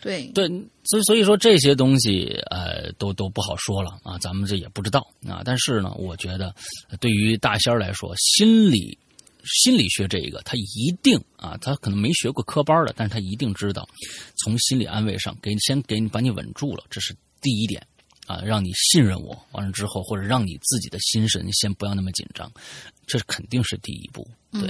[0.00, 0.48] 对对，
[0.84, 5.42] 所以所以说这些东西，呃，都都不好说了啊，咱们这也不知道啊。
[5.44, 6.54] 但是呢，我觉得
[7.00, 8.96] 对于大仙儿来说，心理。
[9.44, 13.88] 心理学这一个，他一定啊，他可能没学过科班的，但是他一定知道，
[14.36, 17.84] 从心理安慰上给你先给你把你稳住了，这是第一点
[18.26, 19.36] 啊，让你信任我。
[19.52, 22.50] 完了之后，或者让你自己的心神先不要那么紧张，
[23.06, 24.26] 这肯定是第一步。
[24.52, 24.62] 对，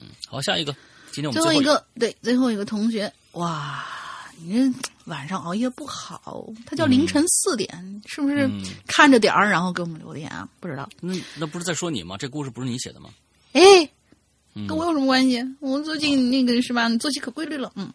[0.00, 0.74] 嗯，好，下一个，
[1.12, 3.86] 今天我们最后一个对，最后一个同学，哇，
[4.42, 8.50] 你这晚上熬夜不好，他叫凌晨四点，是不是
[8.86, 10.48] 看着点儿，然后给我们留的言啊？
[10.58, 12.16] 不知道，那那不是在说你吗？
[12.16, 13.10] 这故事不是你写的吗？
[13.52, 13.62] 哎，
[14.66, 15.42] 跟我有什么关系？
[15.60, 17.92] 我最近那个是吧，作息可规律了，嗯。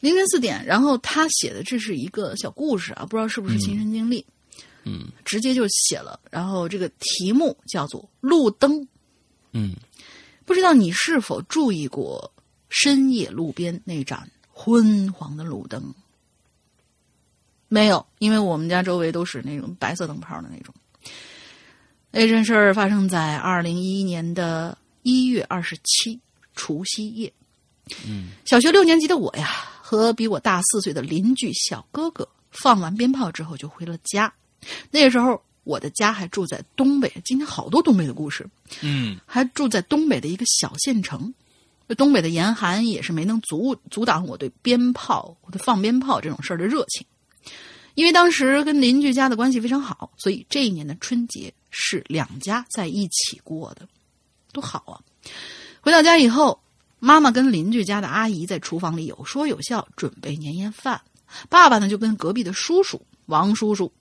[0.00, 4.24] 凌晨四点，然后他写的这是一个小故事啊，不知道是不是亲身经历，
[4.84, 6.20] 嗯直接就写了。
[6.30, 8.80] 然后这个题目叫做《路灯》，
[9.52, 9.74] 嗯
[10.44, 12.30] 不知道你是否注意过
[12.68, 15.82] 深夜路边那盏昏黄的路灯？
[17.68, 20.74] 没有，因为我们家周围都是那种白色灯泡的那种。
[22.12, 24.76] 那件事儿发生在二零一一年的
[25.06, 26.18] 一月二十七
[26.56, 27.32] 除夕夜。
[28.04, 29.46] 嗯小学六年级的我呀，
[29.80, 34.34] 和比我大四岁的邻居小哥哥放完鞭炮之后就回了家。
[34.90, 38.44] 那个时候我的家还住在东北，今天好多东北的故事。
[38.82, 41.32] 嗯还住在东北的一个小县城。
[41.96, 47.06] 东北的严寒也是没能阻阻挡我对鞭炮、我对放鞭炮这种事儿的热情。
[47.94, 53.86] 因为当时跟邻居家的关系非常好，所以这一年的春节是两家在一起过的，
[54.56, 54.96] 多好啊！
[55.82, 56.62] 回到家以后，
[56.98, 60.98] 妈妈跟邻居家的阿姨在厨房里有说有笑，准备年夜饭。
[61.50, 63.92] 爸爸呢就跟隔壁的叔叔王叔叔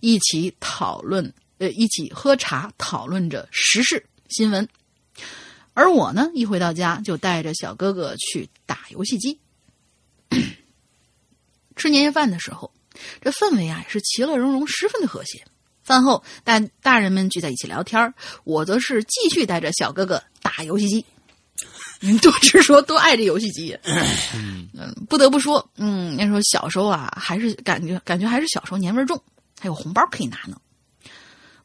[0.00, 4.68] 一起讨论，呃，一起喝茶，讨论着时事新闻。
[5.74, 9.38] 而我呢，一回到家就带着小哥哥去打游戏机。
[11.76, 12.72] 吃年夜饭的时候，
[13.22, 15.46] 这氛围啊也是其乐融融，十分的和谐。
[15.90, 18.14] 饭后，大大人们聚在一起聊天儿
[18.44, 21.04] 我则是继续带着小哥哥打游戏机。
[22.02, 23.76] 嗯，都直说多爱这游戏机。
[24.32, 24.68] 嗯，
[25.08, 29.20] 不得不说，嗯，那时候小时候啊，还是感觉感觉还是小时候年味儿重，
[29.58, 30.56] 还有红包可以拿呢。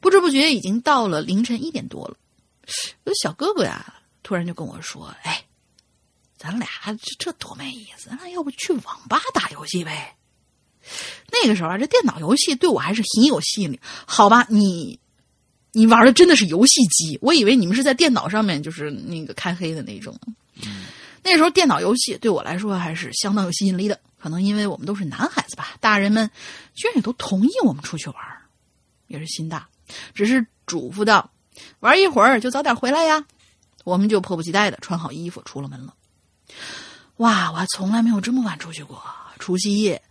[0.00, 2.16] 不知不觉已经到了凌晨一点多了，
[3.04, 3.94] 有小哥哥呀，
[4.24, 5.44] 突然就跟我说：“哎，
[6.36, 6.68] 咱俩
[7.00, 10.15] 这这多没意思，那要不去网吧打游戏呗？”
[11.30, 13.80] 那个时候啊，这电脑游戏对我还是很有吸引力。
[14.06, 14.98] 好吧，你
[15.72, 20.18] 你玩的真的是游戏机，我以为你们是在电脑上面就是那个开黑的那种。
[21.22, 26.30] 那时候电脑游戏对我来说还是相当有吸引力的，可能因为我们都是男孩子吧，大人们
[26.74, 28.16] 居然也都同意我们出去玩，
[29.08, 29.68] 也是心大，
[30.14, 31.30] 只是嘱咐道
[31.80, 33.24] ：“玩一会儿就早点回来呀。”
[33.84, 35.94] 我们就迫不及待的穿好衣服出了门了。
[37.18, 39.00] 哇，我还从来没有这么晚出去过。
[39.38, 40.02] 除夕夜，雪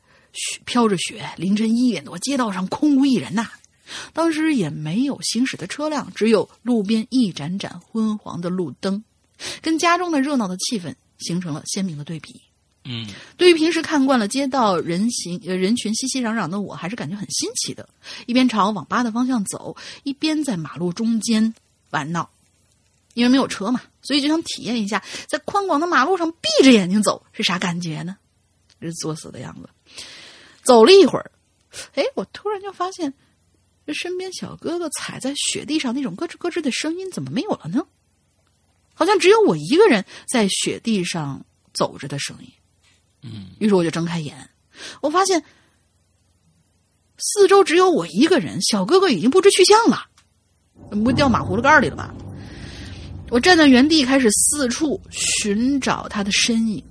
[0.66, 3.50] 飘着雪，凌晨一点多，街道上空无一人呐、
[4.14, 9.04] 当时也没有行驶的车辆，只有路边一盏盏昏黄的路灯，
[9.62, 12.42] 跟家中的热闹的气氛形成了鲜明的对比。
[12.88, 17.88] 嗯对于平时看惯了街道人行呃人群熙熙攘攘的我，还是感觉很新奇的。
[18.28, 21.54] 一边朝网吧的方向走，一边在马路中间
[21.90, 22.30] 玩闹。
[23.16, 28.18] 因为没有车嘛，所以就想体验一下在宽广的马路上闭着眼睛走是啥感觉呢？
[28.82, 29.70] 这是作死的样子。
[30.66, 31.32] 走了一会儿，
[31.94, 33.14] 哎，我突然就发现，
[33.86, 37.86] 这身边小哥哥踩在雪地上那种咯吱咯吱的声音怎么没有了呢？
[38.94, 42.50] 好像只有我一个人在雪地上走着的声音。
[43.22, 44.50] 嗯于是我就睁开眼，
[45.02, 45.44] 我发现
[47.18, 50.08] 四周只有我一个人，小哥哥已经不知去向了，
[51.04, 52.14] 不掉马葫芦盖里了吧？
[53.32, 56.84] 我站在原地，开始四处寻找他的身影。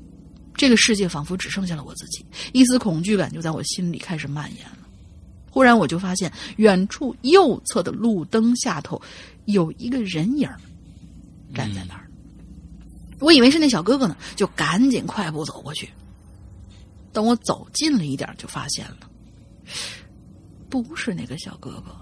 [0.57, 4.79] 这个世界仿佛只剩下了我自己，一丝恐惧感就在我心里开始蔓延了。
[5.51, 9.01] 忽然，我就发现远处右侧的路灯下头
[9.45, 10.49] 有一个人影
[11.55, 12.09] 站在那儿。
[13.21, 15.89] 我以为是那小哥哥呢，就赶紧快步走过去。
[17.13, 19.09] 等我走近了一点，就发现了，
[20.69, 21.95] 不是那个小哥哥，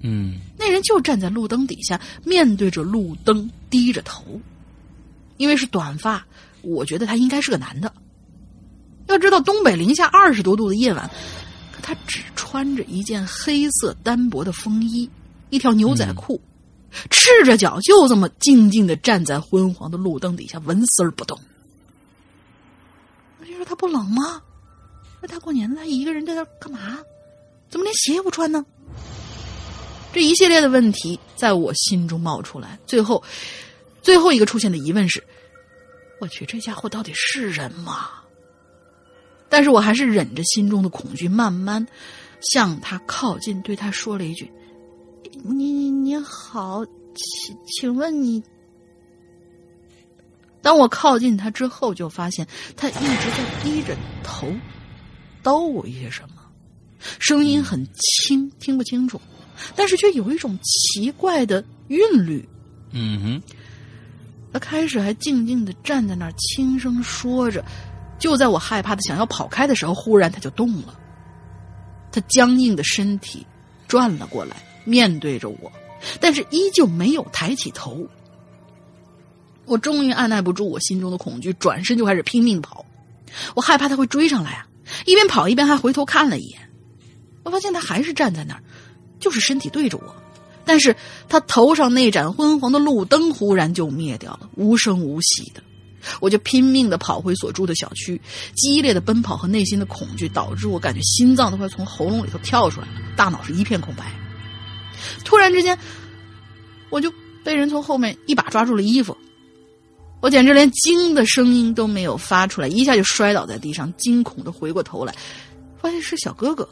[0.00, 4.40] 嗯那人就站在路灯底下，面对着路灯，低着头。
[5.36, 6.26] 因为是短发，
[6.66, 7.92] 我觉得他应该是个男的。
[9.06, 11.08] 要知道，东北零下二十多度的夜晚，
[11.72, 15.08] 可他只穿着一件黑色单薄的风衣，
[15.50, 16.40] 一条牛仔裤，
[17.08, 21.38] 赤着脚，就这么静静的站在昏黄的路灯底下，纹丝儿不动。
[23.38, 24.42] 我就说他不冷吗？
[25.22, 26.98] 那大过年的，他一个人在那干嘛？
[27.70, 28.64] 怎么连鞋也不穿呢？
[30.12, 33.22] 这一系列的问题在我心中冒出来，最后，
[34.02, 35.22] 最后一个出现的疑问是：
[36.18, 38.10] 我去，这家伙到底是人吗？
[39.48, 41.86] 但是我还是忍着心中的恐惧，慢慢
[42.40, 44.50] 向他靠近，对他说了一句
[45.44, 48.42] ：“你你你好，请请问你？”
[50.62, 54.48] 当我靠近他之后，就发现他一直在低着头
[55.44, 56.42] 叨我一些什么，
[57.20, 59.20] 声音很轻，听不清楚，
[59.76, 62.48] 但是却有一种奇怪的韵律。
[62.90, 63.42] 嗯哼
[64.56, 67.62] 他开始还静静的站在那儿，轻声说着。
[68.18, 70.98] 就在我害怕的想要跑开的时候，忽然他就动了。
[72.10, 73.46] 他僵硬的身体
[73.86, 74.56] 转了过来，
[74.86, 75.70] 面对着我，
[76.18, 78.08] 但是依旧没有抬起头。
[79.66, 82.82] 我终于按耐不住我心中的恐惧，转身就开始拼命跑。
[83.54, 84.66] 我害怕他会追上来啊！
[85.04, 86.58] 一边跑一边还回头看了一眼，
[87.42, 88.62] 我发现他还是站在那儿，
[89.20, 90.16] 就是身体对着我。
[90.66, 90.94] 但是
[91.28, 95.62] 他头上那盏昏黄的路灯忽然就灭掉了，无声无息的。
[96.20, 98.20] 我就拼命的跑回所住的小区，
[98.54, 104.12] 激烈的奔跑和内心的恐惧导致我感觉心脏都快从喉咙里头跳出来了，大脑是一片空白。
[105.24, 105.76] 突然之间，
[106.90, 107.12] 我就
[107.42, 109.16] 被人从后面一把抓住了衣服，
[110.20, 115.12] 我简直连惊的声音都没有发出来，一下就摔倒在地上，惊恐的回过头来，
[115.80, 116.68] 发现是小哥哥，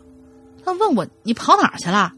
[0.65, 2.13] 他问我你跑哪儿去了？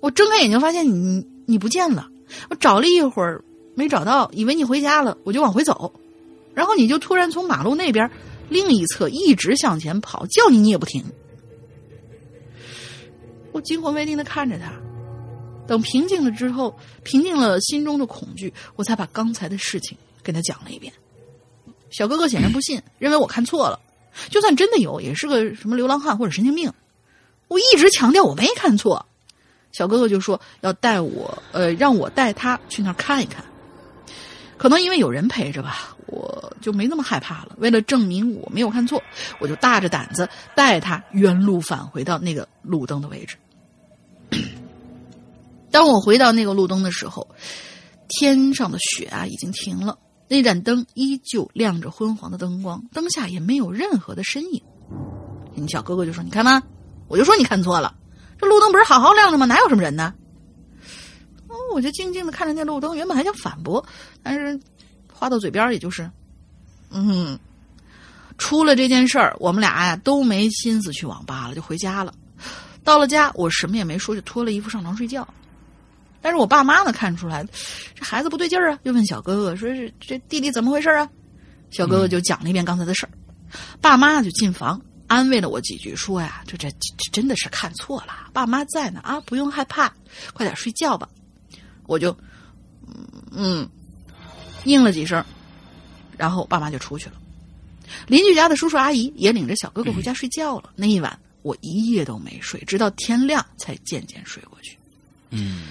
[0.00, 2.08] 我睁开眼睛发现你你不见了，
[2.50, 3.42] 我找了一会儿
[3.74, 5.92] 没找到，以为你回家了，我就往回走。
[6.54, 8.10] 然后你就突然从马路那边
[8.48, 11.04] 另一侧一直向前跑，叫你你也不停。
[13.52, 14.72] 我惊魂未定的看着他，
[15.66, 20.92] 等平静了之后，平静了心中的恐惧，我才把刚才的事情跟他讲了一遍。
[21.90, 23.80] 小哥哥显然不信，认为我看错了。
[24.30, 26.72] 就算真的有，也是个什么流浪汉或者神经病。
[27.48, 29.06] 我一直强调我没看错，
[29.72, 33.44] 小哥哥就说要带我，呃，让我带他去那儿看一看。
[34.56, 35.94] 可能因为有人陪着吧。
[36.10, 37.54] 我就没那么害怕了。
[37.58, 39.02] 为了证明我没有看错，
[39.40, 43.36] 我就大着胆子带他原路返回到那个路灯的位置。
[45.70, 47.28] 当我回到那个路灯的时候，
[48.08, 54.62] 天上的雪啊已经停了，那盏灯依旧亮着昏黄的灯光，灯下也没有任何的身影。
[55.54, 56.62] 你小哥哥就说：“你看吗？
[57.06, 57.94] 我就说你看错了，
[58.38, 59.44] 这路灯不是好好亮着吗？
[59.46, 60.14] 哪有什么人呢？”
[61.48, 63.84] 哦，我就静静的看着那路灯，原本还想反驳，
[64.22, 64.58] 但是。
[65.10, 66.08] 话到嘴边也就是，
[66.92, 67.36] 嗯，
[68.36, 72.14] 出了这件事儿，我们俩呀都没心思去网吧了，就回家了。
[72.84, 75.26] 到了家，我什么也没说，就脱了衣服上床睡觉。
[76.22, 77.44] 但是我爸妈呢看出来
[77.96, 81.10] 这孩子不对劲儿啊，就问小哥哥说：“是这弟弟怎么回事啊？”
[81.72, 83.10] 小哥哥就讲了一遍刚才的事儿。
[83.80, 89.92] 爸妈就进房安慰了我几句，说呀：“这这这真的是看错了，爸妈在呢啊，不用害怕，
[90.32, 91.08] 快点睡觉吧。”
[91.86, 92.16] 我就，
[93.32, 93.68] 嗯。
[94.64, 95.24] 应了几声，
[96.18, 97.12] 然后爸妈就出去了。
[98.06, 100.70] 邻居家的叔叔阿姨也领着小哥哥回家睡觉了。
[100.74, 104.76] 那一晚我一夜都没睡，直到天亮才渐渐睡过去。
[105.30, 105.62] 嗯，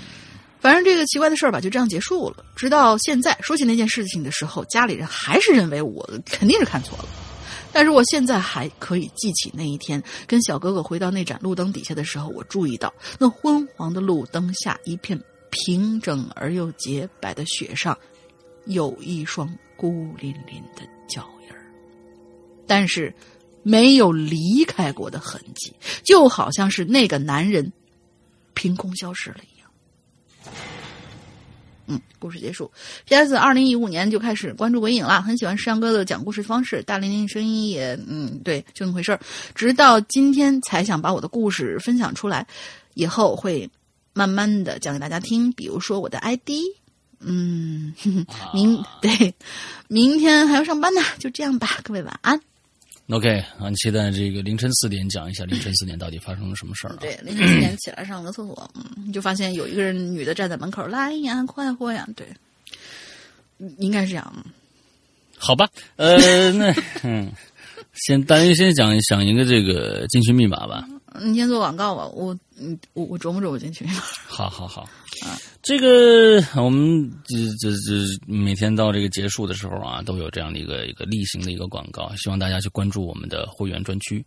[0.62, 2.44] 反正这个奇怪的事儿吧，就这样结束了。
[2.56, 7.10] 直到现在说起那件事情的时候，家里人还是认为我肯定是看错了。
[7.78, 15.22] 但是我现在还可以记起那一天，跟小哥哥回到那盏路灯底下的时候，我注意到那昏黄的路灯下一片
[15.52, 17.96] 平整而又洁白的雪上。
[18.66, 21.72] 有一双孤零零的脚印儿，
[22.66, 23.14] 但是
[23.62, 25.72] 没有离开过的痕迹，
[26.04, 27.72] 就好像是那个男人
[28.56, 29.38] 凭空消失了。
[31.88, 32.72] 嗯，故事结束。
[33.06, 33.36] P.S.
[33.36, 39.20] 二零一五年就开始关注鬼影了，很喜欢山哥的讲故事方式，大玲玲声音也嗯对，就那么回事儿。
[39.56, 42.46] 直到今天才想把我的故事分享出来，
[42.94, 43.70] 以后会
[44.14, 46.52] 慢慢的讲给大家听，比如说我的 ID。
[47.20, 47.94] 嗯，
[48.54, 49.34] 明对，
[49.88, 52.40] 明天还要上班呢，就这样吧，各位晚安。
[53.10, 56.96] OK，很，期待这个凌晨四点讲一下凌晨四点到底发生了什么事儿。
[56.98, 62.28] 对，凌晨四点起来上个厕所，嗯，就发现有一个人女的站在门口，来呀，快活呀，对，
[63.78, 64.46] 应该是这样。
[65.38, 66.74] 好吧，呃，那
[67.04, 67.32] 嗯，
[67.94, 70.86] 先大家先讲讲一个这个进群密码吧。
[71.22, 73.88] 你先做广告吧，我嗯，我我琢磨琢磨进群。
[73.88, 74.82] 好好好。
[75.26, 77.92] 啊，这个我们这这这
[78.26, 84.26] 每天到这个结束的时候啊，都有这样的一个一个例行的一个广告，希望大家去关注我们的会员专区，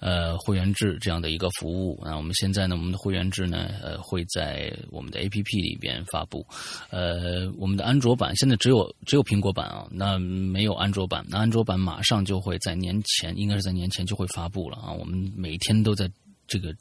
[0.00, 1.98] 呃，会员制这样的一个服务。
[2.04, 6.46] 那我们现在呢，我们的会员制呢，呃，会在我们的 A P P 里边发布。
[6.90, 11.24] 呃，我们的安卓版现在只有只有苹果版啊，那没有安卓版。
[11.26, 14.92] 那安卓版马上就会在年前，应该是在年前就会发布了啊。
[14.92, 16.06] 我们每天都在
[16.46, 16.74] 这个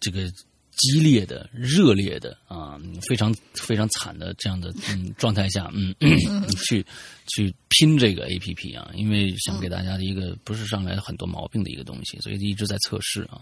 [0.00, 0.30] 这个。
[0.76, 2.78] 激烈的、热烈的啊，
[3.08, 5.94] 非常非常惨的这样的嗯状态下，嗯，
[6.66, 6.84] 去
[7.28, 13.40] 去拼这个 A P P 啊，因为想给大家的一个不是上来很多毛病的一个东西，所以一直在测试啊。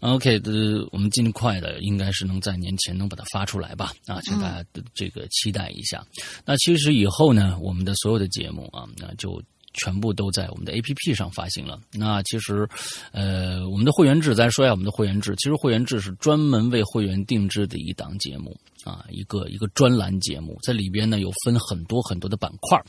[0.00, 6.06] OK 的，我们尽快的应该是能在年前能把它发出来吧啊，请大家的这个期待一下。
[6.44, 9.42] 那其实以后呢，我们的所有的节目啊，那就。
[9.74, 11.78] 全部都在我们的 APP 上发行了。
[11.92, 12.68] 那其实，
[13.12, 15.34] 呃，我们的会员制，咱说一下我们的会员制。
[15.36, 22.82] 其实会员制是专门为会员定制的一档节目啊，一个一个专栏节目，在里边呢有分很多很多的板块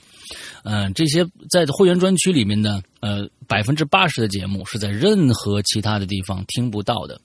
[0.64, 7.20] 嗯，这些在会员专区里面呢，呃，百分之八十的节目是在任何其他的地方听不到的。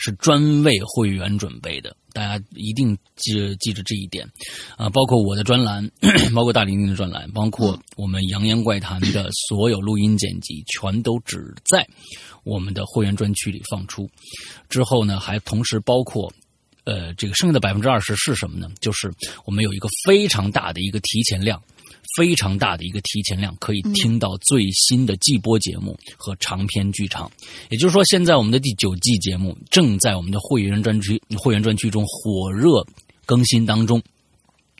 [0.00, 4.26] 是专为会员准备的，大家一定记记着这一点
[4.76, 4.88] 啊！
[4.88, 5.88] 包括我的专栏，
[6.34, 11.86] 包括大玲玲的专栏，包括我们《扬言怪谈》的所有录音剪辑，全都只在
[12.42, 14.08] 我们的会员专区里放出。
[14.68, 16.32] 之后呢，还同时包括
[16.84, 18.68] 呃，这个剩下的百分之二十是什么呢？
[18.80, 19.12] 就是
[19.44, 21.62] 我们有一个非常大的一个提前量。
[22.16, 27.30] 非常大的一个提前量，可以听到最新的季播节目和长篇剧场。
[27.68, 32.86] 也就是说，现在我们的第九季节目正在我们的会员专区、会员专区中火热
[33.24, 34.02] 更新当中。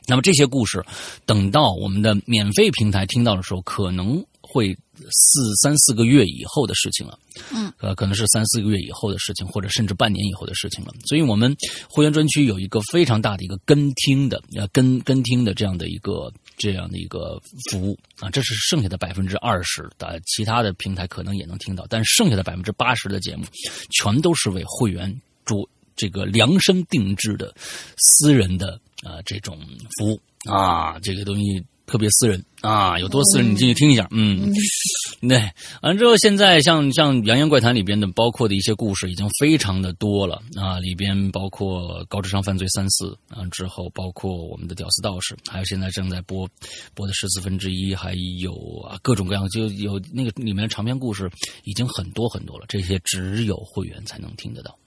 [0.07, 0.83] 那么这些故事，
[1.25, 4.77] 等到我们的免费平台听到的时候，可能会。
[5.09, 7.17] 四三四个月以后的事情了，
[7.51, 10.93] 嗯，呃，可能是三四个月以后的事情，或者甚至半年以后的事情了。
[11.07, 11.55] 所以，我们
[11.89, 18.29] 会员专区有一个非常大的一个跟听的，呃，跟跟听的这样的一个这样的一个服务啊。
[18.29, 23.45] 这是剩下的百分之二十的，其他的平台可能也能听到，但剩下的百分之八十的节目，
[23.91, 27.53] 全都是为会员主这个量身定制的
[27.97, 29.59] 私人的啊这种
[29.97, 31.63] 服务啊，这个东西。
[31.85, 34.51] 特别私人啊，有多私人你进去听一下，嗯，
[35.27, 35.37] 对，
[35.81, 46.47] 完了之后现在像像《洋洋怪谈》里边的包括的一些故事已经非常的多了啊，里边包括高智商犯罪三四啊，之后包括我们的屌丝道士，还有现在正在播
[46.93, 48.53] 播的十四分之一，还有
[48.87, 51.29] 啊各种各样就有那个里面的长篇故事
[51.63, 54.77] 已经很多很多了，这些只有会员才能听得到。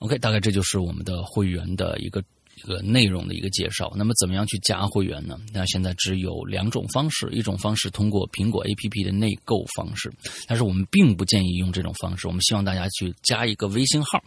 [0.00, 2.22] OK，大概这就是我们的会员的一个。
[2.56, 3.92] 一个内容的一个介绍。
[3.96, 5.38] 那么，怎么样去加会员呢？
[5.52, 10.12] 那现在只有两种方式，一种方式通过苹果 APP 的内购方式，
[10.46, 12.26] 但是我们并不建议用这种方式。
[12.26, 14.22] 我们希望大家去加一个微信号，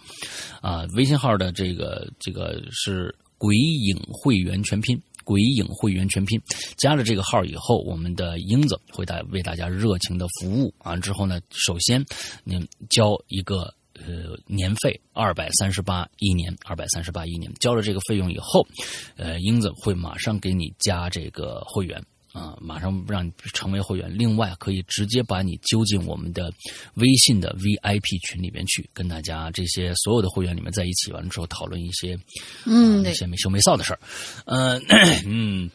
[0.61, 6.41] 啊，微信号的这个这个是“鬼影会员全拼”，“鬼影会员全拼”。
[6.77, 10.73] 加了这个号以后，我们的英子会大为大家热情的服务。
[10.79, 12.03] 完之后呢，首先
[12.43, 13.73] 您交一个。
[13.95, 18.67] 呃，年费二百三十八一年，二百三十八一年，交了这个费用以后，
[19.15, 22.01] 呃，英子会马上给你加这个会员
[22.33, 24.11] 啊，马上让你成为会员。
[24.17, 26.51] 另外，可以直接把你揪进我们的
[26.95, 32.19] 微信的 VIP 群里面去，跟大家这些所有的会员里面在一起，完了之后讨论一些
[32.65, 33.99] 嗯一些没羞没臊的事儿，
[34.45, 34.81] 嗯
[35.25, 35.71] 嗯。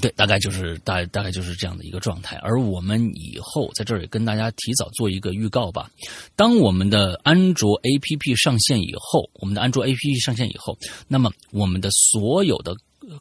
[0.00, 2.36] 对，大概就是大大概就是这样的一个状态。
[2.38, 5.90] 而我们以后在这儿也跟大家提早做一个预告吧。
[6.34, 12.74] 当我们的安卓 APP 上线以后，我们的安卓 APP 上线以后，那么我们的所有的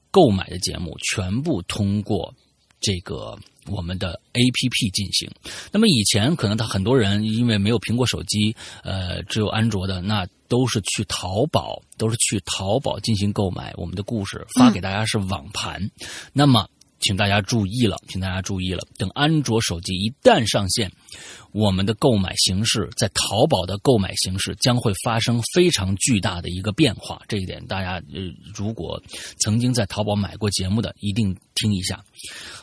[0.10, 2.34] 购买的节目全部通过
[2.80, 3.38] 这个
[3.68, 5.30] 我们的 APP 进行。
[5.72, 10.26] 那么以前可能他很多人因为没有苹果手机，呃，只有安卓的那。
[10.52, 13.74] 都是去淘宝，都是去淘宝进行购买。
[13.78, 15.90] 我们的故事发给大家是网盘，
[16.34, 16.68] 那么
[17.00, 18.86] 请大家注意了，请大家注意了。
[18.98, 20.92] 等安卓手机一旦上线，
[21.54, 27.22] 我们的购买形式在淘宝的购买形式将会发生非常巨大的一个变化。
[27.30, 28.20] 这一点大家呃，
[28.54, 29.02] 如果
[29.40, 32.04] 曾经在淘宝买过节目的，一定听一下。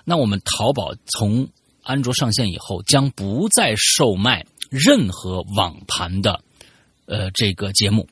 [0.05, 1.49] 那我们淘宝从
[1.83, 6.45] 安卓上线以后，将不再售卖任何网盘的。
[7.09, 8.07] 呃，这个节目，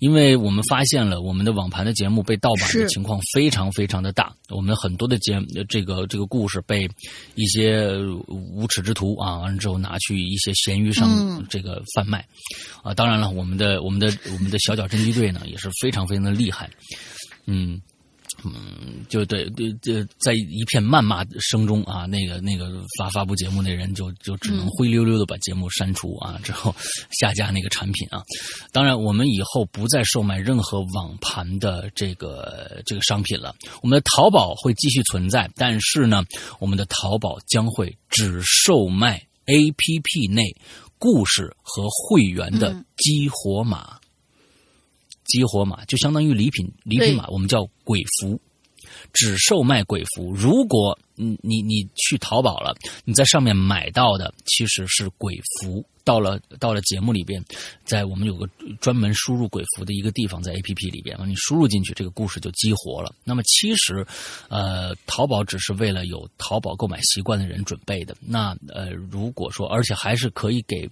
[0.00, 6.88] 因为我们发现了我们的网盘的节目被盗版的情况非常非常的大，我们很多的节这个这个故事被
[7.36, 7.96] 一些
[8.26, 12.26] 无耻之徒啊，完了之后拿去一些闲鱼上这个贩卖，
[12.82, 16.68] 啊，当然了，我们的我们的我们的小脚侦缉队呢也是非常非常的厉害，
[17.46, 17.80] 嗯。
[18.44, 26.74] 嗯，就对对对，在一片谩骂声中啊，那个那个发发布节目那人就就只能灰溜溜的把节目删除啊，之后
[27.20, 28.22] 下架那个产品啊。
[28.72, 33.54] 当然，我们以后不再售卖任何网盘的这个这个商品了。
[33.82, 36.22] 我们的淘宝会继续存在，但是呢，
[36.58, 40.42] 我们的淘宝将会只售卖 APP 内
[40.98, 43.98] 故事和会员的激活码。
[45.24, 48.40] 激活码就相当于礼品，礼品码我们叫鬼符，
[49.12, 50.32] 只售卖鬼符。
[50.32, 52.74] 如果你你你去淘宝了，
[53.04, 55.84] 你在上面买到的其实是鬼符。
[56.04, 57.42] 到了到了节目里边，
[57.82, 58.46] 在我们有个
[58.78, 63.10] 专门输入鬼符的一个地方，在 A P P 里边你输入进去，这个故事就激活了。
[63.24, 64.06] 那么其实，
[64.50, 68.14] 呃，淘宝只是为了有淘宝购买习惯的人准备的。
[68.20, 70.86] 那呃，如果说，而且还是可以给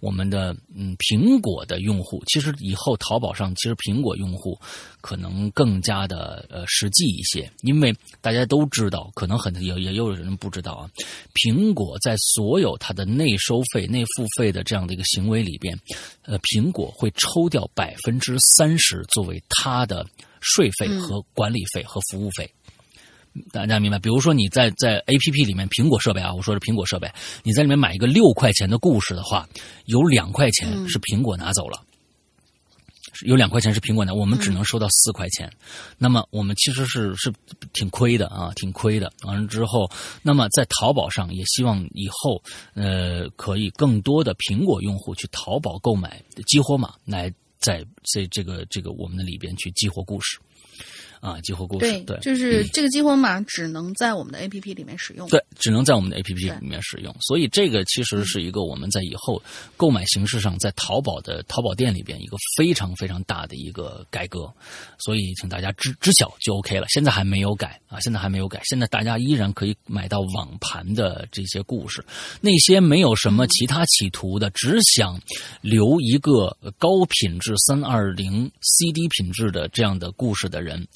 [0.00, 4.60] 我们的嗯苹果的用户，其实以后淘宝上其实苹果用户
[5.00, 10.90] 可能更加的呃实际一些，因为大家都知道，可能很也也有人不知道啊。
[11.34, 15.78] 苹果在所有它的内收费、内付费的这样的一个行为里边，
[16.22, 20.06] 呃，苹果会抽掉百分之三十作为它的
[20.40, 22.50] 税费和管理费和服务费。
[23.52, 23.98] 大家明白？
[23.98, 27.08] 比如说你在在 A P P 里面，苹果设备啊，我说是苹果设备，
[27.44, 29.48] 你在里面买一个六块钱的故事的话，
[29.84, 31.84] 有两块钱是苹果拿走了。
[33.26, 35.50] 有两块钱是苹果的，我们只能收到四块钱，
[35.96, 37.32] 那么我们其实是是
[37.72, 39.12] 挺亏的啊，挺亏的。
[39.24, 39.90] 完了之后，
[40.22, 42.42] 那么在淘宝上也希望以后
[42.74, 50.38] 呃可以更多的苹果用户去淘宝购买激活码，来在在这个这个我们的里边去激活故事。
[51.20, 57.14] 啊，激活故事对，就是这个激活码只能在我们的 A P P 里面使用，对，只能在我们的 A P P 里面使用。
[57.20, 59.42] 所以这个其实是一个我们在以后
[59.76, 64.52] 购买形式上，在淘宝的淘宝店里边一个非常非常大的一个改革。
[64.98, 66.86] 所以请大家知知晓就 OK 了。
[66.88, 68.60] 现在还没有改啊，现在还没有改。
[68.64, 72.04] 现在大家依然可以买到网盘的这些故事，
[72.40, 75.20] 那些没有什么其他企图的，只想
[75.60, 80.86] 留一个高品质三二零 C D 品质的这样的故事的人。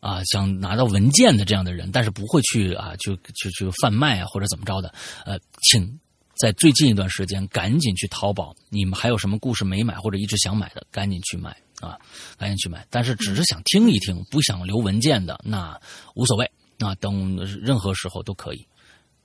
[0.00, 4.92] 啊，想拿到文件的这样的人，但是不会去啊，就就去贩卖啊，或者怎么着的，
[5.24, 5.98] 呃，请
[6.38, 11.98] 在最近一段时间赶紧去淘宝，你们还有什么故事没买或者一直想买的，赶紧去买啊，
[12.38, 12.86] 赶紧去买。
[12.88, 15.78] 但是只是想听一听，不想留文件的，那
[16.14, 18.66] 无所谓，那等任何时候都可以。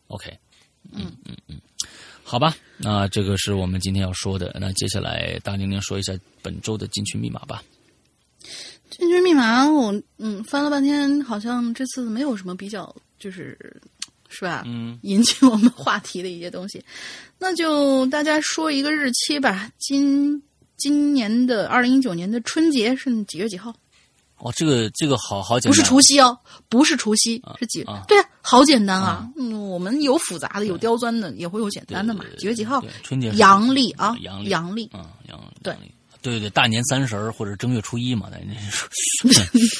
[0.07, 0.37] OK，
[0.91, 1.59] 嗯嗯嗯，
[2.23, 4.55] 好吧，那这个是我们今天要说的。
[4.59, 7.63] 那接下来大玲玲说一下本周的进群密码吧。
[8.97, 13.57] 进军密码，我嗯翻了半天，好像这次没有什么比较，就是
[14.29, 14.63] 是吧？
[14.65, 16.81] 嗯，引起我们话题的一些东西，
[17.37, 19.69] 那就大家说一个日期吧。
[19.77, 20.41] 今
[20.77, 23.73] 今年的二零一九年的春节是几月几号？
[24.37, 26.37] 哦，这个这个好好简单，不是除夕哦，
[26.69, 27.83] 不是除夕，是几？
[28.07, 29.29] 对啊，好简单啊。
[29.37, 32.23] 嗯，我们有复杂的，有刁钻的，也会有简单的嘛。
[32.37, 32.83] 几月几号？
[33.03, 35.73] 春节阳历啊，阳历，阳历，嗯，阳对。
[36.31, 39.29] 对对，大年三十或者正月初一嘛，那那说，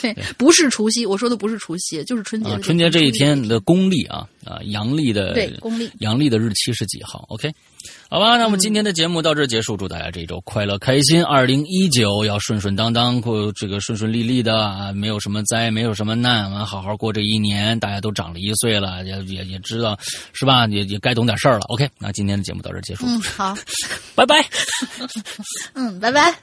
[0.02, 2.58] 对，不是除夕，我说的不是除夕，就是春节。
[2.60, 7.52] 春节这一天的公历啊啊，阳历的对公历，阳历的日期是几号？OK，
[8.10, 19.98] 好吧，那我们今天的节目到这结束，祝大家这一周快乐开心，二零一九要顺顺当当过这个顺顺利利的啊，没有什么灾，没有什么难，完好好过这一年，大家都长了一岁了，也也也知道
[20.34, 20.66] 是吧？
[20.68, 21.66] 也也该懂点事儿了。
[21.70, 23.56] OK，那今天的节目到这结束，嗯，好，
[24.16, 24.46] 拜拜，
[25.74, 26.34] 嗯，拜拜。